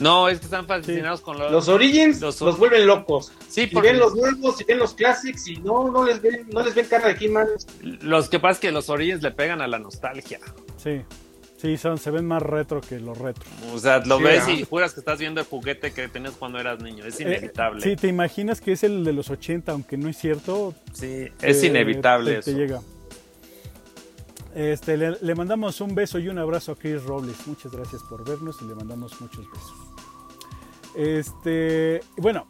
[0.00, 1.52] No, es que están fascinados con los...
[1.52, 3.32] Los Origins los, vuelven locos.
[3.48, 6.62] Sí, si ven los nuevos, si ven los Classics, y no, no les ven, no
[6.62, 7.46] les ven cara de He-Man.
[8.00, 10.40] Los que pasa es que los Origins le pegan a la nostalgia.
[10.78, 11.02] Sí.
[11.58, 13.44] Sí, son, se ven más retro que los retro.
[13.74, 16.82] O sea, lo ves y juras que estás viendo el juguete que tenías cuando eras
[16.82, 17.04] niño.
[17.04, 17.82] Es eh, inevitable.
[17.82, 20.74] sí, te imaginas que es el de los 80, aunque no es cierto.
[20.94, 22.50] Sí, es inevitable eso.
[22.50, 22.80] Te llega.
[24.54, 27.46] Este, le, mandamos un beso y un abrazo a Chris Robles.
[27.46, 29.74] Muchas gracias por vernos y le mandamos muchos besos.
[30.96, 32.48] Este, bueno,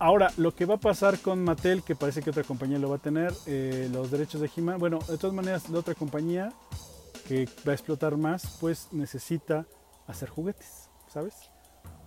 [0.00, 2.96] ahora lo que va a pasar con Mattel, que parece que otra compañía lo va
[2.96, 6.52] a tener, eh, los derechos de he Bueno, de todas maneras, la otra compañía
[7.28, 9.66] que va a explotar más, pues necesita
[10.08, 11.34] hacer juguetes, ¿sabes?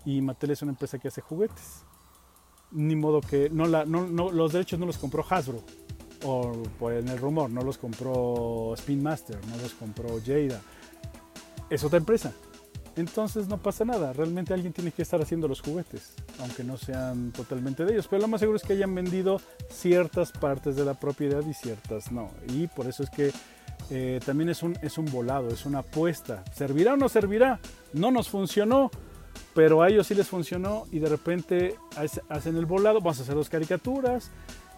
[0.03, 1.83] Y Mattel es una empresa que hace juguetes.
[2.71, 5.61] Ni modo que no, los derechos no los compró Hasbro
[6.23, 10.61] o por en el rumor, no los compró Spin Master, no los compró Jada.
[11.69, 12.33] Es otra empresa.
[12.97, 17.31] Entonces no pasa nada, realmente alguien tiene que estar haciendo los juguetes, aunque no sean
[17.31, 18.07] totalmente de ellos.
[18.09, 19.39] Pero lo más seguro es que hayan vendido
[19.69, 22.29] ciertas partes de la propiedad y ciertas no.
[22.49, 23.31] Y por eso es que
[23.89, 26.43] eh, también es un, es un volado, es una apuesta.
[26.53, 27.61] ¿Servirá o no servirá?
[27.93, 28.91] No nos funcionó,
[29.53, 31.75] pero a ellos sí les funcionó y de repente
[32.29, 34.31] hacen el volado, vamos a hacer dos caricaturas,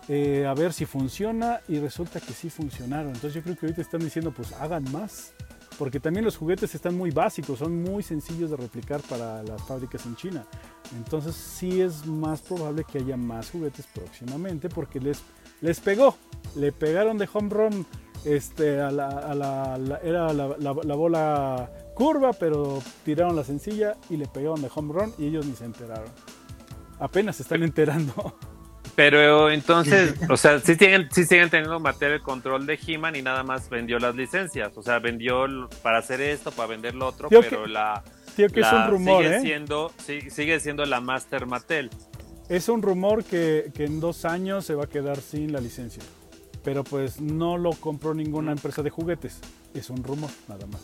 [0.10, 3.08] eh, a ver si funciona y resulta que sí funcionaron.
[3.08, 5.34] Entonces yo creo que ahorita están diciendo pues hagan más,
[5.78, 10.06] porque también los juguetes están muy básicos, son muy sencillos de replicar para las fábricas
[10.06, 10.46] en China.
[10.96, 15.22] Entonces sí es más probable que haya más juguetes próximamente porque les,
[15.62, 16.16] les pegó,
[16.56, 17.86] le pegaron de home run
[18.26, 24.70] este, a la, era la, bola curva, pero tiraron la sencilla y le pegaron de
[24.74, 26.10] home run y ellos ni se enteraron.
[27.00, 28.38] Apenas se están enterando.
[28.96, 33.22] Pero entonces, o sea, sí siguen, sí siguen teniendo material el control de He-Man y
[33.22, 34.72] nada más vendió las licencias.
[34.76, 35.46] O sea, vendió
[35.82, 38.04] para hacer esto, para vender lo otro, pero la.
[38.36, 39.42] que es un rumor, sigue ¿eh?
[39.42, 39.92] Siendo,
[40.30, 41.90] sigue siendo la Master Mattel.
[42.50, 46.04] Es un rumor que, que, en dos años se va a quedar sin la licencia.
[46.64, 49.40] Pero pues no lo compró ninguna empresa de juguetes.
[49.74, 50.82] Es un rumor, nada más.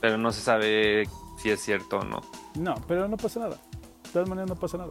[0.00, 1.08] Pero no se sabe
[1.42, 2.20] si es cierto o no.
[2.54, 3.56] No, pero no pasa nada.
[3.56, 4.90] De todas maneras no pasa nada.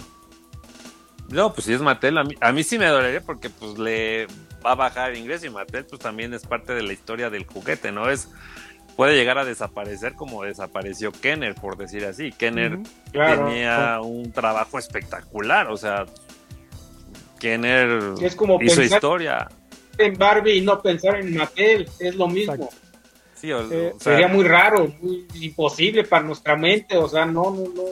[1.29, 4.27] No, pues si es Mattel, a mí, sí me dolería porque pues le
[4.65, 7.45] va a bajar el ingreso y Mattel pues también es parte de la historia del
[7.45, 8.09] juguete, ¿no?
[8.09, 8.29] Es
[8.95, 12.31] puede llegar a desaparecer como desapareció Kenner, por decir así.
[12.31, 12.79] Kenner
[13.11, 16.05] tenía un trabajo espectacular, o sea,
[17.39, 19.49] Kenner es como hizo historia.
[19.97, 22.69] En Barbie y no pensar en Mattel, es lo mismo.
[23.33, 27.83] Sí, eh, sería muy raro, muy imposible para nuestra mente, o sea, no, no, no,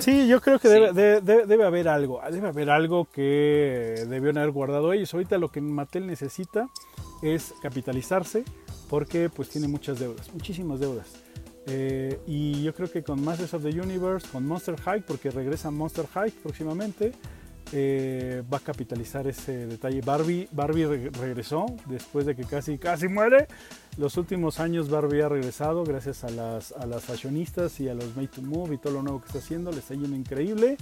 [0.00, 4.92] Sí, yo creo que debe, debe, haber algo, debe haber algo que debieron haber guardado
[4.92, 5.12] ellos.
[5.14, 6.68] Ahorita lo que Mattel necesita
[7.22, 8.44] es capitalizarse
[8.88, 11.12] porque pues tiene muchas deudas, muchísimas deudas.
[11.66, 15.70] Eh, y yo creo que con Masters of the Universe, con Monster High, porque regresa
[15.70, 17.12] Monster High próximamente,
[17.72, 20.00] eh, va a capitalizar ese detalle.
[20.02, 23.48] Barbie, Barbie regresó después de que casi, casi muere.
[23.96, 28.16] Los últimos años Barbie ha regresado gracias a las, a las fashionistas y a los
[28.16, 29.70] Made to Move y todo lo nuevo que está haciendo.
[29.70, 30.76] Le está yendo increíble.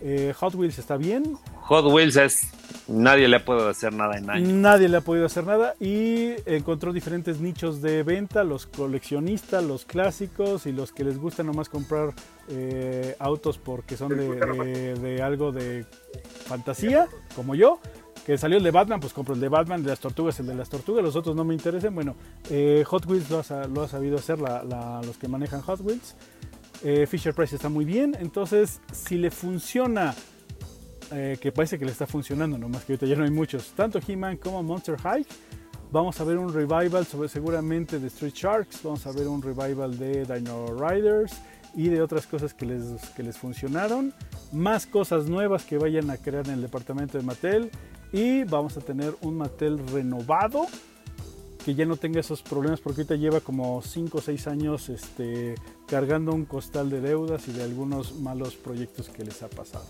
[0.00, 1.36] Eh, Hot Wheels está bien.
[1.62, 2.48] Hot Wheels es.
[2.86, 4.48] Nadie le ha podido hacer nada en años.
[4.48, 5.74] Nadie le ha podido hacer nada.
[5.80, 11.42] Y encontró diferentes nichos de venta: los coleccionistas, los clásicos y los que les gusta
[11.42, 12.12] nomás comprar
[12.48, 15.84] eh, autos porque son de, algo de
[16.46, 17.80] fantasía, como yo.
[18.28, 20.54] Que salió el de Batman, pues compro el de Batman, de las tortugas, el de
[20.54, 21.94] las tortugas, los otros no me interesan.
[21.94, 22.14] Bueno,
[22.50, 26.14] eh, Hot Wheels lo ha, sabido hacer los que manejan Hot Wheels.
[26.84, 28.14] Eh, Fisher Price está muy bien.
[28.20, 30.14] Entonces, si le funciona,
[31.10, 33.98] eh, que parece que le está funcionando, nomás que ahorita ya no hay muchos, tanto
[34.06, 35.24] He-Man como Monster High,
[35.90, 39.96] vamos a ver un revival sobre, seguramente de Street Sharks, vamos a ver un revival
[39.96, 41.32] de Dino Riders
[41.74, 44.12] y de otras cosas que les, que les funcionaron,
[44.52, 47.70] más cosas nuevas que vayan a crear en el departamento de Mattel
[48.12, 50.66] y vamos a tener un Mattel renovado
[51.64, 55.54] que ya no tenga esos problemas porque ahorita lleva como 5 o 6 años este,
[55.86, 59.84] cargando un costal de deudas y de algunos malos proyectos que les ha pasado.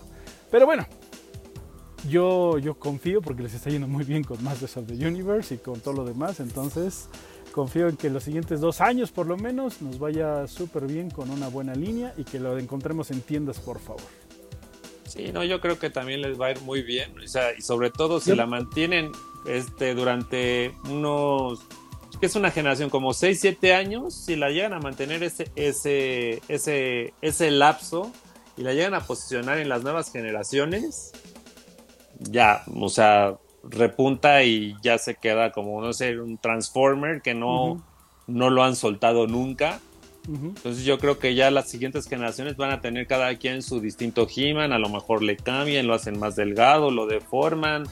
[0.51, 0.85] Pero bueno,
[2.09, 5.57] yo, yo confío porque les está yendo muy bien con Masters of the Universe y
[5.59, 6.39] con todo lo demás.
[6.39, 7.07] Entonces,
[7.53, 11.29] confío en que los siguientes dos años por lo menos nos vaya súper bien con
[11.29, 14.01] una buena línea y que lo encontremos en tiendas, por favor.
[15.09, 17.19] Sí, no, yo creo que también les va a ir muy bien.
[17.19, 19.11] O sea, y sobre todo si la mantienen
[19.45, 21.65] este, durante unos
[22.19, 26.41] que es una generación como 6, 7 años, si la llegan a mantener ese, ese,
[26.49, 28.11] ese, ese lapso
[28.57, 31.13] y la llegan a posicionar en las nuevas generaciones,
[32.19, 37.81] ya, o sea, repunta y ya se queda como, no sé, un Transformer que no,
[38.27, 39.79] no lo han soltado nunca.
[40.31, 44.27] Entonces yo creo que ya las siguientes generaciones van a tener cada quien su distinto
[44.33, 47.87] He-Man, a lo mejor le cambian, lo hacen más delgado, lo deforman,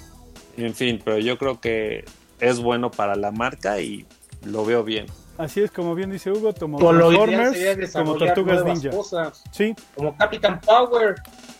[0.55, 2.05] en fin, pero yo creo que
[2.39, 4.05] es bueno para la marca y
[4.45, 5.07] lo veo bien.
[5.39, 9.31] Así es, como bien dice Hugo, como Transformers, como Tortugas Ninja.
[9.51, 9.73] Sí.
[9.95, 11.15] Como Captain Power,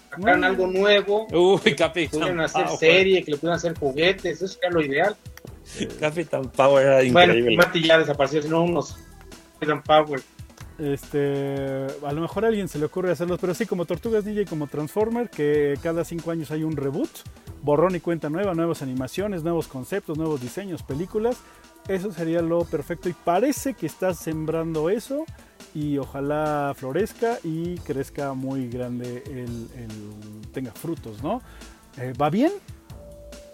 [0.09, 1.27] sacaran algo nuevo.
[1.31, 5.15] Uy, Capitán pudieran hacer serie, que le pudieran hacer juguetes, eso era lo ideal.
[5.99, 7.41] Capitán Power era increíble.
[7.41, 8.97] Bueno, Mati ya desapareció, sino unos
[9.53, 10.21] Capitán Power.
[10.79, 14.41] Este, a lo mejor a alguien se le ocurre hacerlos, pero sí, como Tortugas Ninja
[14.41, 17.09] y como Transformer, que cada cinco años hay un reboot,
[17.63, 21.37] borrón y cuenta nueva, nuevas animaciones, nuevos conceptos, nuevos diseños, películas.
[21.87, 25.25] Eso sería lo perfecto y parece que estás sembrando eso
[25.73, 29.23] y ojalá florezca y crezca muy grande,
[30.53, 31.41] tenga frutos, ¿no?
[31.97, 32.51] Eh, ¿Va bien?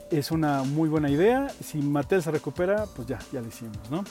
[0.09, 1.49] Es una muy buena idea.
[1.63, 4.03] Si Mattel se recupera, pues ya, ya lo hicimos, ¿no?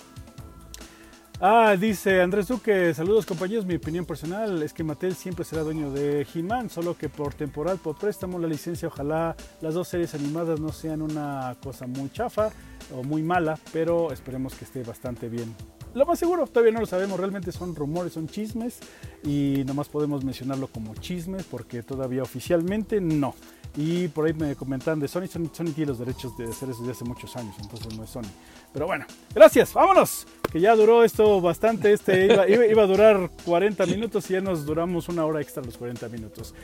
[1.44, 5.90] Ah, dice Andrés Duque, saludos compañeros, mi opinión personal es que Mattel siempre será dueño
[5.90, 10.60] de He-Man, solo que por temporal, por préstamo, la licencia, ojalá las dos series animadas
[10.60, 12.50] no sean una cosa muy chafa
[12.94, 15.52] o muy mala, pero esperemos que esté bastante bien.
[15.94, 18.78] Lo más seguro, todavía no lo sabemos, realmente son rumores, son chismes
[19.24, 23.34] y nomás podemos mencionarlo como chismes porque todavía oficialmente no.
[23.76, 26.92] Y por ahí me comentan de Sony, Sony, tiene los derechos de hacer eso desde
[26.92, 28.30] hace muchos años, entonces no es Sony.
[28.72, 29.04] Pero bueno,
[29.34, 34.40] gracias, vámonos, que ya duró esto bastante, este iba, a durar 40 minutos y ya
[34.40, 36.54] nos duramos una hora extra los 40 minutos.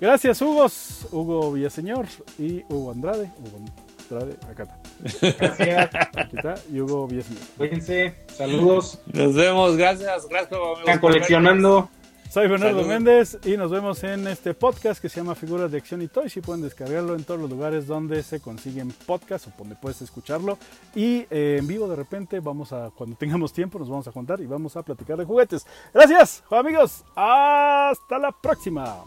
[0.00, 0.66] Gracias Hugo,
[1.12, 2.06] Hugo Villaseñor
[2.36, 3.30] y Hugo Andrade.
[3.38, 3.64] Hugo
[4.10, 5.36] Andrade, acá está.
[5.38, 5.90] Gracias.
[6.16, 7.42] Aquí está, y Hugo Villaseñor.
[7.56, 9.00] Cuídense, saludos.
[9.12, 10.60] Nos vemos, gracias, gracias.
[10.80, 11.88] Están coleccionando.
[12.32, 16.00] Soy Bernardo Méndez y nos vemos en este podcast que se llama Figuras de Acción
[16.00, 19.76] y Toys y pueden descargarlo en todos los lugares donde se consiguen podcasts o donde
[19.76, 20.56] puedes escucharlo.
[20.94, 24.40] Y eh, en vivo de repente vamos a, cuando tengamos tiempo, nos vamos a juntar
[24.40, 25.66] y vamos a platicar de juguetes.
[25.92, 27.04] Gracias, amigos.
[27.14, 29.04] Hasta la próxima.